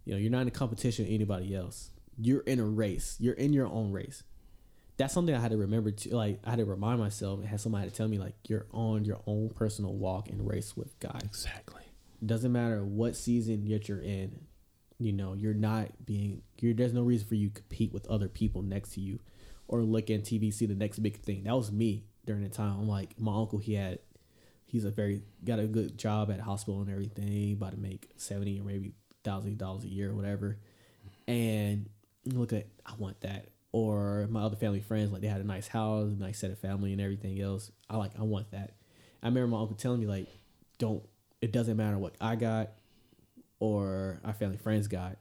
You 0.05 0.13
know, 0.13 0.19
you're 0.19 0.31
not 0.31 0.41
in 0.43 0.47
a 0.47 0.51
competition 0.51 1.05
with 1.05 1.13
anybody 1.13 1.55
else. 1.55 1.91
You're 2.17 2.41
in 2.41 2.59
a 2.59 2.65
race. 2.65 3.15
You're 3.19 3.35
in 3.35 3.53
your 3.53 3.67
own 3.67 3.91
race. 3.91 4.23
That's 4.97 5.13
something 5.13 5.33
I 5.33 5.39
had 5.39 5.51
to 5.51 5.57
remember 5.57 5.91
to 5.91 6.15
like. 6.15 6.39
I 6.45 6.51
had 6.51 6.59
to 6.59 6.65
remind 6.65 6.99
myself. 6.99 7.41
It 7.41 7.47
had 7.47 7.61
somebody 7.61 7.89
to 7.89 7.95
tell 7.95 8.07
me 8.07 8.17
like 8.17 8.35
you're 8.47 8.65
on 8.71 9.05
your 9.05 9.21
own 9.25 9.49
personal 9.49 9.93
walk 9.93 10.29
and 10.29 10.47
race 10.47 10.75
with 10.75 10.97
God. 10.99 11.21
Exactly. 11.23 11.83
Doesn't 12.25 12.51
matter 12.51 12.83
what 12.83 13.15
season 13.15 13.65
yet 13.65 13.87
you're 13.87 14.01
in. 14.01 14.39
You 14.97 15.13
know, 15.13 15.33
you're 15.33 15.53
not 15.53 16.05
being. 16.05 16.41
You're, 16.59 16.73
there's 16.73 16.93
no 16.93 17.03
reason 17.03 17.27
for 17.27 17.35
you 17.35 17.47
to 17.49 17.53
compete 17.53 17.93
with 17.93 18.05
other 18.07 18.27
people 18.27 18.61
next 18.61 18.93
to 18.95 19.01
you, 19.01 19.19
or 19.69 19.83
look 19.83 20.07
TV 20.07 20.51
see 20.51 20.65
the 20.65 20.75
next 20.75 20.99
big 20.99 21.21
thing. 21.21 21.43
That 21.43 21.55
was 21.55 21.71
me 21.71 22.03
during 22.25 22.43
the 22.43 22.49
time. 22.49 22.77
I'm 22.79 22.87
like 22.89 23.17
my 23.17 23.33
uncle. 23.33 23.59
He 23.59 23.75
had. 23.75 23.99
He's 24.65 24.85
a 24.85 24.91
very 24.91 25.23
got 25.43 25.57
a 25.57 25.65
good 25.65 25.97
job 25.97 26.29
at 26.29 26.39
hospital 26.39 26.81
and 26.81 26.91
everything. 26.91 27.53
About 27.53 27.71
to 27.71 27.77
make 27.77 28.09
seventy 28.17 28.59
or 28.59 28.63
maybe 28.63 28.93
thousand 29.23 29.57
dollars 29.57 29.83
a 29.83 29.87
year 29.87 30.11
or 30.11 30.15
whatever. 30.15 30.57
And 31.27 31.89
look 32.25 32.51
at 32.51 32.67
I 32.85 32.93
want 32.97 33.21
that. 33.21 33.49
Or 33.71 34.27
my 34.29 34.41
other 34.41 34.55
family 34.55 34.81
friends 34.81 35.11
like 35.11 35.21
they 35.21 35.27
had 35.27 35.41
a 35.41 35.45
nice 35.45 35.67
house, 35.67 36.11
a 36.11 36.15
nice 36.15 36.39
set 36.39 36.51
of 36.51 36.59
family 36.59 36.91
and 36.91 37.01
everything 37.01 37.39
else. 37.39 37.71
I 37.89 37.97
like 37.97 38.11
I 38.19 38.23
want 38.23 38.51
that. 38.51 38.73
I 39.21 39.27
remember 39.27 39.47
my 39.47 39.61
uncle 39.61 39.75
telling 39.75 39.99
me 39.99 40.07
like, 40.07 40.27
don't. 40.77 41.03
It 41.41 41.51
doesn't 41.53 41.77
matter 41.77 41.97
what 41.97 42.15
I 42.19 42.35
got 42.35 42.71
or 43.59 44.19
our 44.25 44.33
family 44.33 44.57
friends 44.57 44.87
got. 44.87 45.17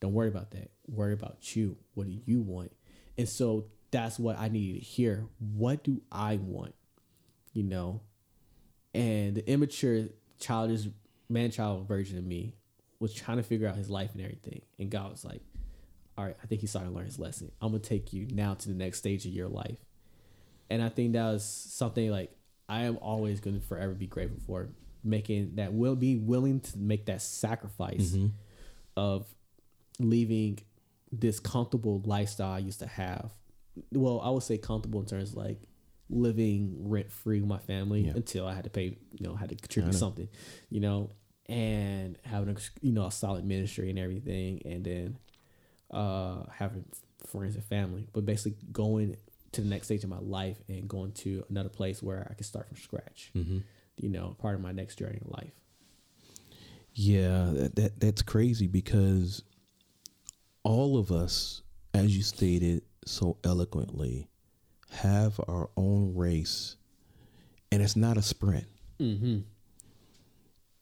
Don't 0.00 0.14
worry 0.14 0.28
about 0.28 0.52
that. 0.52 0.70
Worry 0.88 1.12
about 1.12 1.54
you. 1.54 1.76
What 1.94 2.06
do 2.06 2.18
you 2.24 2.40
want? 2.40 2.72
And 3.18 3.28
so 3.28 3.66
that's 3.90 4.18
what 4.18 4.38
I 4.38 4.48
needed 4.48 4.80
to 4.80 4.84
hear. 4.84 5.26
What 5.38 5.82
do 5.82 6.00
I 6.10 6.36
want? 6.36 6.74
You 7.52 7.64
know? 7.64 8.00
And 8.94 9.34
the 9.34 9.50
immature, 9.50 10.04
childish, 10.38 10.86
man 11.28 11.50
child 11.50 11.86
version 11.86 12.16
of 12.16 12.24
me 12.24 12.54
was 13.00 13.12
trying 13.12 13.36
to 13.36 13.42
figure 13.42 13.68
out 13.68 13.76
his 13.76 13.90
life 13.90 14.10
and 14.14 14.22
everything. 14.22 14.62
And 14.78 14.90
God 14.90 15.10
was 15.10 15.24
like, 15.24 15.42
all 16.16 16.24
right, 16.24 16.36
I 16.42 16.46
think 16.46 16.60
he's 16.60 16.70
starting 16.70 16.90
to 16.90 16.96
learn 16.96 17.06
his 17.06 17.18
lesson. 17.18 17.52
I'm 17.60 17.70
going 17.70 17.82
to 17.82 17.88
take 17.88 18.12
you 18.12 18.26
now 18.32 18.54
to 18.54 18.68
the 18.68 18.74
next 18.74 18.98
stage 18.98 19.24
of 19.24 19.32
your 19.32 19.48
life. 19.48 19.78
And 20.70 20.82
I 20.82 20.88
think 20.88 21.12
that 21.12 21.24
was 21.24 21.44
something 21.44 22.10
like 22.10 22.32
I 22.68 22.82
am 22.82 22.98
always 22.98 23.40
going 23.40 23.58
to 23.58 23.64
forever 23.66 23.94
be 23.94 24.06
grateful 24.06 24.40
for 24.46 24.68
making 25.04 25.54
that 25.54 25.72
will 25.72 25.96
be 25.96 26.16
willing 26.16 26.60
to 26.60 26.78
make 26.78 27.06
that 27.06 27.22
sacrifice 27.22 28.10
mm-hmm. 28.10 28.26
of 28.96 29.26
leaving 29.98 30.58
this 31.12 31.40
comfortable 31.40 32.02
lifestyle 32.04 32.52
I 32.52 32.58
used 32.58 32.80
to 32.80 32.86
have. 32.86 33.30
Well, 33.92 34.20
I 34.20 34.30
would 34.30 34.42
say 34.42 34.58
comfortable 34.58 35.00
in 35.00 35.06
terms 35.06 35.30
of 35.30 35.36
like 35.36 35.58
living 36.10 36.88
rent 36.88 37.10
free 37.12 37.40
with 37.40 37.48
my 37.48 37.58
family 37.58 38.06
Yeah. 38.06 38.12
until 38.14 38.46
I 38.46 38.54
had 38.54 38.64
to 38.64 38.70
pay, 38.70 38.96
you 39.12 39.26
know, 39.26 39.34
had 39.34 39.50
to 39.50 39.56
contribute 39.56 39.94
something, 39.94 40.28
you 40.70 40.80
know, 40.80 41.10
and 41.46 42.18
having 42.24 42.48
a 42.54 42.56
you 42.82 42.92
know 42.92 43.06
a 43.06 43.12
solid 43.12 43.44
ministry 43.44 43.88
and 43.90 43.98
everything, 43.98 44.60
and 44.66 44.84
then 44.84 45.18
uh 45.90 46.44
having 46.52 46.84
friends 47.26 47.54
and 47.54 47.64
family, 47.64 48.06
but 48.12 48.26
basically 48.26 48.56
going 48.72 49.16
to 49.52 49.60
the 49.62 49.68
next 49.68 49.86
stage 49.86 50.04
of 50.04 50.10
my 50.10 50.18
life 50.18 50.58
and 50.68 50.86
going 50.88 51.12
to 51.12 51.42
another 51.48 51.70
place 51.70 52.02
where 52.02 52.26
I 52.30 52.34
can 52.34 52.44
start 52.44 52.68
from 52.68 52.76
scratch. 52.76 53.30
You 53.34 54.08
know, 54.10 54.36
part 54.38 54.54
of 54.54 54.60
my 54.60 54.72
next 54.72 54.96
journey 54.96 55.18
in 55.24 55.30
life. 55.30 55.52
Yeah, 56.94 57.50
that, 57.54 57.76
that 57.76 58.00
that's 58.00 58.22
crazy 58.22 58.66
because 58.66 59.42
all 60.68 60.98
of 60.98 61.10
us, 61.10 61.62
as 61.94 62.14
you 62.14 62.22
stated 62.22 62.82
so 63.06 63.38
eloquently, 63.42 64.28
have 64.90 65.40
our 65.48 65.70
own 65.78 66.14
race, 66.14 66.76
and 67.72 67.82
it's 67.82 67.96
not 67.96 68.18
a 68.18 68.22
sprint. 68.22 68.66
Mm-hmm. 69.00 69.38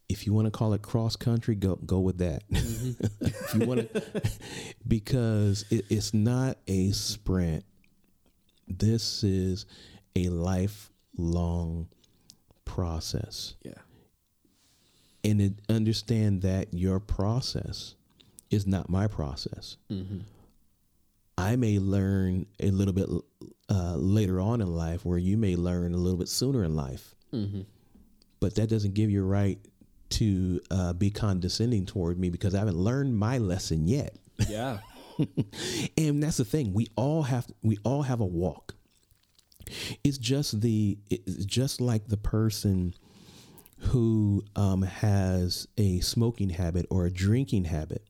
If 0.09 0.27
you 0.27 0.33
want 0.33 0.47
to 0.47 0.51
call 0.51 0.73
it 0.73 0.83
cross 0.83 1.15
country, 1.17 1.55
go 1.55 1.77
go 1.77 2.01
with 2.01 2.19
that. 2.19 2.43
if 2.51 3.55
you 3.55 3.67
want 3.67 3.93
to, 3.93 4.03
because 4.89 5.65
it, 5.71 5.85
it's 5.89 6.13
not 6.15 6.59
a 6.67 6.91
sprint. 6.91 7.65
This 8.69 9.23
is 9.23 9.67
a 10.17 10.29
lifelong 10.29 11.89
process 12.65 13.55
Yeah. 13.63 13.75
and 15.23 15.41
it, 15.41 15.53
understand 15.69 16.43
that 16.43 16.73
your 16.75 16.99
process 16.99 17.96
is 18.51 18.67
not 18.67 18.89
my 18.89 19.07
process. 19.07 19.77
I 21.39 21.57
may 21.57 21.79
learn 21.79 22.47
a 22.61 22.71
little 22.71 22.95
bit 22.95 23.09
uh, 23.69 23.97
later 23.97 24.41
on 24.41 24.61
in 24.61 24.75
life, 24.75 25.05
where 25.05 25.19
you 25.19 25.37
may 25.37 25.55
learn 25.57 25.93
a 25.93 25.97
little 25.99 26.19
bit 26.19 26.29
sooner 26.29 26.65
in 26.65 26.75
life, 26.75 27.15
but 28.41 28.55
that 28.55 28.69
doesn't 28.69 28.95
give 28.95 29.11
you 29.11 29.23
a 29.23 29.27
right 29.27 29.59
to 30.09 30.61
uh, 30.71 30.93
be 30.93 31.11
condescending 31.11 31.85
toward 31.85 32.19
me 32.19 32.31
because 32.31 32.55
I 32.55 32.59
haven't 32.61 32.79
learned 32.79 33.17
my 33.19 33.39
lesson 33.39 33.87
yet. 33.89 34.17
Yeah. 34.49 34.79
and 35.99 36.23
that's 36.23 36.37
the 36.37 36.45
thing 36.45 36.75
we 36.75 36.87
all 36.95 37.23
have 37.23 37.47
we 37.63 37.79
all 37.85 38.03
have 38.03 38.21
a 38.21 38.27
walk 38.27 38.75
it's 40.05 40.19
just 40.19 40.61
the 40.61 40.99
it's 41.11 41.45
just 41.47 41.81
like 41.81 42.07
the 42.09 42.19
person 42.19 42.95
who 43.79 44.45
um, 44.55 44.83
has 44.83 45.67
a 45.77 46.01
smoking 46.01 46.51
habit 46.51 46.87
or 46.91 47.07
a 47.07 47.11
drinking 47.11 47.65
habit 47.65 48.03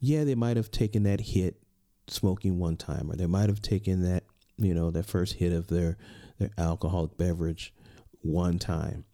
yeah 0.00 0.24
they 0.24 0.34
might 0.34 0.56
have 0.56 0.70
taken 0.70 1.04
that 1.04 1.20
hit 1.20 1.56
smoking 2.08 2.58
one 2.58 2.76
time 2.76 3.10
or 3.10 3.16
they 3.16 3.26
might 3.26 3.48
have 3.48 3.62
taken 3.62 4.02
that 4.02 4.24
you 4.58 4.74
know 4.74 4.90
that 4.90 5.06
first 5.06 5.34
hit 5.34 5.52
of 5.52 5.68
their 5.68 5.96
their 6.38 6.50
alcoholic 6.58 7.16
beverage 7.16 7.72
one 8.22 8.58
time. 8.58 9.04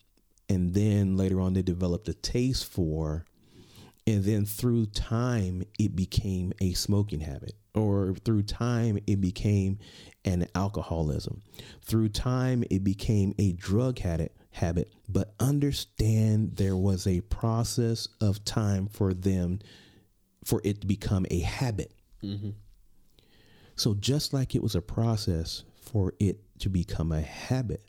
And 0.48 0.74
then 0.74 1.16
later 1.16 1.40
on 1.40 1.54
they 1.54 1.62
developed 1.62 2.08
a 2.08 2.14
taste 2.14 2.66
for 2.66 3.26
and 4.06 4.22
then 4.22 4.44
through 4.46 4.86
time 4.86 5.64
it 5.78 5.96
became 5.96 6.52
a 6.60 6.72
smoking 6.74 7.20
habit 7.20 7.54
or 7.74 8.14
through 8.24 8.44
time 8.44 8.98
it 9.06 9.20
became 9.20 9.78
an 10.24 10.46
alcoholism. 10.54 11.42
Through 11.82 12.10
time 12.10 12.64
it 12.70 12.84
became 12.84 13.34
a 13.38 13.52
drug 13.52 13.98
habit 13.98 14.32
habit 14.52 14.90
but 15.08 15.34
understand 15.38 16.56
there 16.56 16.76
was 16.76 17.06
a 17.06 17.20
process 17.22 18.08
of 18.22 18.42
time 18.44 18.86
for 18.86 19.12
them 19.12 19.58
for 20.46 20.60
it 20.64 20.80
to 20.80 20.86
become 20.86 21.26
a 21.30 21.40
habit 21.40 21.92
mm-hmm. 22.22 22.50
so 23.74 23.94
just 23.94 24.32
like 24.32 24.54
it 24.54 24.62
was 24.62 24.74
a 24.74 24.82
process 24.82 25.64
for 25.74 26.14
it 26.20 26.40
to 26.58 26.68
become 26.68 27.12
a 27.12 27.20
habit 27.20 27.82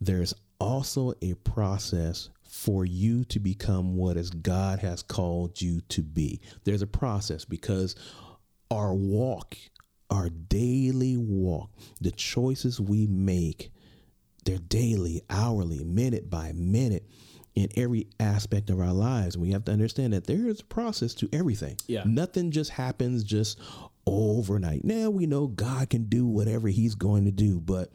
there's 0.00 0.34
also 0.58 1.12
a 1.20 1.34
process 1.34 2.30
for 2.52 2.84
you 2.84 3.24
to 3.24 3.40
become 3.40 3.96
what 3.96 4.16
as 4.16 4.30
God 4.30 4.80
has 4.80 5.02
called 5.02 5.60
you 5.62 5.80
to 5.88 6.02
be. 6.02 6.40
There's 6.64 6.82
a 6.82 6.86
process 6.86 7.44
because 7.44 7.96
our 8.70 8.94
walk, 8.94 9.56
our 10.10 10.28
daily 10.28 11.16
walk, 11.16 11.70
the 12.00 12.10
choices 12.10 12.78
we 12.78 13.06
make, 13.06 13.72
they're 14.44 14.58
daily, 14.58 15.22
hourly, 15.30 15.82
minute 15.82 16.28
by 16.28 16.52
minute 16.52 17.08
in 17.54 17.68
every 17.76 18.06
aspect 18.18 18.70
of 18.70 18.80
our 18.80 18.92
lives. 18.92 19.36
We 19.36 19.50
have 19.50 19.64
to 19.66 19.72
understand 19.72 20.12
that 20.12 20.26
there 20.26 20.48
is 20.48 20.60
a 20.60 20.64
process 20.64 21.14
to 21.14 21.28
everything. 21.32 21.76
Yeah. 21.86 22.02
Nothing 22.06 22.50
just 22.50 22.70
happens 22.70 23.24
just 23.24 23.58
overnight. 24.06 24.84
Now 24.84 25.10
we 25.10 25.26
know 25.26 25.46
God 25.48 25.90
can 25.90 26.04
do 26.04 26.26
whatever 26.26 26.68
he's 26.68 26.94
going 26.94 27.24
to 27.26 27.30
do, 27.30 27.60
but 27.60 27.90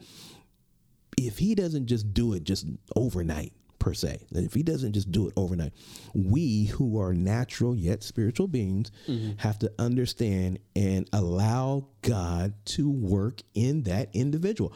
if 1.16 1.38
he 1.38 1.54
doesn't 1.54 1.86
just 1.86 2.14
do 2.14 2.32
it 2.32 2.44
just 2.44 2.66
overnight 2.94 3.52
per 3.78 3.94
se 3.94 4.18
if 4.32 4.54
he 4.54 4.62
doesn't 4.62 4.92
just 4.92 5.10
do 5.12 5.28
it 5.28 5.32
overnight 5.36 5.72
we 6.12 6.64
who 6.64 7.00
are 7.00 7.14
natural 7.14 7.76
yet 7.76 8.02
spiritual 8.02 8.48
beings 8.48 8.90
mm-hmm. 9.06 9.32
have 9.36 9.58
to 9.58 9.70
understand 9.78 10.58
and 10.74 11.08
allow 11.12 11.86
god 12.02 12.52
to 12.64 12.90
work 12.90 13.40
in 13.54 13.84
that 13.84 14.08
individual 14.14 14.72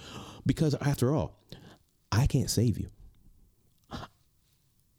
because 0.46 0.74
after 0.80 1.14
all 1.14 1.36
i 2.12 2.26
can't 2.26 2.50
save 2.50 2.78
you 2.78 2.88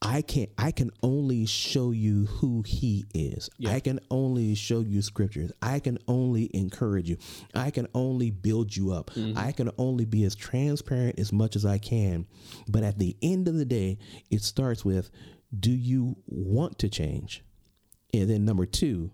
I 0.03 0.21
can't 0.21 0.49
I 0.57 0.71
can 0.71 0.91
only 1.01 1.45
show 1.45 1.91
you 1.91 2.25
who 2.25 2.61
he 2.63 3.05
is. 3.13 3.49
I 3.65 3.79
can 3.79 3.99
only 4.11 4.53
show 4.53 4.81
you 4.81 5.01
scriptures. 5.01 5.51
I 5.61 5.79
can 5.79 5.97
only 6.07 6.51
encourage 6.53 7.09
you. 7.09 7.17
I 7.55 7.71
can 7.71 7.87
only 7.95 8.29
build 8.29 8.75
you 8.75 8.91
up. 8.91 9.11
Mm-hmm. 9.11 9.37
I 9.37 9.53
can 9.53 9.71
only 9.77 10.05
be 10.05 10.25
as 10.25 10.35
transparent 10.35 11.19
as 11.19 11.31
much 11.31 11.55
as 11.55 11.65
I 11.65 11.77
can. 11.77 12.27
But 12.67 12.83
at 12.83 12.99
the 12.99 13.15
end 13.21 13.47
of 13.47 13.55
the 13.55 13.65
day, 13.65 13.97
it 14.29 14.43
starts 14.43 14.83
with 14.83 15.09
do 15.57 15.71
you 15.71 16.17
want 16.27 16.79
to 16.79 16.89
change? 16.89 17.43
And 18.13 18.29
then 18.29 18.45
number 18.45 18.65
2, 18.65 19.09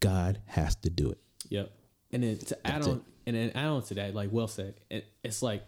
God 0.00 0.40
has 0.46 0.76
to 0.76 0.90
do 0.90 1.10
it. 1.10 1.18
Yep. 1.48 1.72
And 2.12 2.22
then 2.22 2.38
to 2.38 2.66
add 2.66 2.74
That's 2.76 2.86
on, 2.86 2.96
it. 2.96 3.02
and 3.26 3.36
then 3.36 3.50
add 3.54 3.66
on 3.66 3.82
to 3.84 3.94
that, 3.94 4.14
like 4.14 4.30
well 4.32 4.48
said, 4.48 4.74
it, 4.90 5.06
it's 5.22 5.42
like 5.42 5.64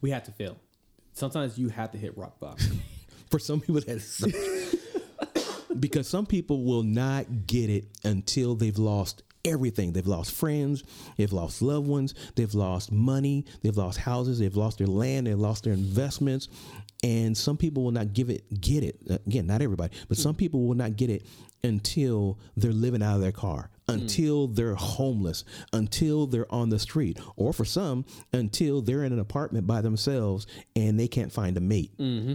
we 0.00 0.10
have 0.10 0.24
to 0.24 0.32
fail. 0.32 0.58
Sometimes 1.16 1.56
you 1.58 1.70
have 1.70 1.92
to 1.92 1.98
hit 1.98 2.16
rock 2.18 2.38
bottom. 2.38 2.82
For 3.30 3.38
some 3.38 3.58
people, 3.58 3.80
that's 3.80 4.22
because 5.80 6.06
some 6.06 6.26
people 6.26 6.62
will 6.62 6.82
not 6.82 7.46
get 7.46 7.70
it 7.70 7.86
until 8.04 8.54
they've 8.54 8.76
lost 8.76 9.22
everything. 9.46 9.92
They've 9.92 10.06
lost 10.06 10.32
friends, 10.32 10.84
they've 11.16 11.32
lost 11.32 11.62
loved 11.62 11.86
ones, 11.86 12.14
they've 12.34 12.54
lost 12.54 12.92
money, 12.92 13.44
they've 13.62 13.76
lost 13.76 13.98
houses, 13.98 14.38
they've 14.38 14.56
lost 14.56 14.78
their 14.78 14.86
land, 14.86 15.26
they've 15.26 15.38
lost 15.38 15.64
their 15.64 15.72
investments. 15.72 16.48
And 17.02 17.36
some 17.36 17.56
people 17.56 17.84
will 17.84 17.92
not 17.92 18.14
give 18.14 18.30
it, 18.30 18.60
get 18.60 18.82
it. 18.82 18.98
Uh, 19.08 19.18
again, 19.26 19.46
not 19.46 19.62
everybody, 19.62 19.94
but 20.08 20.16
some 20.16 20.34
people 20.34 20.66
will 20.66 20.74
not 20.74 20.96
get 20.96 21.10
it 21.10 21.26
until 21.62 22.38
they're 22.56 22.72
living 22.72 23.02
out 23.02 23.16
of 23.16 23.20
their 23.20 23.32
car, 23.32 23.70
hmm. 23.86 23.94
until 23.94 24.46
they're 24.48 24.74
homeless, 24.74 25.44
until 25.72 26.26
they're 26.26 26.50
on 26.52 26.70
the 26.70 26.78
street, 26.78 27.18
or 27.36 27.52
for 27.52 27.64
some, 27.64 28.04
until 28.32 28.80
they're 28.80 29.04
in 29.04 29.12
an 29.12 29.18
apartment 29.18 29.66
by 29.66 29.80
themselves 29.80 30.46
and 30.74 30.98
they 30.98 31.08
can't 31.08 31.32
find 31.32 31.56
a 31.56 31.60
mate 31.60 31.96
mm-hmm. 31.98 32.34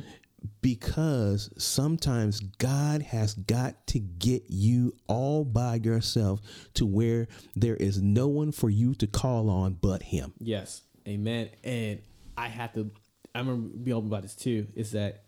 Because 0.61 1.51
sometimes 1.57 2.39
God 2.39 3.01
has 3.01 3.33
got 3.33 3.85
to 3.87 3.99
get 3.99 4.43
you 4.49 4.95
all 5.07 5.43
by 5.43 5.75
yourself 5.75 6.41
to 6.75 6.85
where 6.85 7.27
there 7.55 7.75
is 7.75 8.01
no 8.01 8.27
one 8.27 8.51
for 8.51 8.69
you 8.69 8.95
to 8.95 9.07
call 9.07 9.49
on 9.49 9.73
but 9.73 10.03
Him. 10.03 10.33
Yes, 10.39 10.81
amen. 11.07 11.49
And 11.63 12.01
I 12.37 12.47
have 12.47 12.73
to. 12.73 12.91
I 13.33 13.39
remember 13.39 13.69
be 13.69 13.93
open 13.93 14.07
about 14.07 14.23
this 14.23 14.35
too. 14.35 14.67
Is 14.75 14.91
that 14.91 15.23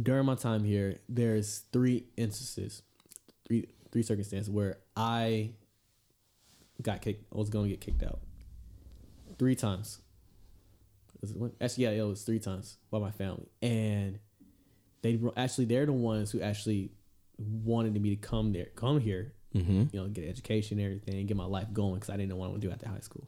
during 0.00 0.26
my 0.26 0.34
time 0.34 0.64
here, 0.64 0.98
there's 1.08 1.64
three 1.72 2.04
instances, 2.16 2.82
three 3.46 3.68
three 3.90 4.02
circumstances 4.02 4.50
where 4.50 4.78
I 4.96 5.50
got 6.80 7.02
kicked. 7.02 7.24
I 7.32 7.38
was 7.38 7.50
going 7.50 7.64
to 7.64 7.70
get 7.70 7.80
kicked 7.80 8.02
out 8.02 8.20
three 9.38 9.56
times. 9.56 10.00
Actually, 11.60 11.84
yeah, 11.84 11.90
it 11.90 12.02
was 12.02 12.22
three 12.22 12.38
times 12.38 12.76
by 12.90 13.00
my 13.00 13.10
family, 13.10 13.48
and 13.60 14.20
they 15.02 15.16
were- 15.16 15.32
actually 15.36 15.64
they're 15.66 15.86
the 15.86 15.92
ones 15.92 16.30
who 16.30 16.40
actually 16.40 16.90
wanted 17.38 18.00
me 18.00 18.10
to 18.10 18.16
come 18.16 18.52
there, 18.52 18.66
come 18.76 19.00
here, 19.00 19.32
Mm-hmm. 19.54 19.84
you 19.92 20.00
know, 20.00 20.06
get 20.08 20.24
an 20.24 20.30
education 20.30 20.78
and 20.78 20.84
everything, 20.84 21.24
get 21.26 21.36
my 21.36 21.46
life 21.46 21.72
going 21.72 21.94
because 21.94 22.10
I 22.10 22.18
didn't 22.18 22.28
know 22.28 22.36
what 22.36 22.46
I 22.46 22.48
want 22.50 22.60
to 22.60 22.68
do 22.68 22.72
after 22.72 22.86
high 22.86 23.00
school. 23.00 23.26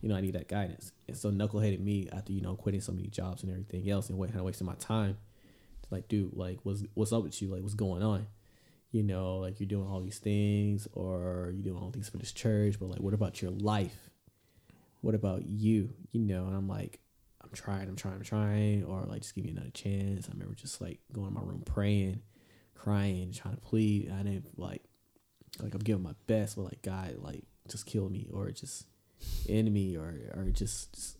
You 0.00 0.08
know, 0.08 0.16
I 0.16 0.22
need 0.22 0.32
that 0.34 0.48
guidance. 0.48 0.92
And 1.06 1.14
so 1.16 1.30
knuckleheaded 1.30 1.80
me 1.80 2.08
after 2.10 2.32
you 2.32 2.40
know 2.40 2.54
quitting 2.56 2.80
so 2.80 2.92
many 2.92 3.08
jobs 3.08 3.42
and 3.42 3.52
everything 3.52 3.88
else 3.90 4.08
and 4.08 4.18
kind 4.18 4.34
of 4.36 4.42
wasting 4.44 4.66
my 4.66 4.74
time. 4.76 5.18
It's 5.82 5.92
like, 5.92 6.08
dude, 6.08 6.34
like, 6.34 6.60
what's 6.62 6.82
what's 6.94 7.12
up 7.12 7.24
with 7.24 7.40
you? 7.42 7.48
Like, 7.48 7.60
what's 7.60 7.74
going 7.74 8.02
on? 8.02 8.26
You 8.90 9.02
know, 9.02 9.36
like 9.36 9.60
you're 9.60 9.68
doing 9.68 9.86
all 9.86 10.00
these 10.00 10.18
things, 10.18 10.88
or 10.94 11.52
you're 11.54 11.62
doing 11.62 11.76
all 11.82 11.90
these 11.90 12.08
for 12.08 12.16
this 12.16 12.32
church, 12.32 12.80
but 12.80 12.86
like, 12.88 13.00
what 13.00 13.12
about 13.14 13.42
your 13.42 13.50
life? 13.50 14.08
What 15.02 15.14
about 15.14 15.44
you? 15.46 15.92
You 16.12 16.20
know, 16.22 16.46
and 16.46 16.56
I'm 16.56 16.68
like, 16.68 17.00
I'm 17.50 17.56
trying, 17.56 17.88
I'm 17.88 17.96
trying, 17.96 18.14
I'm 18.14 18.22
trying, 18.22 18.84
or 18.84 19.02
like, 19.08 19.22
just 19.22 19.34
give 19.34 19.44
me 19.44 19.50
another 19.50 19.70
chance. 19.70 20.28
I 20.28 20.32
remember 20.32 20.54
just 20.54 20.80
like 20.80 21.00
going 21.12 21.28
in 21.28 21.34
my 21.34 21.40
room 21.40 21.62
praying, 21.64 22.20
crying, 22.74 23.32
trying 23.32 23.54
to 23.54 23.60
plead. 23.60 24.12
I 24.12 24.22
didn't 24.22 24.58
like 24.58 24.82
like 25.60 25.74
I'm 25.74 25.80
giving 25.80 26.02
my 26.02 26.14
best, 26.26 26.56
but 26.56 26.62
like 26.62 26.82
God, 26.82 27.16
like 27.18 27.42
just 27.68 27.86
kill 27.86 28.08
me 28.08 28.28
or 28.32 28.50
just 28.50 28.86
end 29.48 29.72
me 29.72 29.96
or 29.96 30.14
or 30.34 30.44
just, 30.52 30.92
just 30.94 31.16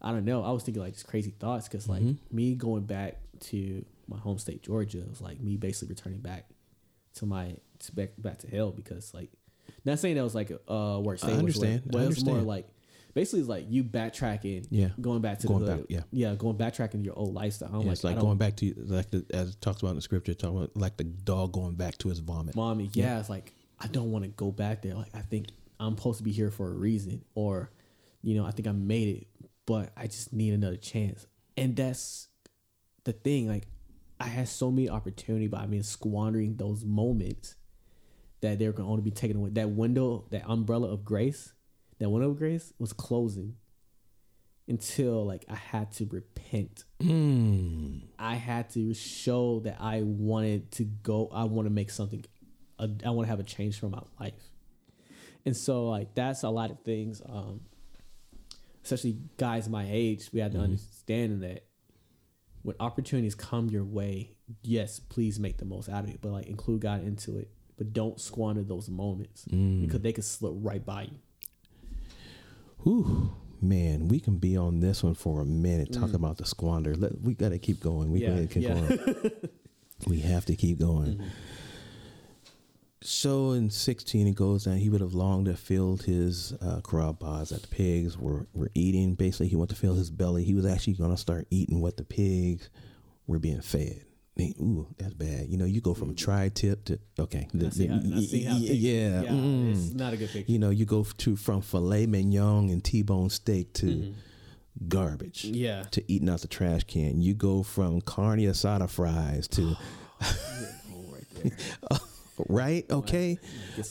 I 0.00 0.12
don't 0.12 0.24
know. 0.24 0.44
I 0.44 0.50
was 0.52 0.62
thinking 0.62 0.82
like 0.82 0.94
just 0.94 1.08
crazy 1.08 1.34
thoughts 1.38 1.66
because 1.68 1.88
like 1.88 2.02
me 2.30 2.54
going 2.54 2.84
back 2.84 3.18
to 3.40 3.84
my 4.06 4.16
home 4.16 4.38
state 4.38 4.62
Georgia 4.62 5.04
was 5.08 5.20
like 5.20 5.40
me 5.40 5.56
basically 5.56 5.88
returning 5.88 6.20
back 6.20 6.48
to 7.14 7.26
my 7.26 7.56
to 7.80 7.94
back 7.94 8.10
back 8.18 8.38
to 8.38 8.46
hell 8.48 8.70
because 8.70 9.12
like 9.12 9.30
not 9.84 9.98
saying 9.98 10.16
that 10.16 10.22
was 10.22 10.34
like 10.34 10.50
a 10.50 10.72
uh, 10.72 10.98
work 10.98 11.18
state, 11.18 11.30
I 11.30 11.34
understand. 11.34 11.82
but 11.86 12.00
I 12.00 12.04
it 12.04 12.08
was 12.08 12.24
more 12.24 12.40
like 12.40 12.68
basically 13.18 13.40
it's 13.40 13.48
like 13.48 13.64
you 13.68 13.82
backtracking, 13.82 14.64
Yeah. 14.70 14.90
going 15.00 15.20
back 15.20 15.40
to 15.40 15.48
Going 15.48 15.64
the 15.64 15.74
back, 15.78 15.86
yeah. 15.88 16.02
yeah, 16.12 16.36
going 16.36 16.56
backtracking 16.56 17.04
your 17.04 17.18
old 17.18 17.34
lifestyle. 17.34 17.70
I'm 17.70 17.80
Yeah, 17.80 17.86
like, 17.86 17.92
it's 17.92 18.04
like 18.04 18.20
going 18.20 18.38
back 18.38 18.54
to 18.58 18.72
like 18.86 19.10
the, 19.10 19.26
as 19.34 19.50
it 19.50 19.60
talks 19.60 19.80
about 19.82 19.90
in 19.90 19.96
the 19.96 20.02
scripture, 20.02 20.34
talking 20.34 20.56
about 20.58 20.76
like 20.76 20.96
the 20.96 21.02
dog 21.02 21.50
going 21.52 21.74
back 21.74 21.98
to 21.98 22.10
his 22.10 22.20
vomit. 22.20 22.54
mommy, 22.54 22.88
yeah, 22.92 23.18
it's 23.18 23.28
like 23.28 23.54
I 23.80 23.88
don't 23.88 24.12
want 24.12 24.24
to 24.24 24.30
go 24.30 24.52
back 24.52 24.82
there. 24.82 24.94
Like 24.94 25.12
I 25.16 25.20
think 25.22 25.48
I'm 25.80 25.96
supposed 25.96 26.18
to 26.18 26.22
be 26.24 26.30
here 26.30 26.52
for 26.52 26.68
a 26.70 26.74
reason, 26.74 27.24
or 27.34 27.72
you 28.22 28.36
know, 28.36 28.46
I 28.46 28.52
think 28.52 28.68
I 28.68 28.72
made 28.72 29.08
it, 29.16 29.26
but 29.66 29.90
I 29.96 30.06
just 30.06 30.32
need 30.32 30.54
another 30.54 30.76
chance. 30.76 31.26
And 31.56 31.74
that's 31.74 32.28
the 33.02 33.12
thing. 33.12 33.48
Like 33.48 33.66
I 34.20 34.28
had 34.28 34.48
so 34.48 34.70
many 34.70 34.88
opportunity, 34.88 35.48
but 35.48 35.60
I've 35.60 35.70
been 35.72 35.82
squandering 35.82 36.54
those 36.56 36.84
moments 36.84 37.56
that 38.42 38.60
they're 38.60 38.70
going 38.70 38.86
to 38.86 38.90
only 38.92 39.02
be 39.02 39.10
taken 39.10 39.36
away. 39.38 39.50
That 39.50 39.70
window, 39.70 40.26
that 40.30 40.44
umbrella 40.46 40.86
of 40.92 41.04
grace, 41.04 41.52
that 41.98 42.08
window 42.08 42.30
of 42.30 42.38
grace 42.38 42.72
was 42.78 42.92
closing 42.92 43.56
until 44.68 45.24
like 45.24 45.44
I 45.48 45.54
had 45.54 45.92
to 45.92 46.06
repent. 46.06 46.84
Mm. 47.00 48.02
I 48.18 48.34
had 48.34 48.70
to 48.70 48.94
show 48.94 49.60
that 49.60 49.78
I 49.80 50.02
wanted 50.02 50.70
to 50.72 50.84
go. 50.84 51.28
I 51.32 51.44
want 51.44 51.66
to 51.66 51.70
make 51.70 51.90
something. 51.90 52.24
I 52.78 53.10
want 53.10 53.26
to 53.26 53.30
have 53.30 53.40
a 53.40 53.44
change 53.44 53.80
for 53.80 53.88
my 53.88 54.02
life, 54.20 54.40
and 55.44 55.56
so 55.56 55.88
like 55.88 56.14
that's 56.14 56.44
a 56.44 56.48
lot 56.48 56.70
of 56.70 56.80
things. 56.80 57.20
Um, 57.26 57.62
especially 58.84 59.18
guys 59.36 59.68
my 59.68 59.86
age, 59.88 60.30
we 60.32 60.40
have 60.40 60.52
to 60.52 60.58
understand 60.58 61.42
that 61.42 61.64
when 62.62 62.76
opportunities 62.80 63.34
come 63.34 63.68
your 63.68 63.84
way, 63.84 64.36
yes, 64.62 65.00
please 65.00 65.38
make 65.38 65.58
the 65.58 65.64
most 65.64 65.88
out 65.88 66.04
of 66.04 66.10
it, 66.10 66.20
but 66.20 66.30
like 66.30 66.46
include 66.46 66.82
God 66.82 67.02
into 67.02 67.38
it. 67.38 67.50
But 67.76 67.92
don't 67.92 68.20
squander 68.20 68.62
those 68.62 68.88
moments 68.88 69.44
because 69.44 70.00
they 70.00 70.12
could 70.12 70.24
slip 70.24 70.52
right 70.56 70.84
by 70.84 71.02
you. 71.02 71.18
Whew, 72.84 73.32
man, 73.60 74.08
we 74.08 74.20
can 74.20 74.38
be 74.38 74.56
on 74.56 74.80
this 74.80 75.02
one 75.02 75.14
for 75.14 75.40
a 75.40 75.44
minute. 75.44 75.92
Talk 75.92 76.14
about 76.14 76.38
the 76.38 76.46
squander. 76.46 76.94
Let, 76.94 77.20
we 77.20 77.34
got 77.34 77.50
to 77.50 77.58
keep 77.58 77.80
going. 77.80 78.10
We 78.10 78.20
Mm. 78.20 78.22
Yeah, 78.22 78.28
gotta 78.34 78.46
keep 78.46 78.62
yeah. 78.62 78.74
going. 78.74 79.30
we 80.06 80.20
have 80.20 80.44
to 80.46 80.56
keep 80.56 80.78
going. 80.78 81.22
So 83.00 83.52
in 83.52 83.70
16, 83.70 84.26
it 84.26 84.34
goes 84.34 84.64
down. 84.64 84.76
He 84.78 84.90
would 84.90 85.00
have 85.00 85.14
longed 85.14 85.46
to 85.46 85.54
filled 85.54 86.02
his 86.02 86.52
uh, 86.54 86.80
carob 86.82 87.20
pods 87.20 87.50
that 87.50 87.62
the 87.62 87.68
pigs 87.68 88.18
were, 88.18 88.46
were 88.54 88.70
eating. 88.74 89.14
Basically, 89.14 89.46
he 89.48 89.56
wanted 89.56 89.74
to 89.74 89.80
fill 89.80 89.94
his 89.94 90.10
belly. 90.10 90.42
He 90.44 90.54
was 90.54 90.66
actually 90.66 90.94
going 90.94 91.12
to 91.12 91.16
start 91.16 91.46
eating 91.50 91.80
what 91.80 91.96
the 91.96 92.04
pigs 92.04 92.70
were 93.26 93.38
being 93.38 93.60
fed. 93.60 94.02
Ooh, 94.60 94.86
that's 94.98 95.14
bad. 95.14 95.48
You 95.48 95.56
know, 95.58 95.64
you 95.64 95.80
go 95.80 95.94
from 95.94 96.14
tri-tip 96.14 96.84
to 96.86 96.98
okay. 97.18 97.48
I 97.54 97.68
see 97.70 97.86
how, 97.86 98.00
see 98.00 98.42
how 98.44 98.56
yeah, 98.56 99.22
mm. 99.22 99.70
it's 99.72 99.94
not 99.94 100.12
a 100.12 100.16
good 100.16 100.30
picture. 100.30 100.50
You 100.52 100.58
know, 100.58 100.70
you 100.70 100.84
go 100.84 101.04
to 101.04 101.36
from 101.36 101.60
filet 101.60 102.06
mignon 102.06 102.70
and 102.70 102.82
T-bone 102.82 103.30
steak 103.30 103.72
to 103.74 104.14
garbage. 104.86 105.42
Mm-hmm. 105.44 105.54
Yeah. 105.54 105.82
To 105.90 106.04
eating 106.12 106.28
out 106.28 106.40
the 106.40 106.48
trash 106.48 106.84
can. 106.84 107.20
You 107.20 107.34
go 107.34 107.62
from 107.62 108.00
carne 108.00 108.40
asada 108.40 108.88
fries 108.88 109.48
to 109.48 109.76
Oh, 111.90 111.98
right 112.38 112.46
right. 112.48 112.90
Okay. 112.90 113.38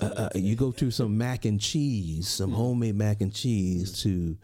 Uh, 0.01 0.05
uh, 0.05 0.29
you 0.35 0.55
go 0.55 0.71
to 0.71 0.91
some 0.91 1.17
mac 1.17 1.45
and 1.45 1.59
cheese, 1.59 2.25
Mm-hmm. 2.25 2.43
some 2.43 2.51
homemade 2.51 2.95
mac 2.95 3.21
and 3.21 3.33
cheese 3.33 4.01
to, 4.03 4.37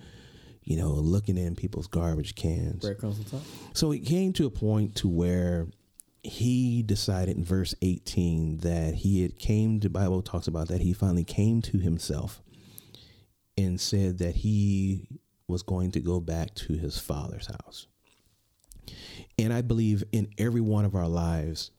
you 0.64 0.78
know, 0.78 0.92
looking 0.92 1.38
in 1.38 1.56
people's 1.56 1.88
garbage 1.88 2.36
cans. 2.36 2.82
breadcrumbs 2.82 3.20
on 3.20 3.26
top. 3.26 3.42
So 3.74 3.92
it 3.92 4.00
came 4.00 4.34
to 4.34 4.46
a 4.46 4.50
point 4.50 4.96
to 4.98 5.08
where 5.08 5.68
he 6.24 6.82
decided 6.84 7.36
in 7.38 7.44
verse 7.44 7.76
18 7.82 8.60
that 8.60 8.96
he 8.96 9.22
had 9.22 9.38
came 9.38 9.80
to 9.82 9.90
Bible 9.90 10.22
talks 10.22 10.48
about 10.48 10.70
that 10.70 10.82
he 10.82 10.94
finally 10.94 11.26
came 11.26 11.62
to 11.64 11.78
himself 11.78 12.42
and 13.58 13.80
said 13.80 14.18
that 14.20 14.38
he 14.38 15.08
was 15.48 15.62
going 15.62 15.92
to 15.92 16.00
go 16.00 16.22
back 16.22 16.56
to 16.56 16.74
his 16.74 16.98
father's 16.98 17.48
house. 17.48 17.88
And 19.38 19.54
I 19.54 19.62
believe 19.62 20.04
in 20.12 20.30
every 20.38 20.62
one 20.62 20.86
of 20.86 20.96
our 20.96 21.08
lives 21.08 21.72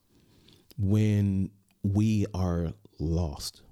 when 0.76 1.51
we 1.82 2.26
are 2.34 2.72
lost 2.99 3.62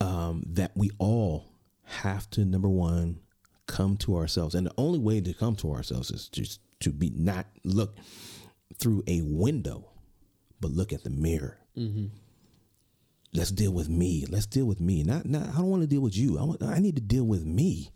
um, 0.00 0.42
that 0.46 0.72
we 0.74 0.90
all 0.98 1.52
have 1.84 2.28
to 2.30 2.44
number 2.44 2.68
one 2.68 3.20
come 3.66 3.96
to 3.96 4.16
ourselves 4.16 4.54
and 4.54 4.66
the 4.66 4.74
only 4.76 4.98
way 4.98 5.20
to 5.20 5.32
come 5.32 5.54
to 5.56 5.72
ourselves 5.72 6.10
is 6.10 6.28
just 6.28 6.60
to 6.80 6.90
be 6.90 7.10
not 7.14 7.46
look 7.64 7.96
through 8.78 9.02
a 9.06 9.22
window 9.22 9.92
but 10.62 10.70
look 10.70 10.94
at 10.94 11.02
the 11.04 11.10
mirror. 11.10 11.58
Mm-hmm. 11.76 12.06
Let's 13.34 13.50
deal 13.50 13.72
with 13.72 13.88
me. 13.88 14.24
Let's 14.30 14.46
deal 14.46 14.64
with 14.64 14.80
me. 14.80 15.02
Not 15.02 15.26
not 15.26 15.48
i 15.48 15.56
don't 15.56 15.68
want 15.70 15.82
to 15.82 15.88
deal 15.88 16.00
with 16.00 16.16
you. 16.16 16.38
I 16.38 16.44
want 16.44 16.62
i 16.62 16.78
need 16.78 16.94
to 16.96 17.02
deal 17.02 17.24
with 17.24 17.44
me. 17.44 17.90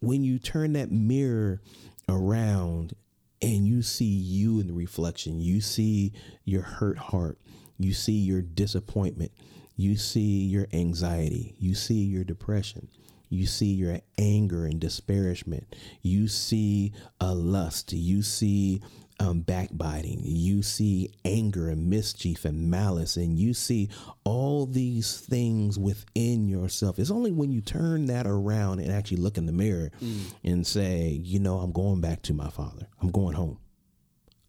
When 0.00 0.22
you 0.22 0.38
turn 0.38 0.74
that 0.74 0.92
mirror 0.92 1.62
around 2.08 2.94
and 3.40 3.66
you 3.66 3.82
see 3.82 4.04
you 4.04 4.60
in 4.60 4.68
the 4.68 4.72
reflection, 4.72 5.40
you 5.40 5.60
see 5.60 6.12
your 6.44 6.62
hurt 6.62 6.98
heart, 6.98 7.38
you 7.78 7.92
see 7.92 8.12
your 8.12 8.42
disappointment, 8.42 9.32
you 9.76 9.96
see 9.96 10.44
your 10.44 10.66
anxiety, 10.72 11.56
you 11.58 11.74
see 11.74 12.04
your 12.04 12.24
depression, 12.24 12.88
you 13.30 13.46
see 13.46 13.72
your 13.72 14.00
anger 14.18 14.66
and 14.66 14.80
disparagement, 14.80 15.74
you 16.02 16.28
see 16.28 16.92
a 17.20 17.34
lust, 17.34 17.92
you 17.92 18.22
see 18.22 18.82
um, 19.20 19.40
backbiting, 19.40 20.20
you 20.22 20.62
see 20.62 21.10
anger 21.24 21.68
and 21.68 21.90
mischief 21.90 22.44
and 22.44 22.70
malice, 22.70 23.16
and 23.16 23.38
you 23.38 23.52
see 23.52 23.88
all 24.24 24.66
these 24.66 25.18
things 25.18 25.78
within 25.78 26.48
yourself. 26.48 26.98
It's 26.98 27.10
only 27.10 27.32
when 27.32 27.50
you 27.50 27.60
turn 27.60 28.06
that 28.06 28.26
around 28.26 28.80
and 28.80 28.92
actually 28.92 29.18
look 29.18 29.36
in 29.36 29.46
the 29.46 29.52
mirror 29.52 29.90
mm. 30.00 30.20
and 30.44 30.66
say, 30.66 31.20
you 31.22 31.40
know, 31.40 31.58
I'm 31.58 31.72
going 31.72 32.00
back 32.00 32.22
to 32.22 32.34
my 32.34 32.48
father. 32.48 32.86
I'm 33.02 33.10
going 33.10 33.34
home. 33.34 33.58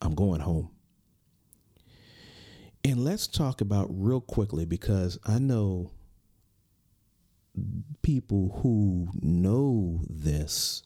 I'm 0.01 0.15
going 0.15 0.41
home. 0.41 0.69
And 2.83 3.03
let's 3.03 3.27
talk 3.27 3.61
about 3.61 3.87
real 3.89 4.21
quickly 4.21 4.65
because 4.65 5.19
I 5.25 5.39
know 5.39 5.91
people 8.01 8.59
who 8.61 9.09
know 9.21 10.01
this 10.09 10.83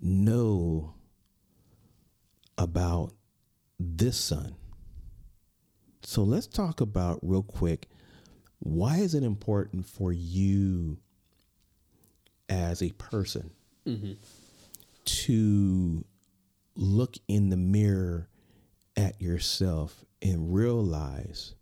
know 0.00 0.94
about 2.58 3.14
this 3.80 4.18
son. 4.18 4.56
So 6.02 6.22
let's 6.22 6.46
talk 6.46 6.80
about 6.80 7.20
real 7.22 7.42
quick 7.42 7.88
why 8.60 8.96
is 8.98 9.14
it 9.14 9.22
important 9.22 9.86
for 9.86 10.12
you 10.12 10.98
as 12.48 12.82
a 12.82 12.90
person 12.90 13.50
mm-hmm. 13.86 14.12
to 15.04 16.04
look 16.74 17.16
in 17.28 17.50
the 17.50 17.56
mirror 17.56 18.28
at 18.96 19.20
yourself 19.20 20.04
and 20.20 20.52
realize 20.52 21.54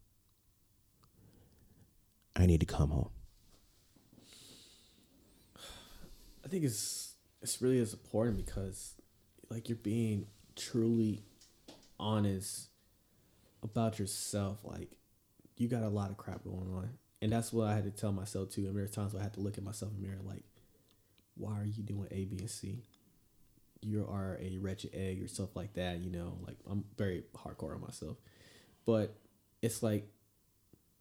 I 2.35 2.47
need 2.47 2.61
to 2.61 2.67
come 2.67 2.91
home? 2.91 3.11
I 6.45 6.49
think 6.49 6.65
it's 6.65 7.15
it's 7.43 7.61
really 7.61 7.81
as 7.81 7.93
important 7.93 8.45
because 8.45 8.95
like 9.51 9.69
you're 9.69 9.77
being 9.77 10.27
truly 10.57 11.23
honest 11.99 12.69
about 13.63 13.99
yourself. 13.99 14.59
Like 14.65 14.91
you 15.57 15.69
got 15.69 15.83
a 15.83 15.89
lot 15.89 16.11
of 16.11 16.17
crap 16.17 16.45
going 16.45 16.73
on. 16.75 16.91
And 17.23 17.33
that's 17.33 17.53
what 17.53 17.69
I 17.69 17.75
had 17.75 17.85
to 17.85 17.91
tell 17.91 18.13
myself 18.13 18.51
too. 18.51 18.67
And 18.67 18.77
there 18.77 18.85
are 18.85 18.89
times 18.89 19.13
where 19.13 19.21
I 19.21 19.25
had 19.25 19.35
to 19.35 19.41
look 19.41 19.59
at 19.59 19.65
myself 19.65 19.93
in 19.93 20.03
the 20.03 20.09
mirror 20.09 20.21
like, 20.25 20.45
why 21.37 21.59
are 21.59 21.65
you 21.65 21.83
doing 21.83 22.09
A, 22.11 22.25
B, 22.25 22.39
and 22.39 22.51
C? 22.51 22.85
You 23.81 24.07
are 24.09 24.39
a 24.41 24.59
wretched 24.59 24.91
egg 24.95 25.23
or 25.23 25.29
stuff 25.29 25.55
like 25.55 25.75
that, 25.75 25.99
you 25.99 26.11
know, 26.11 26.39
like 26.47 26.57
I'm 26.71 26.85
very 26.97 27.25
hardcore 27.35 27.75
on 27.75 27.81
myself. 27.81 28.17
But 28.85 29.17
it's 29.63 29.83
like 29.83 30.09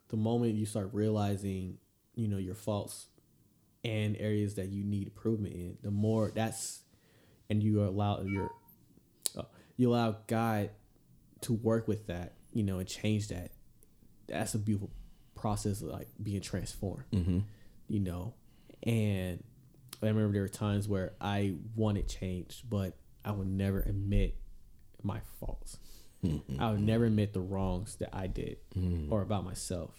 the 0.10 0.18
moment 0.18 0.56
you 0.56 0.66
start 0.66 0.90
realizing, 0.94 1.78
you 2.16 2.28
know, 2.28 2.38
your 2.38 2.56
faults 2.56 3.08
and 3.84 4.18
areas 4.20 4.56
that 4.56 4.70
you 4.70 4.84
need 4.84 5.08
improvement 5.08 5.54
in, 5.54 5.78
the 5.84 5.92
more 5.92 6.32
that's 6.34 6.82
and 7.50 7.62
you 7.62 7.84
allow 7.84 8.22
your 8.22 8.52
you 9.78 9.90
allow 9.92 10.18
God 10.28 10.70
to 11.42 11.54
work 11.54 11.88
with 11.88 12.08
that, 12.08 12.34
you 12.54 12.64
know, 12.64 12.80
and 12.80 12.88
change 12.88 13.28
that. 13.30 13.52
That's 14.28 14.54
a 14.54 14.60
beautiful 14.60 14.92
process 15.36 15.82
of 15.82 15.90
like 15.90 16.08
being 16.22 16.42
transformed, 16.42 17.06
mm-hmm. 17.12 17.40
you 17.88 18.00
know. 18.00 18.34
And 18.84 19.44
I 20.02 20.08
remember 20.08 20.34
there 20.34 20.42
were 20.42 20.48
times 20.48 20.88
where 20.88 21.14
I 21.22 21.56
wanted 21.76 22.08
change, 22.08 22.64
but 22.70 22.98
I 23.24 23.32
would 23.32 23.48
never 23.48 23.82
admit 23.82 24.38
my 25.04 25.20
faults. 25.40 25.78
Mm-hmm. 26.24 26.60
I 26.62 26.72
would 26.72 26.82
never 26.82 27.06
admit 27.06 27.34
the 27.34 27.42
wrongs 27.42 27.96
that 27.98 28.10
I 28.14 28.28
did 28.28 28.58
mm-hmm. 28.76 29.12
or 29.14 29.22
about 29.22 29.46
myself 29.46 29.92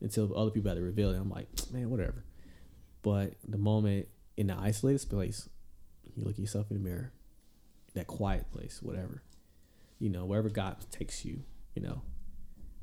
until 0.00 0.36
other 0.36 0.50
people 0.50 0.68
had 0.68 0.76
to 0.76 0.82
reveal 0.82 1.10
it. 1.10 1.16
I'm 1.16 1.30
like, 1.30 1.48
man, 1.72 1.90
whatever. 1.90 2.24
But 3.02 3.34
the 3.46 3.58
moment 3.58 4.08
in 4.36 4.48
the 4.48 4.56
isolated 4.58 5.08
place, 5.08 5.48
you 6.14 6.24
look 6.24 6.38
yourself 6.38 6.70
in 6.70 6.78
the 6.78 6.82
mirror, 6.82 7.12
that 7.96 8.06
quiet 8.06 8.50
place, 8.52 8.80
whatever, 8.82 9.22
you 9.98 10.08
know, 10.08 10.24
wherever 10.24 10.48
God 10.48 10.76
takes 10.90 11.24
you, 11.24 11.42
you 11.74 11.82
know, 11.82 12.02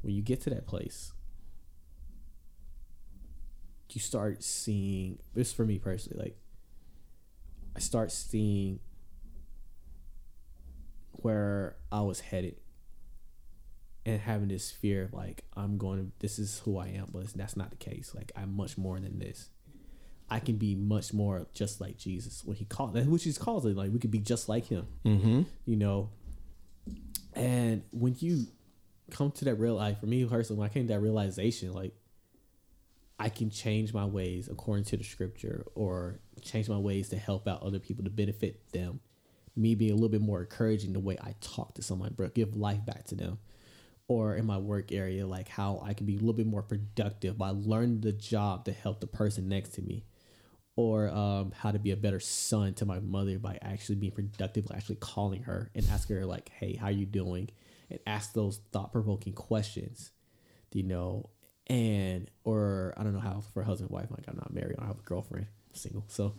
when 0.01 0.13
you 0.13 0.21
get 0.21 0.41
to 0.41 0.49
that 0.49 0.67
place, 0.67 1.13
you 3.89 4.01
start 4.01 4.43
seeing 4.43 5.19
this 5.35 5.53
for 5.53 5.65
me 5.65 5.77
personally, 5.77 6.19
like 6.21 6.37
I 7.75 7.79
start 7.79 8.11
seeing 8.11 8.79
where 11.11 11.77
I 11.91 12.01
was 12.01 12.19
headed 12.19 12.55
and 14.05 14.19
having 14.19 14.47
this 14.47 14.71
fear 14.71 15.03
of 15.03 15.13
like 15.13 15.43
I'm 15.55 15.77
going 15.77 15.99
to 15.99 16.11
this 16.19 16.39
is 16.39 16.61
who 16.65 16.77
I 16.77 16.87
am, 16.87 17.09
but 17.13 17.27
that's 17.35 17.55
not 17.55 17.69
the 17.69 17.77
case. 17.77 18.13
Like 18.15 18.31
I'm 18.35 18.55
much 18.55 18.77
more 18.77 18.99
than 18.99 19.19
this. 19.19 19.49
I 20.33 20.39
can 20.39 20.55
be 20.55 20.73
much 20.73 21.13
more 21.13 21.45
just 21.53 21.79
like 21.79 21.99
Jesus 21.99 22.43
when 22.43 22.57
he 22.57 22.65
called 22.65 22.95
that, 22.95 23.05
which 23.05 23.23
he's 23.23 23.37
calls 23.37 23.67
it. 23.67 23.77
Like 23.77 23.91
we 23.93 23.99
could 23.99 24.09
be 24.09 24.17
just 24.17 24.49
like 24.49 24.65
him, 24.65 24.87
mm-hmm. 25.05 25.43
you 25.65 25.75
know. 25.75 26.09
And 27.35 27.83
when 27.91 28.15
you 28.17 28.47
come 29.11 29.29
to 29.29 29.45
that 29.45 29.55
real 29.59 29.75
life, 29.75 29.99
for 29.99 30.07
me 30.07 30.25
personally, 30.25 30.59
when 30.59 30.67
I 30.67 30.73
came 30.73 30.87
to 30.87 30.93
that 30.93 31.01
realization, 31.01 31.71
like 31.71 31.93
I 33.19 33.29
can 33.29 33.51
change 33.51 33.93
my 33.93 34.05
ways 34.05 34.47
according 34.47 34.85
to 34.85 34.97
the 34.97 35.03
scripture, 35.03 35.67
or 35.75 36.19
change 36.41 36.67
my 36.67 36.79
ways 36.79 37.09
to 37.09 37.15
help 37.15 37.47
out 37.47 37.61
other 37.61 37.77
people 37.77 38.03
to 38.03 38.09
benefit 38.09 38.71
them. 38.71 39.01
Me 39.55 39.75
being 39.75 39.91
a 39.91 39.93
little 39.93 40.09
bit 40.09 40.21
more 40.21 40.41
encouraging 40.41 40.93
the 40.93 40.99
way 40.99 41.15
I 41.21 41.35
talk 41.41 41.75
to 41.75 41.83
someone, 41.83 42.13
bro, 42.15 42.29
give 42.29 42.55
life 42.55 42.83
back 42.83 43.05
to 43.09 43.15
them 43.15 43.37
or 44.07 44.35
in 44.35 44.47
my 44.47 44.57
work 44.57 44.91
area, 44.91 45.27
like 45.27 45.47
how 45.47 45.79
I 45.85 45.93
can 45.93 46.07
be 46.07 46.15
a 46.15 46.19
little 46.19 46.33
bit 46.33 46.47
more 46.47 46.63
productive 46.63 47.37
by 47.37 47.51
learning 47.51 48.01
the 48.01 48.11
job 48.11 48.65
to 48.65 48.71
help 48.71 48.99
the 48.99 49.07
person 49.07 49.47
next 49.47 49.75
to 49.75 49.83
me 49.83 50.05
or 50.75 51.09
um, 51.09 51.51
how 51.55 51.71
to 51.71 51.79
be 51.79 51.91
a 51.91 51.97
better 51.97 52.19
son 52.19 52.73
to 52.75 52.85
my 52.85 52.99
mother 52.99 53.37
by 53.37 53.59
actually 53.61 53.95
being 53.95 54.11
productive, 54.11 54.65
actually 54.73 54.95
calling 54.95 55.43
her 55.43 55.69
and 55.75 55.85
asking 55.91 56.15
her 56.17 56.25
like, 56.25 56.49
"Hey, 56.49 56.75
how 56.75 56.89
you 56.89 57.05
doing?" 57.05 57.49
and 57.89 57.99
ask 58.07 58.33
those 58.33 58.59
thought 58.71 58.91
provoking 58.91 59.33
questions, 59.33 60.11
you 60.71 60.83
know. 60.83 61.29
And 61.67 62.29
or 62.43 62.93
I 62.97 63.03
don't 63.03 63.13
know 63.13 63.19
how 63.19 63.41
for 63.53 63.63
husband 63.63 63.91
wife, 63.91 64.07
like 64.11 64.25
I'm 64.27 64.35
not 64.35 64.53
married, 64.53 64.75
I 64.79 64.85
have 64.85 64.99
a 64.99 65.03
girlfriend, 65.03 65.45
I'm 65.69 65.75
single. 65.75 66.03
So, 66.07 66.35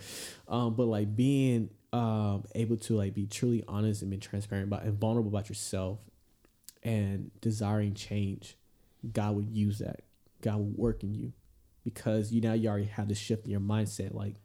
um, 0.49 0.75
but 0.75 0.87
like 0.87 1.17
being 1.17 1.71
um 1.93 2.45
able 2.57 2.77
to 2.77 2.97
like 2.97 3.15
be 3.15 3.27
truly 3.27 3.63
honest 3.69 4.03
and 4.03 4.11
be 4.11 4.19
transparent 4.19 4.67
about 4.67 4.83
and 4.83 4.99
vulnerable 4.99 5.31
about 5.31 5.49
yourself, 5.49 6.01
and 6.83 7.31
desiring 7.41 7.95
change, 7.95 8.57
God 9.13 9.37
would 9.37 9.49
use 9.49 9.79
that. 9.79 10.01
God 10.43 10.57
will 10.57 10.73
work 10.77 11.03
in 11.03 11.15
you 11.15 11.33
because 11.85 12.33
you 12.33 12.41
now 12.41 12.55
you 12.55 12.69
already 12.69 12.87
have 12.87 13.09
this 13.09 13.19
shift 13.19 13.45
in 13.45 13.51
your 13.51 13.61
mindset 13.61 14.15
like 14.15 14.37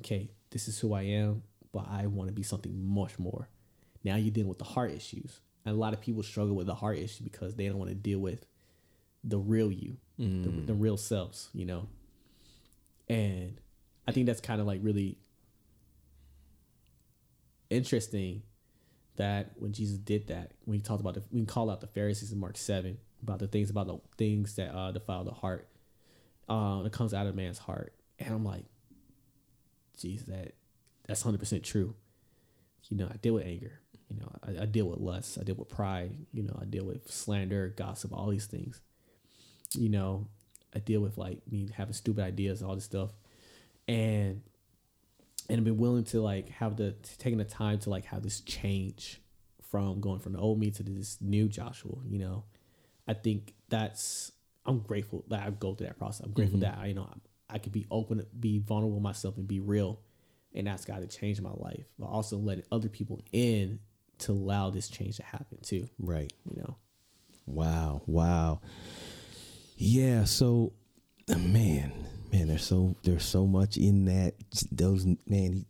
okay 0.00 0.30
this 0.50 0.68
is 0.68 0.78
who 0.78 0.92
i 0.92 1.02
am 1.02 1.42
but 1.72 1.86
i 1.88 2.06
want 2.06 2.28
to 2.28 2.34
be 2.34 2.42
something 2.42 2.72
much 2.84 3.18
more. 3.18 3.48
Now 4.04 4.16
you're 4.16 4.32
dealing 4.32 4.48
with 4.48 4.58
the 4.58 4.64
heart 4.64 4.90
issues. 4.90 5.40
And 5.64 5.74
a 5.74 5.78
lot 5.78 5.94
of 5.94 6.00
people 6.00 6.22
struggle 6.22 6.56
with 6.56 6.66
the 6.66 6.74
heart 6.74 6.98
issue 6.98 7.22
because 7.22 7.54
they 7.54 7.68
don't 7.68 7.78
want 7.78 7.90
to 7.90 7.94
deal 7.94 8.18
with 8.18 8.44
the 9.24 9.38
real 9.38 9.70
you 9.70 9.96
mm. 10.18 10.42
the, 10.42 10.50
the 10.66 10.74
real 10.74 10.96
selves 10.96 11.48
you 11.54 11.64
know? 11.64 11.88
And 13.08 13.58
i 14.06 14.12
think 14.12 14.26
that's 14.26 14.40
kind 14.40 14.60
of 14.60 14.66
like 14.66 14.80
really 14.82 15.16
interesting 17.70 18.42
that 19.16 19.52
when 19.56 19.72
jesus 19.72 19.96
did 19.98 20.26
that 20.28 20.52
when 20.64 20.76
he 20.76 20.82
talked 20.82 21.00
about 21.00 21.14
the 21.14 21.22
we 21.30 21.40
can 21.40 21.46
call 21.46 21.70
out 21.70 21.80
the 21.80 21.86
pharisees 21.86 22.32
in 22.32 22.38
mark 22.38 22.56
7 22.56 22.98
about 23.22 23.38
the 23.38 23.46
things 23.46 23.70
about 23.70 23.86
the 23.86 23.98
things 24.18 24.56
that 24.56 24.74
uh 24.74 24.90
defile 24.90 25.24
the 25.24 25.30
heart 25.30 25.68
Um, 26.48 26.82
that 26.84 26.92
comes 26.92 27.14
out 27.14 27.26
of 27.26 27.34
man's 27.34 27.58
heart. 27.58 27.94
And 28.18 28.34
I'm 28.34 28.44
like, 28.44 28.64
geez, 29.98 30.24
that 30.24 30.54
that's 31.06 31.22
hundred 31.22 31.38
percent 31.38 31.62
true. 31.62 31.94
You 32.88 32.96
know, 32.96 33.08
I 33.10 33.16
deal 33.16 33.34
with 33.34 33.46
anger. 33.46 33.80
You 34.08 34.20
know, 34.20 34.32
I, 34.42 34.62
I, 34.62 34.66
deal 34.66 34.86
with 34.86 34.98
lust. 34.98 35.38
I 35.40 35.44
deal 35.44 35.54
with 35.54 35.68
pride. 35.68 36.12
You 36.32 36.42
know, 36.42 36.58
I 36.60 36.66
deal 36.66 36.84
with 36.84 37.10
slander, 37.10 37.72
gossip, 37.76 38.12
all 38.12 38.28
these 38.28 38.46
things. 38.46 38.82
You 39.74 39.88
know, 39.88 40.28
I 40.74 40.80
deal 40.80 41.00
with 41.00 41.16
like 41.16 41.40
me 41.50 41.68
having 41.74 41.94
stupid 41.94 42.22
ideas, 42.22 42.62
all 42.62 42.74
this 42.74 42.84
stuff, 42.84 43.10
and 43.88 44.42
and 45.48 45.58
I've 45.58 45.64
been 45.64 45.78
willing 45.78 46.04
to 46.04 46.20
like 46.20 46.50
have 46.50 46.76
the 46.76 46.94
taking 47.18 47.38
the 47.38 47.44
time 47.44 47.78
to 47.80 47.90
like 47.90 48.06
have 48.06 48.22
this 48.22 48.40
change 48.40 49.20
from 49.70 50.00
going 50.00 50.20
from 50.20 50.32
the 50.32 50.38
old 50.38 50.58
me 50.58 50.70
to 50.70 50.82
this 50.82 51.18
new 51.20 51.48
Joshua. 51.48 51.96
You 52.06 52.18
know, 52.18 52.44
I 53.08 53.14
think 53.14 53.54
that's 53.68 54.32
I'm 54.64 54.80
grateful 54.80 55.24
that 55.28 55.44
I 55.44 55.50
go 55.50 55.74
through 55.74 55.88
that 55.88 55.98
process. 55.98 56.24
I'm 56.24 56.32
grateful 56.32 56.60
mm-hmm. 56.60 56.70
that 56.70 56.82
I, 56.82 56.86
you 56.86 56.94
know 56.94 57.08
I, 57.10 57.54
I 57.54 57.58
could 57.58 57.72
be 57.72 57.86
open, 57.90 58.24
be 58.38 58.58
vulnerable 58.58 59.00
myself, 59.00 59.36
and 59.36 59.46
be 59.46 59.60
real, 59.60 60.00
and 60.54 60.68
ask 60.68 60.88
God 60.88 61.00
to 61.00 61.06
change 61.06 61.40
my 61.40 61.52
life, 61.54 61.84
but 61.98 62.06
also 62.06 62.36
letting 62.36 62.64
other 62.70 62.88
people 62.88 63.20
in 63.32 63.80
to 64.18 64.32
allow 64.32 64.70
this 64.70 64.88
change 64.88 65.16
to 65.16 65.24
happen 65.24 65.58
too. 65.62 65.88
Right. 65.98 66.32
You 66.48 66.62
know. 66.62 66.76
Wow. 67.46 68.02
Wow. 68.06 68.60
Yeah. 69.76 70.24
So, 70.24 70.72
man, 71.28 71.92
man, 72.32 72.48
there's 72.48 72.64
so 72.64 72.96
there's 73.02 73.24
so 73.24 73.46
much 73.46 73.76
in 73.76 74.04
that. 74.06 74.34
Those 74.70 75.06
man, 75.06 75.52
he, 75.52 75.66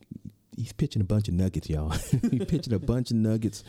he's 0.57 0.72
pitching 0.72 1.03
a 1.03 1.07
bunch 1.07 1.28
of 1.28 1.34
nuggets, 1.34 1.70
y'all. 1.70 1.90
he's 2.30 2.45
pitching 2.45 2.74
a 2.74 2.78
bunch 2.78 3.11
of 3.11 3.16
nuggets 3.16 3.64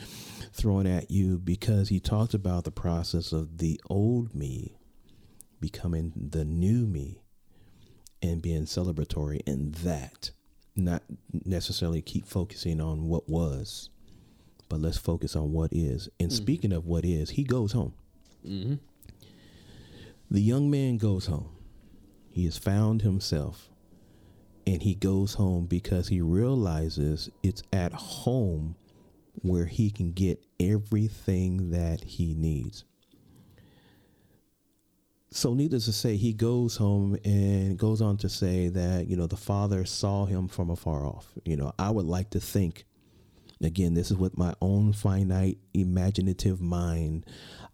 thrown 0.52 0.86
at 0.86 1.10
you 1.10 1.40
because 1.40 1.90
he 1.90 2.00
talked 2.00 2.34
about 2.34 2.64
the 2.64 2.72
process 2.72 3.32
of 3.32 3.58
the 3.58 3.80
old 3.90 4.36
me 4.36 4.78
becoming 5.64 6.12
the 6.14 6.44
new 6.44 6.86
me 6.86 7.24
and 8.22 8.42
being 8.42 8.66
celebratory 8.66 9.40
in 9.46 9.72
that, 9.84 10.32
not 10.76 11.04
necessarily 11.46 12.02
keep 12.02 12.28
focusing 12.28 12.82
on 12.82 13.08
what 13.08 13.30
was, 13.30 13.90
but 14.68 14.82
let's 14.82 14.98
focus 14.98 15.38
on 15.38 15.54
what 15.54 15.72
is. 15.72 16.10
And 16.20 16.28
mm-hmm. 16.28 16.36
speaking 16.36 16.74
of 16.74 16.86
what 16.86 17.06
is, 17.06 17.30
he 17.30 17.46
goes 17.46 17.72
home. 17.72 17.94
Mm-hmm. 18.46 18.74
The 20.30 20.42
young 20.42 20.70
man 20.70 20.98
goes 20.98 21.28
home. 21.28 21.56
He 22.30 22.44
has 22.44 22.58
found 22.58 23.04
himself 23.04 23.70
and 24.68 24.82
he 24.82 24.96
goes 24.96 25.36
home 25.36 25.66
because 25.66 26.10
he 26.10 26.20
realizes 26.20 27.30
it's 27.42 27.64
at 27.72 27.94
home 27.94 28.76
where 29.36 29.68
he 29.68 29.90
can 29.90 30.12
get 30.12 30.44
everything 30.60 31.70
that 31.70 32.04
he 32.04 32.34
needs. 32.34 32.84
So, 35.36 35.56
needless 35.56 35.86
to 35.86 35.94
say, 35.94 36.16
he 36.16 36.32
goes 36.32 36.76
home 36.76 37.18
and 37.26 37.76
goes 37.76 38.02
on 38.04 38.18
to 38.18 38.30
say 38.30 38.68
that, 38.68 39.08
you 39.08 39.18
know, 39.18 39.26
the 39.26 39.36
father 39.36 39.84
saw 39.84 40.26
him 40.26 40.48
from 40.48 40.70
afar 40.70 41.08
off. 41.08 41.28
You 41.44 41.58
know, 41.58 41.74
I 41.80 41.90
would 41.90 42.06
like 42.06 42.30
to 42.32 42.40
think, 42.40 42.86
again, 43.60 43.96
this 43.96 44.12
is 44.12 44.18
with 44.18 44.38
my 44.38 44.54
own 44.62 44.94
finite, 44.94 45.58
imaginative 45.74 46.62
mind. 46.62 47.26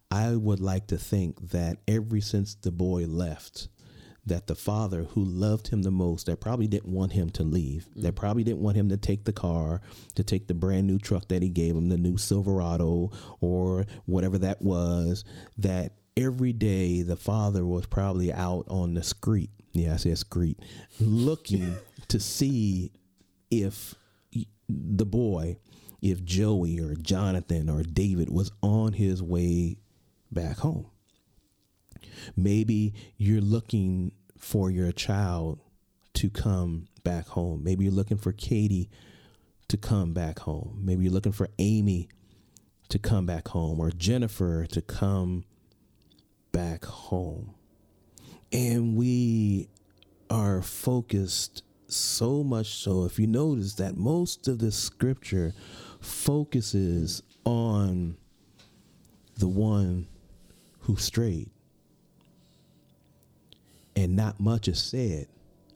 I 0.09 0.37
would 0.37 0.61
like 0.61 0.87
to 0.87 0.97
think 0.97 1.49
that 1.49 1.79
ever 1.85 2.21
since 2.21 2.55
the 2.55 2.71
boy 2.71 3.07
left, 3.07 3.67
that 4.25 4.47
the 4.47 4.55
father 4.55 5.03
who 5.03 5.25
loved 5.25 5.67
him 5.67 5.81
the 5.81 5.91
most, 5.91 6.27
that 6.27 6.39
probably 6.39 6.67
didn't 6.67 6.93
want 6.93 7.11
him 7.11 7.29
to 7.31 7.43
leave, 7.43 7.89
mm. 7.89 8.03
that 8.03 8.15
probably 8.15 8.45
didn't 8.45 8.61
want 8.61 8.77
him 8.77 8.87
to 8.87 8.97
take 8.97 9.25
the 9.25 9.33
car, 9.33 9.81
to 10.15 10.23
take 10.23 10.47
the 10.47 10.53
brand 10.53 10.87
new 10.87 10.97
truck 10.97 11.27
that 11.27 11.41
he 11.41 11.49
gave 11.49 11.75
him, 11.75 11.89
the 11.89 11.97
new 11.97 12.17
Silverado 12.17 13.11
or 13.41 13.85
whatever 14.05 14.37
that 14.37 14.61
was, 14.61 15.25
that 15.57 15.93
every 16.19 16.53
day 16.53 17.01
the 17.01 17.15
father 17.15 17.65
was 17.65 17.85
probably 17.85 18.31
out 18.31 18.65
on 18.67 18.93
the 18.93 19.03
street. 19.03 19.49
Yeah, 19.71 19.93
I 19.93 19.97
said 19.97 20.17
street, 20.17 20.59
looking 20.99 21.77
to 22.09 22.19
see 22.19 22.91
if 23.49 23.95
the 24.67 25.05
boy, 25.05 25.57
if 26.01 26.23
Joey 26.23 26.79
or 26.79 26.95
Jonathan 26.95 27.69
or 27.69 27.83
David 27.83 28.29
was 28.29 28.51
on 28.61 28.93
his 28.93 29.21
way 29.23 29.77
back 30.31 30.57
home. 30.57 30.87
Maybe 32.35 32.93
you're 33.17 33.41
looking 33.41 34.11
for 34.37 34.69
your 34.69 34.91
child 34.91 35.59
to 36.15 36.29
come 36.29 36.87
back 37.03 37.27
home. 37.27 37.63
Maybe 37.63 37.85
you're 37.85 37.93
looking 37.93 38.17
for 38.17 38.31
Katie 38.31 38.89
to 39.67 39.77
come 39.77 40.13
back 40.13 40.39
home. 40.39 40.79
Maybe 40.83 41.03
you're 41.03 41.13
looking 41.13 41.31
for 41.31 41.49
Amy 41.59 42.09
to 42.89 42.99
come 42.99 43.25
back 43.25 43.49
home 43.49 43.79
or 43.79 43.91
Jennifer 43.91 44.65
to 44.65 44.81
come 44.81 45.45
back 46.51 46.85
home. 46.85 47.53
And 48.51 48.95
we 48.95 49.69
are 50.29 50.61
focused 50.61 51.63
so 51.87 52.43
much 52.43 52.75
so, 52.75 53.05
if 53.05 53.17
you 53.19 53.27
notice 53.27 53.73
that 53.75 53.97
most 53.97 54.47
of 54.47 54.59
the 54.59 54.71
scripture 54.71 55.53
focuses 55.99 57.23
on 57.45 58.15
the 59.37 59.47
one 59.47 60.07
who 60.81 60.95
strayed. 60.97 61.49
And 63.95 64.15
not 64.15 64.39
much 64.39 64.67
is 64.67 64.81
said 64.81 65.27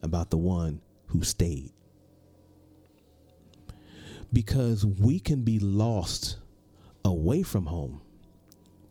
about 0.01 0.29
the 0.29 0.37
one 0.37 0.81
who 1.07 1.23
stayed. 1.23 1.71
Because 4.31 4.85
we 4.85 5.19
can 5.19 5.43
be 5.43 5.59
lost 5.59 6.37
away 7.05 7.43
from 7.43 7.65
home, 7.65 8.01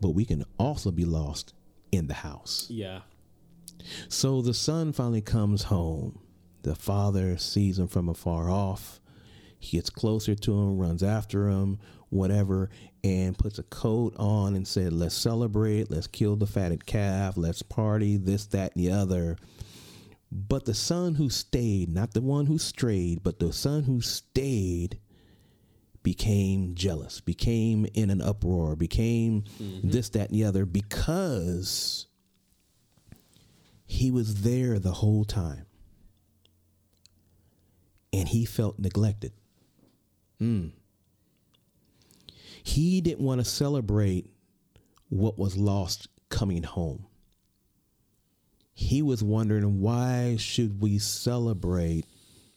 but 0.01 0.11
we 0.11 0.24
can 0.24 0.45
also 0.59 0.91
be 0.91 1.05
lost 1.05 1.55
in 1.93 2.09
the 2.09 2.14
house. 2.14 2.66
Yeah. 2.68 3.01
So 4.09 4.43
the 4.43 4.55
son 4.55 4.93
finally 4.93 5.20
comes 5.20 5.64
home. 5.64 6.18
The 6.62 6.74
father 6.74 7.36
sees 7.38 7.78
him 7.78 7.88
from 7.88 8.09
afar 8.09 8.51
off. 8.51 9.01
He 9.59 9.76
gets 9.76 9.90
closer 9.90 10.34
to 10.34 10.53
him, 10.53 10.78
runs 10.78 11.03
after 11.03 11.49
him, 11.49 11.78
whatever, 12.09 12.70
and 13.05 13.38
puts 13.38 13.59
a 13.59 13.64
coat 13.64 14.14
on 14.16 14.55
and 14.55 14.66
said, 14.66 14.93
Let's 14.93 15.14
celebrate, 15.14 15.90
let's 15.90 16.07
kill 16.07 16.36
the 16.36 16.47
fatted 16.47 16.86
calf, 16.86 17.36
let's 17.36 17.62
party, 17.62 18.16
this, 18.16 18.47
that, 18.47 18.74
and 18.74 18.84
the 18.84 18.90
other. 18.90 19.36
But 20.30 20.64
the 20.64 20.74
son 20.74 21.16
who 21.16 21.28
stayed, 21.30 21.90
not 21.90 22.12
the 22.12 22.22
one 22.22 22.47
who 22.47 22.59
strayed, 22.59 23.22
but 23.22 23.38
the 23.38 23.53
son 23.53 23.84
who 23.84 24.01
stayed, 24.01 24.99
became 26.03 26.74
jealous, 26.74 27.20
became 27.20 27.86
in 27.94 28.11
an 28.11 28.20
uproar, 28.20 28.76
became 28.76 29.44
this, 29.82 30.09
that, 30.11 30.30
and 30.30 30.38
the 30.38 30.44
other 30.44 30.64
because 30.64 32.07
he 33.84 34.11
was 34.11 34.42
there 34.42 34.78
the 34.78 34.92
whole 34.92 35.24
time 35.24 35.66
and 38.12 38.28
he 38.28 38.44
felt 38.44 38.78
neglected. 38.78 39.32
Mm. 40.40 40.72
He 42.62 43.00
didn't 43.00 43.24
want 43.24 43.40
to 43.40 43.44
celebrate 43.44 44.30
what 45.09 45.38
was 45.38 45.57
lost 45.57 46.09
coming 46.28 46.62
home. 46.62 47.07
He 48.74 49.03
was 49.03 49.22
wondering 49.22 49.80
why 49.80 50.36
should 50.38 50.80
we 50.80 50.98
celebrate 50.98 52.07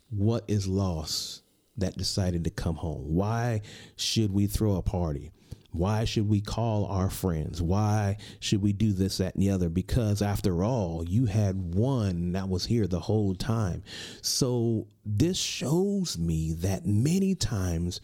what 0.10 0.46
is 0.48 0.68
lost 0.68 1.42
that 1.78 1.98
decided 1.98 2.44
to 2.44 2.50
come 2.50 2.76
home? 2.76 3.14
Why 3.14 3.62
should 3.96 4.32
we 4.32 4.48
throw 4.48 4.76
a 4.76 4.82
party? 4.82 5.32
Why 5.72 6.06
should 6.06 6.30
we 6.30 6.40
call 6.40 6.86
our 6.86 7.10
friends? 7.10 7.62
Why 7.62 8.18
should 8.40 8.62
we 8.62 8.72
do 8.72 8.94
this, 8.94 9.18
that, 9.18 9.36
and 9.36 9.44
the 9.44 9.50
other? 9.50 9.68
Because 9.68 10.22
after 10.22 10.64
all, 10.64 11.04
you 11.04 11.26
had 11.26 11.76
one 11.76 12.32
that 12.32 12.48
was 12.48 12.66
here 12.66 12.88
the 12.88 13.02
whole 13.02 13.36
time. 13.36 13.84
So 14.22 14.88
this 15.06 15.38
shows 15.38 16.18
me 16.18 16.54
that 16.54 16.86
many 16.86 17.36
times 17.36 18.00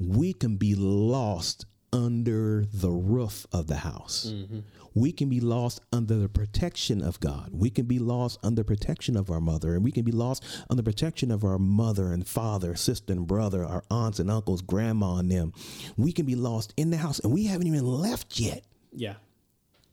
we 0.00 0.32
can 0.32 0.56
be 0.56 0.74
lost 0.74 1.66
under 1.92 2.64
the 2.72 2.90
roof 2.90 3.46
of 3.52 3.66
the 3.66 3.76
house. 3.76 4.32
Mm-hmm. 4.32 4.60
We 4.94 5.12
can 5.12 5.28
be 5.28 5.40
lost 5.40 5.80
under 5.92 6.16
the 6.16 6.28
protection 6.28 7.02
of 7.02 7.18
God. 7.20 7.50
We 7.52 7.70
can 7.70 7.86
be 7.86 7.98
lost 7.98 8.38
under 8.42 8.62
protection 8.62 9.16
of 9.16 9.30
our 9.30 9.40
mother, 9.40 9.74
and 9.74 9.82
we 9.82 9.90
can 9.92 10.04
be 10.04 10.12
lost 10.12 10.44
under 10.68 10.82
protection 10.82 11.30
of 11.30 11.44
our 11.44 11.58
mother 11.58 12.12
and 12.12 12.26
father, 12.26 12.74
sister 12.76 13.12
and 13.12 13.26
brother, 13.26 13.64
our 13.64 13.84
aunts 13.90 14.18
and 14.18 14.30
uncles, 14.30 14.60
grandma 14.62 15.16
and 15.16 15.30
them. 15.30 15.52
We 15.96 16.12
can 16.12 16.26
be 16.26 16.34
lost 16.34 16.74
in 16.76 16.90
the 16.90 16.98
house, 16.98 17.18
and 17.20 17.32
we 17.32 17.44
haven't 17.46 17.66
even 17.66 17.86
left 17.86 18.38
yet, 18.38 18.64
Yeah. 18.92 19.14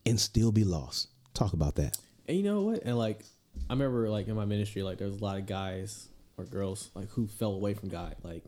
and 0.06 0.20
still 0.20 0.52
be 0.52 0.64
lost. 0.66 1.08
Talk 1.34 1.54
about 1.54 1.76
that. 1.76 1.98
And 2.28 2.36
you 2.38 2.44
know 2.44 2.62
what? 2.64 2.84
And 2.84 2.98
like, 2.98 3.24
I 3.70 3.74
remember 3.74 4.10
like 4.10 4.28
in 4.28 4.36
my 4.36 4.46
ministry, 4.46 4.84
like 4.84 4.98
there 4.98 5.08
was 5.08 5.20
a 5.20 5.24
lot 5.24 5.38
of 5.38 5.46
guys 5.46 6.10
or 6.38 6.46
girls 6.46 6.92
like 6.94 7.10
who 7.12 7.28
fell 7.28 7.54
away 7.54 7.74
from 7.74 7.90
God. 7.90 8.16
Like 8.24 8.44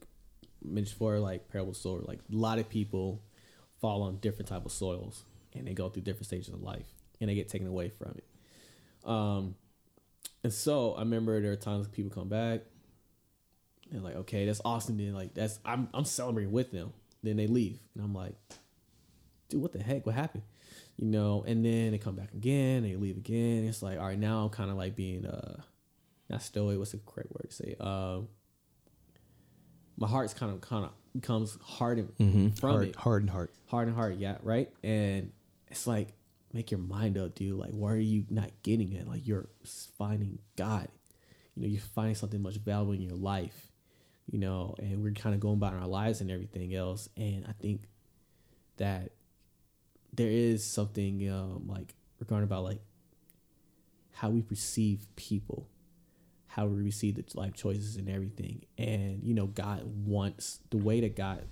mentioned 0.63 0.97
for 0.97 1.17
like 1.19 1.49
parable 1.49 1.73
story, 1.73 2.03
like 2.07 2.19
a 2.31 2.35
lot 2.35 2.59
of 2.59 2.69
people 2.69 3.21
fall 3.79 4.03
on 4.03 4.17
different 4.17 4.47
type 4.49 4.65
of 4.65 4.71
soils 4.71 5.23
and 5.55 5.67
they 5.67 5.73
go 5.73 5.89
through 5.89 6.03
different 6.03 6.27
stages 6.27 6.49
of 6.49 6.61
life 6.61 6.87
and 7.19 7.29
they 7.29 7.35
get 7.35 7.49
taken 7.49 7.67
away 7.67 7.89
from 7.89 8.15
it. 8.17 8.25
Um, 9.05 9.55
and 10.43 10.53
so 10.53 10.93
I 10.93 10.99
remember 10.99 11.39
there 11.41 11.51
are 11.51 11.57
times 11.57 11.87
people 11.87 12.11
come 12.11 12.29
back. 12.29 12.61
They're 13.91 14.01
like, 14.01 14.15
okay, 14.15 14.45
that's 14.45 14.61
awesome. 14.63 14.97
Then 14.97 15.13
like 15.13 15.33
that's 15.33 15.59
I'm 15.65 15.89
I'm 15.93 16.05
celebrating 16.05 16.51
with 16.51 16.71
them. 16.71 16.93
Then 17.23 17.37
they 17.37 17.45
leave, 17.45 17.79
and 17.93 18.03
I'm 18.03 18.15
like, 18.15 18.33
dude, 19.49 19.61
what 19.61 19.73
the 19.73 19.83
heck? 19.83 20.05
What 20.05 20.15
happened? 20.15 20.43
You 20.97 21.07
know, 21.07 21.43
and 21.45 21.63
then 21.63 21.91
they 21.91 21.97
come 21.97 22.15
back 22.15 22.33
again, 22.33 22.83
they 22.83 22.95
leave 22.95 23.17
again. 23.17 23.65
It's 23.65 23.81
like, 23.83 23.99
all 23.99 24.05
right, 24.05 24.17
now 24.17 24.43
I'm 24.43 24.49
kind 24.49 24.71
of 24.71 24.77
like 24.77 24.95
being 24.95 25.25
uh 25.25 25.61
not 26.29 26.41
stoic, 26.41 26.79
what's 26.79 26.91
the 26.91 26.99
correct 26.99 27.31
word 27.31 27.49
to 27.49 27.55
say? 27.55 27.75
Um 27.79 28.29
my 29.97 30.07
heart's 30.07 30.33
kind 30.33 30.51
of 30.51 30.61
kind 30.61 30.85
of 30.85 30.91
becomes 31.13 31.57
hardened 31.61 32.13
from 32.57 32.69
hard, 32.71 32.87
it. 32.87 32.95
hard 32.95 33.21
and 33.23 33.29
heart. 33.29 33.53
Hard 33.67 33.87
and 33.87 33.95
hard, 33.95 34.17
yeah, 34.17 34.37
right? 34.41 34.69
And 34.83 35.31
it's 35.71 35.87
like 35.87 36.09
make 36.53 36.71
your 36.71 36.79
mind 36.79 37.17
up, 37.17 37.35
dude. 37.35 37.57
Like 37.57 37.71
why 37.71 37.91
are 37.93 37.97
you 37.97 38.25
not 38.29 38.51
getting 38.63 38.93
it? 38.93 39.07
Like 39.07 39.27
you're 39.27 39.47
finding 39.97 40.39
God. 40.55 40.87
You 41.55 41.63
know, 41.63 41.67
you're 41.67 41.81
finding 41.81 42.15
something 42.15 42.41
much 42.41 42.57
valuable 42.57 42.93
in 42.93 43.01
your 43.01 43.15
life. 43.15 43.71
You 44.29 44.39
know, 44.39 44.75
and 44.77 45.03
we're 45.03 45.13
kind 45.13 45.35
of 45.35 45.41
going 45.41 45.55
about 45.55 45.73
our 45.73 45.87
lives 45.87 46.21
and 46.21 46.31
everything 46.31 46.73
else. 46.73 47.09
And 47.17 47.45
I 47.47 47.53
think 47.53 47.81
that 48.77 49.11
there 50.13 50.29
is 50.29 50.63
something 50.65 51.29
um, 51.29 51.67
like 51.67 51.93
regarding 52.19 52.45
about 52.45 52.63
like 52.63 52.79
how 54.13 54.29
we 54.29 54.41
perceive 54.41 55.07
people, 55.15 55.67
how 56.47 56.65
we 56.67 56.81
receive 56.83 57.15
the 57.15 57.25
life 57.33 57.53
choices 57.55 57.95
and 57.97 58.09
everything. 58.09 58.61
And 58.77 59.21
you 59.23 59.33
know, 59.33 59.47
God 59.47 59.83
wants 60.05 60.59
the 60.69 60.77
way 60.77 61.01
that 61.01 61.15
God, 61.15 61.43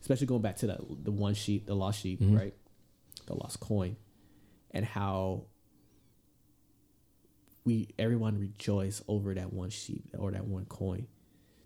especially 0.00 0.26
going 0.26 0.42
back 0.42 0.56
to 0.56 0.66
the 0.66 0.78
the 1.02 1.12
one 1.12 1.34
sheep, 1.34 1.66
the 1.66 1.74
lost 1.74 2.00
sheep, 2.00 2.18
right, 2.22 2.54
the 3.30 3.36
lost 3.36 3.60
coin, 3.60 3.96
and 4.72 4.84
how 4.84 5.44
we 7.64 7.94
everyone 7.98 8.38
rejoice 8.38 9.02
over 9.06 9.34
that 9.34 9.52
one 9.52 9.70
sheep 9.70 10.04
or 10.18 10.32
that 10.32 10.46
one 10.46 10.64
coin. 10.64 11.06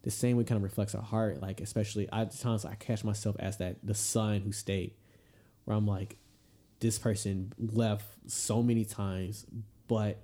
The 0.03 0.11
same 0.11 0.37
way 0.37 0.45
kind 0.45 0.59
of 0.59 0.63
reflects 0.63 0.95
our 0.95 1.03
heart, 1.03 1.41
like 1.41 1.61
especially 1.61 2.09
I 2.13 2.27
times 2.27 2.65
I 2.65 2.75
catch 2.75 3.05
myself 3.05 3.37
as 3.39 3.57
that 3.59 3.79
the 3.83 3.95
son 3.95 4.41
who 4.41 4.53
stayed, 4.53 4.93
where 5.65 5.77
I'm 5.77 5.87
like, 5.87 6.19
this 6.81 6.99
person 6.99 7.53
left 7.59 8.05
so 8.27 8.63
many 8.63 8.85
times, 8.85 9.47
but 9.89 10.21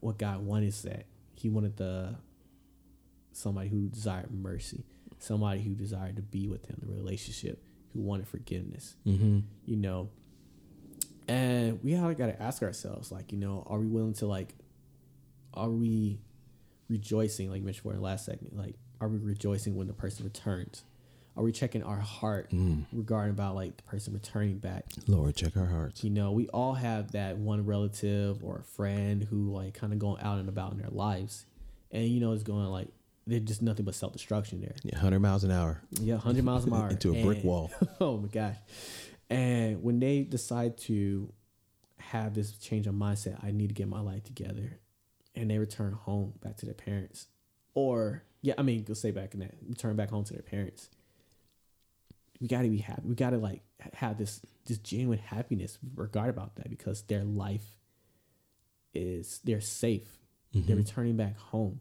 what 0.00 0.18
God 0.18 0.44
wanted 0.44 0.66
is 0.66 0.82
that 0.82 1.06
He 1.34 1.48
wanted 1.48 1.78
the 1.78 2.16
somebody 3.32 3.70
who 3.70 3.88
desired 3.88 4.30
mercy, 4.30 4.84
somebody 5.18 5.62
who 5.62 5.74
desired 5.74 6.16
to 6.16 6.22
be 6.22 6.46
with 6.46 6.66
Him, 6.66 6.76
the 6.82 6.92
relationship. 6.92 7.62
who 7.94 8.02
wanted 8.02 8.28
forgiveness. 8.28 8.96
Mm-hmm. 9.06 9.40
You 9.64 9.76
know, 9.76 10.10
and 11.28 11.82
we 11.82 11.94
gotta 11.94 12.14
gotta 12.14 12.42
ask 12.42 12.62
ourselves, 12.62 13.10
like, 13.10 13.32
you 13.32 13.38
know, 13.38 13.64
are 13.66 13.78
we 13.78 13.86
willing 13.86 14.14
to 14.14 14.26
like, 14.26 14.54
are 15.52 15.70
we 15.70 16.20
rejoicing, 16.88 17.50
like 17.50 17.60
you 17.60 17.64
mentioned 17.64 17.82
for 17.82 17.94
the 17.94 18.00
last 18.00 18.26
segment, 18.26 18.56
like, 18.56 18.76
are 19.00 19.08
we 19.08 19.18
rejoicing 19.18 19.76
when 19.76 19.86
the 19.86 19.92
person 19.92 20.24
returns? 20.24 20.84
Are 21.36 21.42
we 21.42 21.50
checking 21.50 21.82
our 21.82 21.98
heart 21.98 22.50
mm. 22.50 22.84
regarding 22.92 23.32
about 23.32 23.56
like 23.56 23.76
the 23.76 23.82
person 23.82 24.14
returning 24.14 24.58
back? 24.58 24.84
Lord, 25.08 25.34
check 25.34 25.56
our 25.56 25.66
hearts. 25.66 26.04
You 26.04 26.10
know, 26.10 26.30
we 26.30 26.46
all 26.48 26.74
have 26.74 27.12
that 27.12 27.38
one 27.38 27.66
relative 27.66 28.44
or 28.44 28.58
a 28.58 28.62
friend 28.62 29.24
who 29.24 29.52
like 29.52 29.74
kind 29.74 29.92
of 29.92 29.98
going 29.98 30.22
out 30.22 30.38
and 30.38 30.48
about 30.48 30.72
in 30.72 30.78
their 30.78 30.90
lives, 30.90 31.46
and 31.90 32.06
you 32.06 32.20
know, 32.20 32.32
it's 32.32 32.44
going 32.44 32.66
like 32.66 32.88
there's 33.26 33.42
just 33.42 33.62
nothing 33.62 33.84
but 33.84 33.96
self 33.96 34.12
destruction 34.12 34.60
there. 34.60 34.74
Yeah, 34.84 34.94
100 34.94 35.18
miles 35.18 35.44
an 35.44 35.50
hour 35.50 35.80
Yeah, 35.90 36.18
hundred 36.18 36.44
miles 36.44 36.66
an 36.66 36.72
hour 36.74 36.90
into 36.90 37.10
a 37.10 37.22
brick 37.22 37.38
And- 37.38 37.46
wall. 37.46 37.72
oh 38.00 38.18
my 38.18 38.28
gosh! 38.28 38.56
And 39.30 39.82
when 39.82 40.00
they 40.00 40.22
decide 40.22 40.76
to 40.78 41.32
have 41.98 42.34
this 42.34 42.52
change 42.58 42.86
of 42.86 42.94
mindset, 42.94 43.42
I 43.42 43.50
need 43.50 43.68
to 43.68 43.74
get 43.74 43.88
my 43.88 44.00
life 44.00 44.24
together, 44.24 44.80
and 45.34 45.50
they 45.50 45.58
return 45.58 45.92
home 45.92 46.34
back 46.42 46.56
to 46.58 46.66
their 46.66 46.74
parents, 46.74 47.26
or 47.74 48.24
yeah, 48.42 48.54
I 48.58 48.62
mean, 48.62 48.84
go 48.84 48.94
stay 48.94 49.10
back 49.10 49.34
in 49.34 49.40
that, 49.40 49.54
return 49.66 49.96
back 49.96 50.10
home 50.10 50.24
to 50.24 50.32
their 50.32 50.42
parents. 50.42 50.90
We 52.40 52.48
got 52.48 52.62
to 52.62 52.68
be 52.68 52.78
happy. 52.78 53.02
We 53.04 53.14
got 53.14 53.30
to 53.30 53.38
like 53.38 53.62
have 53.94 54.18
this 54.18 54.40
this 54.66 54.78
genuine 54.78 55.18
happiness 55.18 55.78
regard 55.94 56.30
about 56.30 56.56
that 56.56 56.68
because 56.68 57.02
their 57.02 57.24
life 57.24 57.76
is 58.92 59.40
they're 59.44 59.60
safe. 59.60 60.18
They're 60.52 60.76
returning 60.76 61.16
back 61.16 61.36
home. 61.36 61.80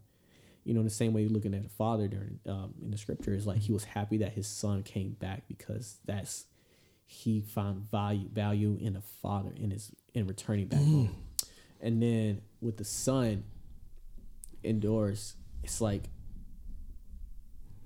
You 0.64 0.74
know, 0.74 0.80
in 0.80 0.86
the 0.86 0.92
same 0.92 1.14
way 1.14 1.22
you're 1.22 1.30
looking 1.30 1.54
at 1.54 1.66
a 1.66 1.70
father 1.70 2.08
during 2.08 2.40
um, 2.48 2.74
in 2.82 2.92
the 2.92 2.98
scripture 2.98 3.34
is 3.34 3.46
like 3.46 3.60
he 3.60 3.72
was 3.72 3.84
happy 3.84 4.18
that 4.20 4.32
his 4.34 4.48
son 4.48 4.82
came 4.82 5.12
back 5.12 5.44
because 5.48 5.98
that's 6.06 6.46
he 7.14 7.42
found 7.42 7.90
value 7.92 8.28
value 8.28 8.76
in 8.82 8.96
a 8.96 9.02
father 9.02 9.54
in 9.56 9.70
his 9.70 9.92
in 10.16 10.26
returning 10.26 10.68
back 10.68 10.80
mm. 10.80 10.92
home. 10.92 11.16
And 11.80 12.02
then 12.02 12.42
with 12.60 12.78
the 12.78 12.84
son 12.84 13.44
indoors, 14.64 15.36
it's 15.64 15.80
like 15.80 16.10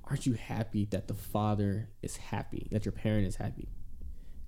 aren't 0.06 0.26
you 0.26 0.34
happy 0.34 0.86
that 0.86 1.10
the 1.10 1.14
father 1.14 1.90
is 2.02 2.16
happy, 2.16 2.70
that 2.72 2.86
your 2.86 2.94
parent 2.94 3.28
is 3.28 3.36
happy, 3.36 3.68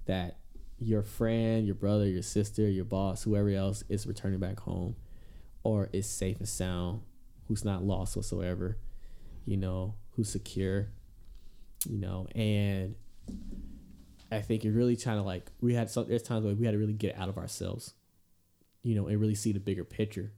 that 0.05 0.37
your 0.79 1.03
friend, 1.03 1.65
your 1.65 1.75
brother, 1.75 2.07
your 2.07 2.21
sister, 2.21 2.69
your 2.69 2.85
boss, 2.85 3.23
whoever 3.23 3.49
else 3.49 3.83
is 3.89 4.07
returning 4.07 4.39
back 4.39 4.61
home 4.61 4.95
or 5.63 5.89
is 5.91 6.07
safe 6.07 6.37
and 6.39 6.47
sound, 6.47 7.01
who's 7.49 7.65
not 7.65 7.83
lost 7.83 8.15
whatsoever, 8.15 8.77
you 9.45 9.57
know, 9.57 9.95
who's 10.11 10.29
secure, 10.29 10.87
you 11.85 11.97
know, 11.97 12.27
and 12.33 12.95
I 14.31 14.41
think 14.41 14.63
you're 14.63 14.73
really 14.73 14.95
trying 14.95 15.17
to 15.17 15.23
like 15.23 15.49
we 15.61 15.73
had 15.73 15.89
some 15.89 16.07
there's 16.07 16.23
times 16.23 16.45
where 16.45 16.53
we 16.53 16.65
had 16.65 16.73
to 16.73 16.77
really 16.77 16.93
get 16.93 17.17
out 17.17 17.29
of 17.29 17.37
ourselves, 17.37 17.93
you 18.83 18.95
know, 18.95 19.07
and 19.07 19.19
really 19.19 19.35
see 19.35 19.51
the 19.51 19.59
bigger 19.59 19.83
picture. 19.83 20.31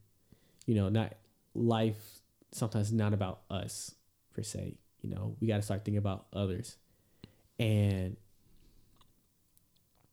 You 0.66 0.76
know, 0.76 0.90
not 0.90 1.14
life 1.54 2.20
sometimes 2.52 2.92
not 2.92 3.14
about 3.14 3.42
us 3.50 3.96
per 4.34 4.44
se. 4.44 4.78
You 5.02 5.10
know, 5.10 5.36
we 5.40 5.48
got 5.48 5.58
to 5.58 5.62
start 5.62 5.84
thinking 5.84 5.98
about 5.98 6.28
others, 6.32 6.78
and 7.60 8.16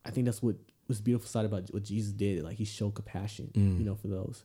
I 0.05 0.11
think 0.11 0.25
that's 0.25 0.43
what 0.43 0.57
was 0.89 1.01
beautiful 1.01 1.29
side 1.29 1.45
about 1.45 1.73
what 1.73 1.85
Jesus 1.85 2.13
did. 2.13 2.43
Like 2.43 2.57
he 2.57 2.65
showed 2.65 2.95
compassion, 2.95 3.51
mm. 3.55 3.79
you 3.79 3.85
know, 3.85 3.95
for 3.95 4.09
those. 4.09 4.43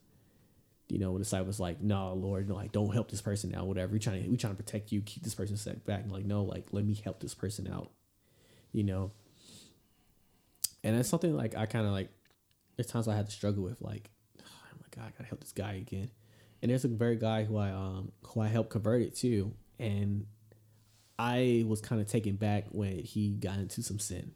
You 0.90 1.00
know, 1.00 1.12
when 1.12 1.22
the 1.22 1.24
disciples 1.24 1.60
like, 1.62 1.82
no, 1.82 2.14
Lord, 2.14 2.50
no, 2.50 2.56
like 2.56 2.74
don't 2.74 2.94
help 2.94 3.10
this 3.10 3.22
person 3.22 3.56
out, 3.56 3.66
whatever. 3.66 3.94
We 3.94 4.00
trying 4.00 4.24
to 4.24 4.30
we 4.30 4.38
trying 4.38 4.56
to 4.56 4.62
protect 4.62 4.92
you, 4.92 5.02
keep 5.02 5.24
this 5.24 5.34
person 5.34 5.58
set 5.58 5.86
back. 5.86 6.04
And 6.04 6.12
like, 6.12 6.26
no, 6.26 6.44
like 6.44 6.68
let 6.72 6.86
me 6.86 6.94
help 6.94 7.20
this 7.20 7.34
person 7.34 7.68
out. 7.68 7.90
You 8.74 8.84
know. 8.84 9.12
And 10.84 10.98
that's 10.98 11.10
something 11.10 11.36
like 11.36 11.56
I 11.56 11.66
kind 11.66 11.86
of 11.86 11.92
like. 11.92 12.10
There's 12.76 12.88
times 12.88 13.08
I 13.08 13.16
had 13.16 13.28
to 13.28 13.32
struggle 13.32 13.64
with 13.64 13.80
like, 13.82 14.10
oh 14.42 14.78
my 14.80 14.88
god, 14.92 15.08
I 15.08 15.12
gotta 15.12 15.30
help 15.30 15.42
this 15.42 15.52
guy 15.52 15.74
again. 15.74 16.10
And 16.62 16.72
there's 16.72 16.86
a 16.86 16.88
very 16.88 17.18
guy 17.18 17.44
who 17.44 17.58
I 17.58 17.70
um 17.72 18.12
who 18.28 18.42
I 18.42 18.48
helped 18.48 18.72
convert 18.72 19.02
it 19.02 19.16
to, 19.18 19.54
and 19.80 20.26
I 21.20 21.64
was 21.68 21.82
kind 21.82 22.02
of 22.02 22.08
taken 22.08 22.36
back 22.36 22.66
when 22.72 23.00
he 23.00 23.32
got 23.32 23.60
into 23.60 23.84
some 23.84 24.00
sin, 24.00 24.32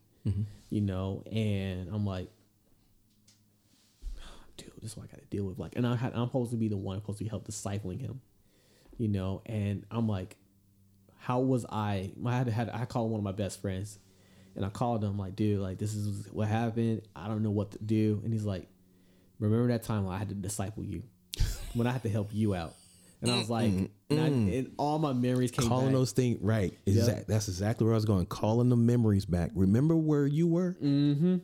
you 0.69 0.81
know, 0.81 1.23
and 1.31 1.89
I'm 1.91 2.05
like, 2.05 2.29
dude, 4.57 4.71
this 4.81 4.91
is 4.91 4.97
what 4.97 5.05
I 5.05 5.07
got 5.07 5.19
to 5.21 5.25
deal 5.25 5.45
with. 5.45 5.57
Like, 5.57 5.75
and 5.75 5.87
I 5.87 5.95
had, 5.95 6.13
I'm 6.13 6.27
supposed 6.27 6.51
to 6.51 6.57
be 6.57 6.67
the 6.67 6.77
one 6.77 6.97
supposed 6.99 7.17
to 7.17 7.23
be 7.23 7.29
help 7.29 7.47
discipling 7.47 7.99
him, 7.99 8.21
you 8.97 9.07
know, 9.07 9.41
and 9.45 9.85
I'm 9.89 10.07
like, 10.07 10.37
how 11.17 11.39
was 11.39 11.65
I? 11.67 12.11
I 12.25 12.37
had 12.37 12.47
had 12.47 12.69
I 12.69 12.85
called 12.85 13.09
one 13.09 13.19
of 13.19 13.23
my 13.23 13.31
best 13.31 13.59
friends, 13.61 13.97
and 14.57 14.65
I 14.65 14.69
called 14.69 15.03
him 15.03 15.17
like, 15.17 15.35
dude, 15.37 15.59
like 15.59 15.77
this 15.77 15.93
is 15.93 16.27
what 16.33 16.49
happened. 16.49 17.03
I 17.15 17.27
don't 17.27 17.43
know 17.43 17.51
what 17.51 17.71
to 17.71 17.77
do, 17.77 18.19
and 18.23 18.33
he's 18.33 18.43
like, 18.43 18.67
remember 19.39 19.67
that 19.69 19.83
time 19.83 20.03
when 20.05 20.15
I 20.15 20.17
had 20.17 20.29
to 20.29 20.35
disciple 20.35 20.83
you, 20.83 21.03
when 21.73 21.87
I 21.87 21.91
had 21.91 22.03
to 22.03 22.09
help 22.09 22.31
you 22.33 22.55
out, 22.55 22.73
and 23.21 23.31
I 23.31 23.37
was 23.37 23.49
like, 23.49 23.71
and, 23.71 23.89
I, 24.11 24.15
and 24.25 24.71
all 24.77 24.99
my 24.99 25.13
memories 25.13 25.51
came 25.51 25.67
Calling 25.69 25.87
back. 25.87 25.93
those 25.93 26.11
things 26.11 26.39
right. 26.41 26.73
Exact, 26.85 27.27
That's 27.27 27.47
exactly 27.47 27.85
where 27.85 27.93
I 27.93 27.97
was 27.97 28.05
going. 28.05 28.25
Calling 28.25 28.69
the 28.69 28.75
memories 28.75 29.25
back. 29.25 29.51
Remember 29.55 29.95
where 29.95 30.27
you 30.27 30.47
were? 30.47 30.75
Mm. 30.83 31.41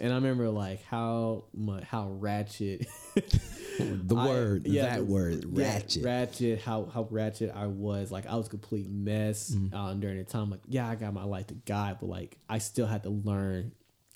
And 0.00 0.12
I 0.12 0.14
remember 0.14 0.48
like 0.48 0.82
how 0.84 1.44
much 1.54 1.84
how 1.84 2.08
ratchet 2.08 2.86
The 4.06 4.16
I- 4.16 4.26
word, 4.26 4.66
yeah, 4.66 4.82
that 4.96 5.06
word, 5.06 5.44
yeah, 5.52 5.74
ratchet. 5.74 6.04
ratchet, 6.04 6.60
how 6.60 6.86
how 6.86 7.06
ratchet 7.10 7.52
I 7.54 7.66
was. 7.66 8.10
Like 8.10 8.26
I 8.26 8.36
was 8.36 8.46
a 8.46 8.50
complete 8.50 8.88
mess 8.90 9.50
Mm-hmm. 9.50 9.74
um, 9.74 10.00
during 10.00 10.18
the 10.18 10.24
time. 10.24 10.50
Like 10.50 10.60
yeah, 10.66 10.88
I 10.88 10.94
got 10.94 11.12
my 11.14 11.24
life 11.24 11.46
to 11.48 11.54
God, 11.54 11.98
but 12.00 12.08
like 12.08 12.38
I 12.48 12.58
still 12.58 12.86
had 12.86 13.02
to 13.04 13.10
learn 13.10 13.72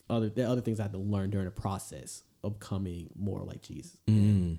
other 0.08 0.28
the 0.28 0.48
other 0.48 0.60
things 0.60 0.78
I 0.80 0.84
had 0.84 0.92
to 0.92 0.98
learn 0.98 1.30
during 1.30 1.46
the 1.46 1.50
process 1.50 2.22
of 2.44 2.58
becoming 2.58 3.10
more 3.16 3.40
like 3.42 3.62
Jesus. 3.62 3.96
Mm. 4.06 4.58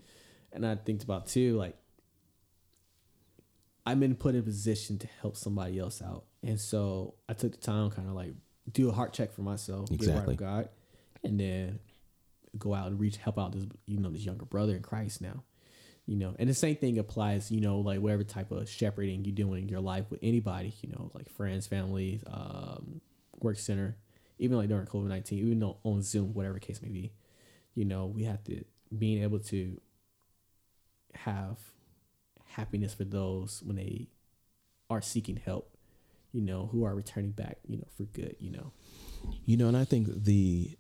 And 0.54 0.66
I 0.66 0.76
think 0.76 1.04
about 1.04 1.28
too 1.28 1.56
like 1.58 1.76
I'm 3.86 4.04
in 4.04 4.16
put 4.16 4.36
in 4.36 4.42
a 4.42 4.44
position 4.44 4.98
to 5.00 5.08
help 5.22 5.38
somebody 5.38 5.80
else 5.80 6.02
out, 6.02 6.26
and 6.44 6.60
so 6.60 7.14
I 7.30 7.34
took 7.34 7.54
the 7.54 7.58
time 7.58 7.90
kind 7.92 8.10
of 8.10 8.16
like 8.16 8.34
do 8.72 8.90
a 8.90 8.92
heart 8.92 9.14
check 9.14 9.32
for 9.32 9.42
myself, 9.44 9.90
get 9.90 10.00
right 10.02 10.08
Exactly. 10.10 10.32
with 10.34 10.40
God, 10.40 10.70
and 11.24 11.40
then 11.40 11.80
go 12.58 12.74
out 12.74 12.88
and 12.88 13.00
reach 13.00 13.18
help 13.18 13.38
out 13.40 13.54
this 13.54 13.66
you 13.86 14.00
know 14.00 14.10
this 14.10 14.26
younger 14.26 14.46
brother 14.46 14.76
in 14.76 14.82
Christ 14.82 15.22
now. 15.22 15.44
You 16.06 16.16
know, 16.16 16.36
and 16.40 16.50
the 16.50 16.54
same 16.54 16.78
thing 16.78 17.00
applies, 17.00 17.52
you 17.52 17.60
know, 17.60 17.80
like 17.80 18.00
whatever 18.00 18.24
type 18.24 18.52
of 18.52 18.70
shepherding 18.70 19.26
you're 19.26 19.36
doing 19.36 19.64
in 19.64 19.70
your 19.70 19.82
life 19.82 20.06
with 20.10 20.22
anybody, 20.24 20.74
you 20.82 20.90
know, 20.90 21.12
like 21.14 21.30
friends, 21.30 21.68
family, 21.68 22.22
um, 22.32 23.02
work 23.42 23.58
center, 23.58 23.98
even 24.40 24.56
like 24.56 24.70
during 24.70 24.86
COVID 24.86 25.08
nineteen, 25.08 25.40
even 25.40 25.60
though 25.60 25.78
on 25.84 26.02
Zoom, 26.02 26.34
whatever 26.34 26.60
case 26.60 26.82
may 26.82 26.88
be, 26.90 27.12
you 27.76 27.84
know, 27.84 28.06
we 28.06 28.24
have 28.24 28.42
to 28.46 28.64
being 28.98 29.22
able 29.22 29.40
to 29.40 29.82
have 31.14 31.58
happiness 32.46 32.94
for 32.94 33.04
those 33.04 33.62
when 33.66 33.76
they 33.76 34.08
are 34.90 35.02
seeking 35.02 35.36
help, 35.36 35.76
you 36.32 36.42
know, 36.42 36.70
who 36.72 36.86
are 36.86 36.96
returning 36.96 37.32
back, 37.32 37.58
you 37.68 37.78
know, 37.78 37.88
for 37.98 38.04
good, 38.04 38.36
you 38.40 38.52
know. 38.52 38.72
You 39.46 39.58
know, 39.58 39.68
and 39.68 39.76
I 39.76 39.84
think 39.84 40.24
the, 40.24 40.78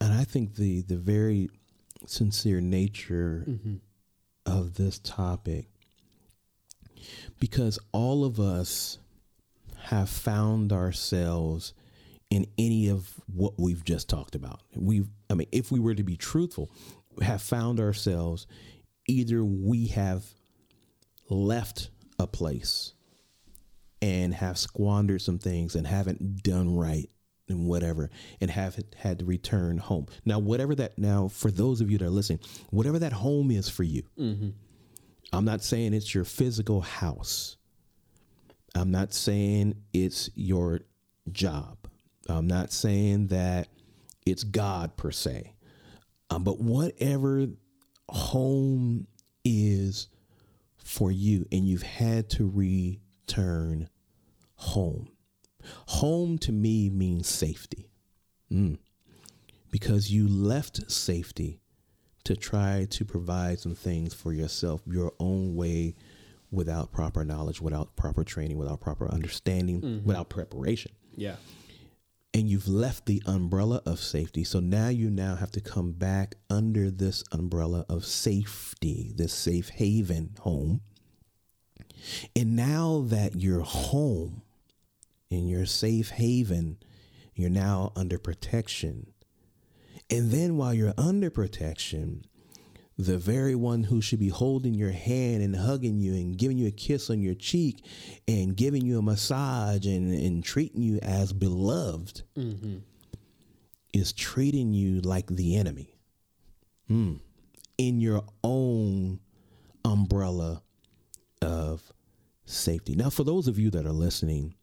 and 0.00 0.12
I 0.12 0.24
think 0.24 0.56
the 0.56 0.82
the 0.82 0.96
very 0.96 1.50
sincere 2.06 2.60
nature 2.60 3.44
mm-hmm. 3.48 3.76
of 4.44 4.74
this 4.74 4.98
topic, 4.98 5.66
because 7.40 7.78
all 7.92 8.24
of 8.24 8.38
us 8.38 8.98
have 9.84 10.08
found 10.08 10.72
ourselves 10.72 11.72
in 12.30 12.46
any 12.58 12.88
of 12.88 13.20
what 13.32 13.54
we've 13.58 13.84
just 13.84 14.08
talked 14.08 14.34
about. 14.34 14.60
We've, 14.74 15.08
I 15.30 15.34
mean, 15.34 15.46
if 15.52 15.70
we 15.70 15.78
were 15.78 15.94
to 15.94 16.02
be 16.02 16.16
truthful, 16.16 16.70
have 17.22 17.40
found 17.40 17.78
ourselves 17.78 18.46
either 19.06 19.44
we 19.44 19.86
have 19.88 20.24
left 21.30 21.90
a 22.18 22.26
place 22.26 22.94
and 24.02 24.34
have 24.34 24.58
squandered 24.58 25.22
some 25.22 25.38
things 25.38 25.74
and 25.74 25.86
haven't 25.86 26.42
done 26.42 26.76
right 26.76 27.08
and 27.48 27.66
whatever 27.66 28.10
and 28.40 28.50
have 28.50 28.78
had 28.96 29.18
to 29.20 29.24
return 29.24 29.78
home. 29.78 30.06
Now, 30.24 30.38
whatever 30.38 30.74
that 30.76 30.98
now 30.98 31.28
for 31.28 31.50
those 31.50 31.80
of 31.80 31.90
you 31.90 31.98
that 31.98 32.04
are 32.04 32.10
listening, 32.10 32.40
whatever 32.70 32.98
that 32.98 33.12
home 33.12 33.50
is 33.50 33.68
for 33.68 33.82
you, 33.84 34.02
I'm 35.32 35.44
not 35.44 35.62
saying 35.62 35.94
it's 35.94 36.14
your 36.14 36.24
physical 36.24 36.80
house. 36.80 37.56
I'm 38.74 38.90
not 38.90 39.14
saying 39.14 39.74
it's 39.92 40.28
your 40.34 40.80
job. 41.32 41.78
I'm 42.28 42.46
not 42.46 42.72
saying 42.72 43.28
that 43.28 43.68
it's 44.26 44.44
God 44.44 44.96
per 44.96 45.10
se. 45.10 45.54
Um, 46.30 46.42
but 46.44 46.60
whatever 46.60 47.46
home 48.08 49.06
is 49.44 50.08
for 50.76 51.10
you, 51.12 51.46
and 51.52 51.66
you've 51.66 51.82
had 51.82 52.28
to 52.30 52.48
return 52.48 53.88
home. 54.56 55.08
Home 55.86 56.38
to 56.38 56.52
me 56.52 56.88
means 56.90 57.28
safety. 57.28 57.90
Mm. 58.52 58.78
Because 59.70 60.10
you 60.10 60.26
left 60.28 60.90
safety 60.90 61.60
to 62.24 62.36
try 62.36 62.86
to 62.90 63.04
provide 63.04 63.58
some 63.60 63.74
things 63.74 64.14
for 64.14 64.32
yourself 64.32 64.80
your 64.86 65.12
own 65.20 65.54
way 65.54 65.94
without 66.50 66.92
proper 66.92 67.24
knowledge, 67.24 67.60
without 67.60 67.94
proper 67.96 68.24
training, 68.24 68.56
without 68.58 68.80
proper 68.80 69.08
understanding, 69.12 70.02
without 70.04 70.28
preparation. 70.28 70.92
Yeah. 71.14 71.36
and 72.34 72.48
you've 72.50 72.68
left 72.68 73.06
the 73.06 73.22
umbrella 73.26 73.80
of 73.86 73.98
safety. 73.98 74.44
So 74.44 74.60
now 74.60 74.88
you 74.88 75.08
now 75.08 75.36
have 75.36 75.50
to 75.52 75.60
come 75.60 75.92
back 75.92 76.34
under 76.50 76.90
this 76.90 77.24
umbrella 77.32 77.86
of 77.88 78.04
safety, 78.04 79.12
this 79.16 79.32
safe 79.32 79.70
haven 79.70 80.34
home. 80.40 80.82
And 82.34 82.54
now 82.54 83.04
that 83.06 83.36
you're 83.40 83.60
home 83.62 84.42
in 85.30 85.46
your 85.46 85.66
safe 85.66 86.10
haven, 86.10 86.78
you're 87.34 87.50
now 87.50 87.92
under 87.96 88.18
protection. 88.18 89.12
And 90.08 90.30
then 90.30 90.56
while 90.56 90.72
you're 90.72 90.94
under 90.96 91.30
protection, 91.30 92.24
the 92.98 93.18
very 93.18 93.54
one 93.54 93.84
who 93.84 94.00
should 94.00 94.18
be 94.18 94.28
holding 94.28 94.72
your 94.72 94.90
hand 94.90 95.42
and 95.42 95.54
hugging 95.54 96.00
you 96.00 96.14
and 96.14 96.38
giving 96.38 96.56
you 96.56 96.68
a 96.68 96.72
kiss 96.72 97.10
on 97.10 97.20
your 97.20 97.34
cheek 97.34 97.84
and 98.26 98.56
giving 98.56 98.86
you 98.86 98.98
a 98.98 99.02
massage 99.02 99.84
and, 99.84 100.12
and 100.14 100.42
treating 100.42 100.80
you 100.80 100.98
as 101.02 101.32
beloved 101.32 102.22
mm-hmm. 102.36 102.78
is 103.92 104.12
treating 104.12 104.72
you 104.72 105.00
like 105.02 105.26
the 105.26 105.56
enemy 105.56 105.98
mm. 106.90 107.20
in 107.76 108.00
your 108.00 108.24
own 108.42 109.20
umbrella 109.84 110.62
of 111.42 111.92
safety. 112.46 112.94
Now, 112.94 113.10
for 113.10 113.24
those 113.24 113.46
of 113.46 113.58
you 113.58 113.70
that 113.70 113.84
are 113.84 113.92
listening 113.92 114.54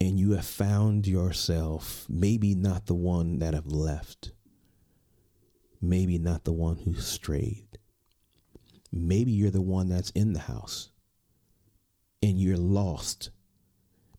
and 0.00 0.18
you 0.18 0.32
have 0.32 0.46
found 0.46 1.06
yourself 1.06 2.06
maybe 2.08 2.54
not 2.54 2.86
the 2.86 2.94
one 2.94 3.38
that 3.38 3.54
have 3.54 3.66
left, 3.66 4.32
maybe 5.80 6.18
not 6.18 6.44
the 6.44 6.52
one 6.52 6.76
who 6.76 6.94
strayed. 6.94 7.78
Maybe 8.92 9.30
you're 9.30 9.50
the 9.50 9.60
one 9.60 9.88
that's 9.88 10.10
in 10.10 10.32
the 10.32 10.40
house 10.40 10.90
and 12.22 12.40
you're 12.40 12.56
lost 12.56 13.30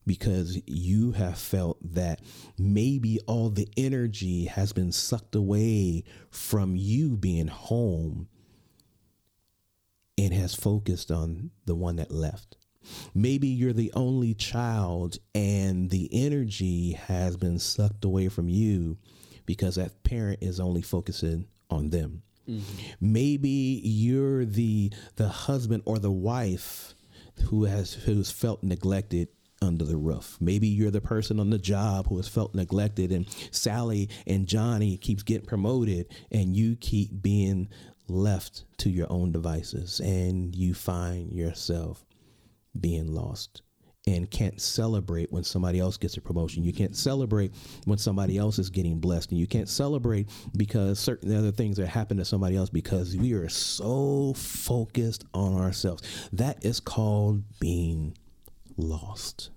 because 0.06 0.60
you 0.66 1.12
have 1.12 1.38
felt 1.38 1.78
that 1.94 2.22
maybe 2.58 3.20
all 3.28 3.50
the 3.50 3.68
energy 3.78 4.46
has 4.46 4.74
been 4.74 4.92
sucked 4.92 5.36
away 5.36 6.04
from 6.30 6.76
you 6.76 7.16
being 7.16 7.48
home 7.48 8.28
and 10.18 10.34
has 10.34 10.56
focused 10.56 11.12
on 11.12 11.52
the 11.66 11.76
one 11.76 11.98
that 11.98 12.12
left. 12.12 12.58
Maybe 13.14 13.48
you're 13.48 13.74
the 13.74 13.92
only 13.94 14.34
child 14.34 15.18
and 15.36 15.90
the 15.90 16.10
energy 16.12 16.94
has 16.94 17.38
been 17.38 17.60
sucked 17.60 18.06
away 18.06 18.28
from 18.28 18.50
you 18.50 18.98
because 19.46 19.76
that 19.76 20.04
parent 20.04 20.40
is 20.42 20.60
only 20.60 20.82
focusing 20.82 21.48
on 21.70 21.90
them. 21.90 22.24
Mm-hmm. 22.48 22.88
Maybe 23.00 23.82
you're 23.84 24.46
the 24.46 24.92
the 25.16 25.28
husband 25.28 25.84
or 25.86 26.00
the 26.00 26.12
wife 26.12 26.96
who 27.46 27.66
has 27.66 27.94
who's 27.94 28.32
felt 28.32 28.64
neglected 28.64 29.30
under 29.62 29.86
the 29.86 29.98
roof. 29.98 30.38
Maybe 30.40 30.68
you're 30.68 30.92
the 30.92 31.02
person 31.02 31.40
on 31.40 31.52
the 31.52 31.60
job 31.60 32.08
who 32.08 32.18
has 32.18 32.28
felt 32.28 32.56
neglected 32.56 33.12
and 33.12 33.28
Sally 33.52 34.10
and 34.26 34.48
Johnny 34.48 34.98
keeps 34.98 35.22
getting 35.22 35.46
promoted 35.46 36.08
and 36.32 36.56
you 36.56 36.76
keep 36.76 37.22
being 37.22 37.70
left 38.08 38.64
to 38.78 38.90
your 38.90 39.08
own 39.12 39.32
devices 39.32 40.00
and 40.00 40.56
you 40.56 40.74
find 40.74 41.32
yourself 41.32 42.04
being 42.80 43.08
lost 43.08 43.62
and 44.08 44.30
can't 44.32 44.60
celebrate 44.60 45.32
when 45.32 45.44
somebody 45.44 45.80
else 45.80 45.98
gets 45.98 46.18
a 46.18 46.22
promotion. 46.22 46.64
You 46.64 46.74
can't 46.74 46.96
celebrate 46.96 47.54
when 47.86 48.00
somebody 48.00 48.38
else 48.38 48.58
is 48.58 48.70
getting 48.70 49.00
blessed. 49.00 49.32
And 49.32 49.40
you 49.40 49.46
can't 49.46 49.70
celebrate 49.70 50.28
because 50.58 51.00
certain 51.00 51.36
other 51.36 51.52
things 51.52 51.80
are 51.80 51.86
happening 51.86 52.20
to 52.20 52.26
somebody 52.26 52.56
else 52.56 52.70
because 52.70 53.16
we 53.16 53.34
are 53.34 53.50
so 53.50 54.34
focused 54.36 55.26
on 55.34 55.54
ourselves. 55.54 56.30
That 56.34 56.66
is 56.66 56.80
called 56.80 57.44
being 57.60 58.18
lost. 58.76 59.52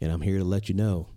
And 0.00 0.10
I'm 0.10 0.22
here 0.22 0.38
to 0.38 0.44
let 0.44 0.68
you 0.68 0.74
know 0.74 1.08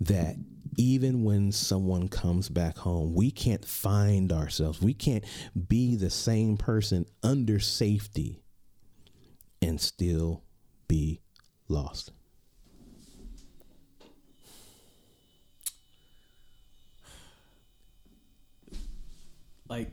that 0.00 0.36
even 0.76 1.24
when 1.24 1.50
someone 1.52 2.08
comes 2.08 2.48
back 2.48 2.76
home, 2.76 3.14
we 3.14 3.30
can't 3.30 3.64
find 3.64 4.30
ourselves. 4.30 4.80
We 4.80 4.94
can't 4.94 5.24
be 5.68 5.96
the 5.96 6.10
same 6.10 6.56
person 6.56 7.06
under 7.22 7.58
safety 7.58 8.42
and 9.60 9.80
still 9.80 10.42
be 10.86 11.20
lost? 11.68 12.12
Like 19.68 19.92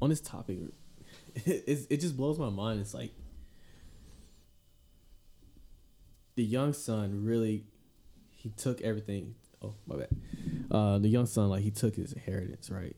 on 0.00 0.10
this 0.10 0.20
topic, 0.20 0.58
it, 1.34 1.86
it 1.90 2.00
just 2.00 2.16
blows 2.16 2.38
my 2.38 2.48
mind. 2.48 2.80
It's 2.80 2.94
like 2.94 3.12
the 6.36 6.44
young 6.44 6.72
son 6.72 7.24
really 7.24 7.64
he 8.30 8.50
took 8.50 8.80
everything. 8.82 9.34
Oh 9.62 9.74
my 9.86 9.96
bad. 9.96 10.08
Uh, 10.70 10.98
the 10.98 11.08
young 11.08 11.26
son 11.26 11.48
like 11.48 11.62
he 11.62 11.70
took 11.70 11.96
his 11.96 12.12
inheritance 12.12 12.70
right, 12.70 12.94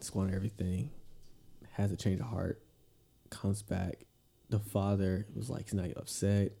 squandered 0.00 0.34
everything, 0.34 0.90
has 1.72 1.90
a 1.92 1.96
change 1.96 2.20
of 2.20 2.26
heart, 2.26 2.62
comes 3.30 3.62
back, 3.62 4.04
the 4.52 4.60
father 4.60 5.26
was 5.34 5.48
like, 5.50 5.64
he's 5.64 5.74
not 5.74 5.88
upset. 5.96 6.52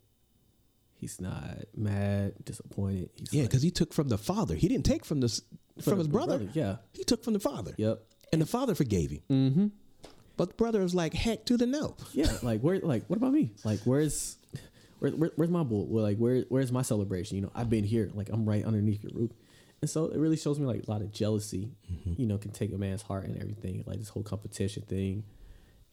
He's 0.94 1.20
not 1.20 1.58
mad, 1.76 2.34
disappointed. 2.44 3.10
He's 3.16 3.34
yeah, 3.34 3.42
because 3.42 3.60
like, 3.60 3.64
he 3.64 3.70
took 3.70 3.92
from 3.92 4.08
the 4.08 4.18
father. 4.18 4.54
He 4.54 4.68
didn't 4.68 4.86
take 4.86 5.04
from 5.04 5.20
this 5.20 5.42
from, 5.82 5.98
his 5.98 6.08
brother. 6.08 6.38
brother. 6.38 6.52
Yeah, 6.54 6.76
he 6.92 7.04
took 7.04 7.22
from 7.24 7.32
the 7.32 7.40
father. 7.40 7.74
Yep, 7.76 8.02
and 8.32 8.40
the 8.40 8.46
father 8.46 8.74
forgave 8.74 9.10
him. 9.10 9.22
Mm-hmm. 9.30 9.66
But 10.36 10.50
the 10.50 10.54
brother 10.54 10.80
was 10.80 10.94
like, 10.94 11.12
heck 11.12 11.44
to 11.46 11.56
the 11.56 11.66
no. 11.66 11.96
Yeah, 12.12 12.32
like 12.42 12.60
where? 12.60 12.78
Like 12.78 13.04
what 13.08 13.16
about 13.16 13.32
me? 13.32 13.52
Like 13.64 13.80
where's 13.80 14.38
where, 15.00 15.10
where, 15.10 15.30
where's 15.36 15.50
my 15.50 15.64
bull? 15.64 15.86
Well, 15.86 16.04
like 16.04 16.18
where 16.18 16.44
where's 16.48 16.72
my 16.72 16.82
celebration? 16.82 17.36
You 17.36 17.42
know, 17.42 17.52
I've 17.54 17.68
been 17.68 17.84
here. 17.84 18.08
Like 18.14 18.28
I'm 18.30 18.48
right 18.48 18.64
underneath 18.64 19.02
your 19.02 19.12
roof. 19.12 19.32
And 19.80 19.90
so 19.90 20.06
it 20.06 20.18
really 20.18 20.36
shows 20.36 20.60
me 20.60 20.66
like 20.66 20.84
a 20.86 20.90
lot 20.90 21.02
of 21.02 21.10
jealousy, 21.10 21.72
mm-hmm. 21.92 22.14
you 22.16 22.28
know, 22.28 22.38
can 22.38 22.52
take 22.52 22.72
a 22.72 22.78
man's 22.78 23.02
heart 23.02 23.24
and 23.24 23.36
everything. 23.40 23.82
Like 23.86 23.98
this 23.98 24.08
whole 24.08 24.22
competition 24.22 24.84
thing, 24.84 25.24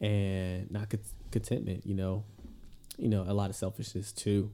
and 0.00 0.70
not 0.70 0.92
contentment. 1.30 1.86
You 1.86 1.94
know, 1.94 2.24
you 2.96 3.08
know, 3.08 3.24
a 3.26 3.34
lot 3.34 3.50
of 3.50 3.56
selfishness 3.56 4.12
too, 4.12 4.52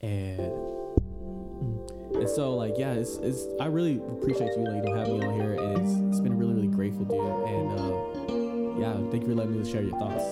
and 0.00 0.52
and 2.14 2.28
so 2.28 2.54
like 2.54 2.74
yeah, 2.78 2.92
it's 2.92 3.16
it's 3.16 3.46
I 3.60 3.66
really 3.66 3.96
appreciate 3.96 4.50
you 4.56 4.64
like 4.64 4.76
you 4.76 4.82
know 4.82 4.96
having 4.96 5.18
me 5.18 5.26
on 5.26 5.34
here, 5.34 5.54
and 5.54 5.78
it's 5.78 5.92
it's 6.10 6.20
been 6.20 6.38
really 6.38 6.54
really 6.54 6.68
grateful, 6.68 7.04
dude, 7.04 7.20
and 7.20 7.80
uh, 7.80 8.80
yeah, 8.80 9.10
thank 9.10 9.22
you 9.22 9.28
for 9.30 9.34
letting 9.34 9.60
me 9.60 9.70
share 9.70 9.82
your 9.82 9.98
thoughts. 9.98 10.24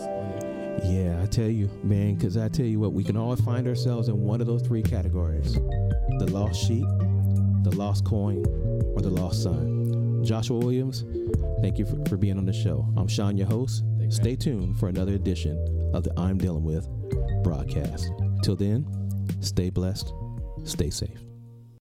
Yeah, 0.84 1.20
I 1.22 1.26
tell 1.26 1.48
you, 1.48 1.70
man, 1.82 2.14
because 2.14 2.36
I 2.36 2.48
tell 2.48 2.66
you 2.66 2.80
what, 2.80 2.92
we 2.92 3.04
can 3.04 3.16
all 3.16 3.36
find 3.36 3.68
ourselves 3.68 4.08
in 4.08 4.20
one 4.22 4.40
of 4.40 4.46
those 4.46 4.62
three 4.62 4.82
categories: 4.82 5.54
the 5.54 6.28
lost 6.30 6.66
sheep, 6.66 6.86
the 7.62 7.74
lost 7.76 8.04
coin, 8.04 8.44
or 8.94 9.00
the 9.00 9.10
lost 9.10 9.42
son. 9.42 10.24
Joshua 10.24 10.58
Williams, 10.58 11.04
thank 11.60 11.78
you 11.78 11.84
for, 11.84 11.96
for 12.08 12.16
being 12.16 12.38
on 12.38 12.46
the 12.46 12.52
show. 12.52 12.86
I'm 12.96 13.08
Sean, 13.08 13.36
your 13.36 13.48
host. 13.48 13.84
Stay 14.12 14.36
tuned 14.36 14.78
for 14.78 14.90
another 14.90 15.14
edition 15.14 15.56
of 15.94 16.04
the 16.04 16.12
I'm 16.20 16.36
Dealing 16.36 16.64
With 16.64 16.86
broadcast. 17.42 18.10
Till 18.42 18.56
then, 18.56 18.86
stay 19.40 19.70
blessed, 19.70 20.12
stay 20.64 20.90
safe. 20.90 21.31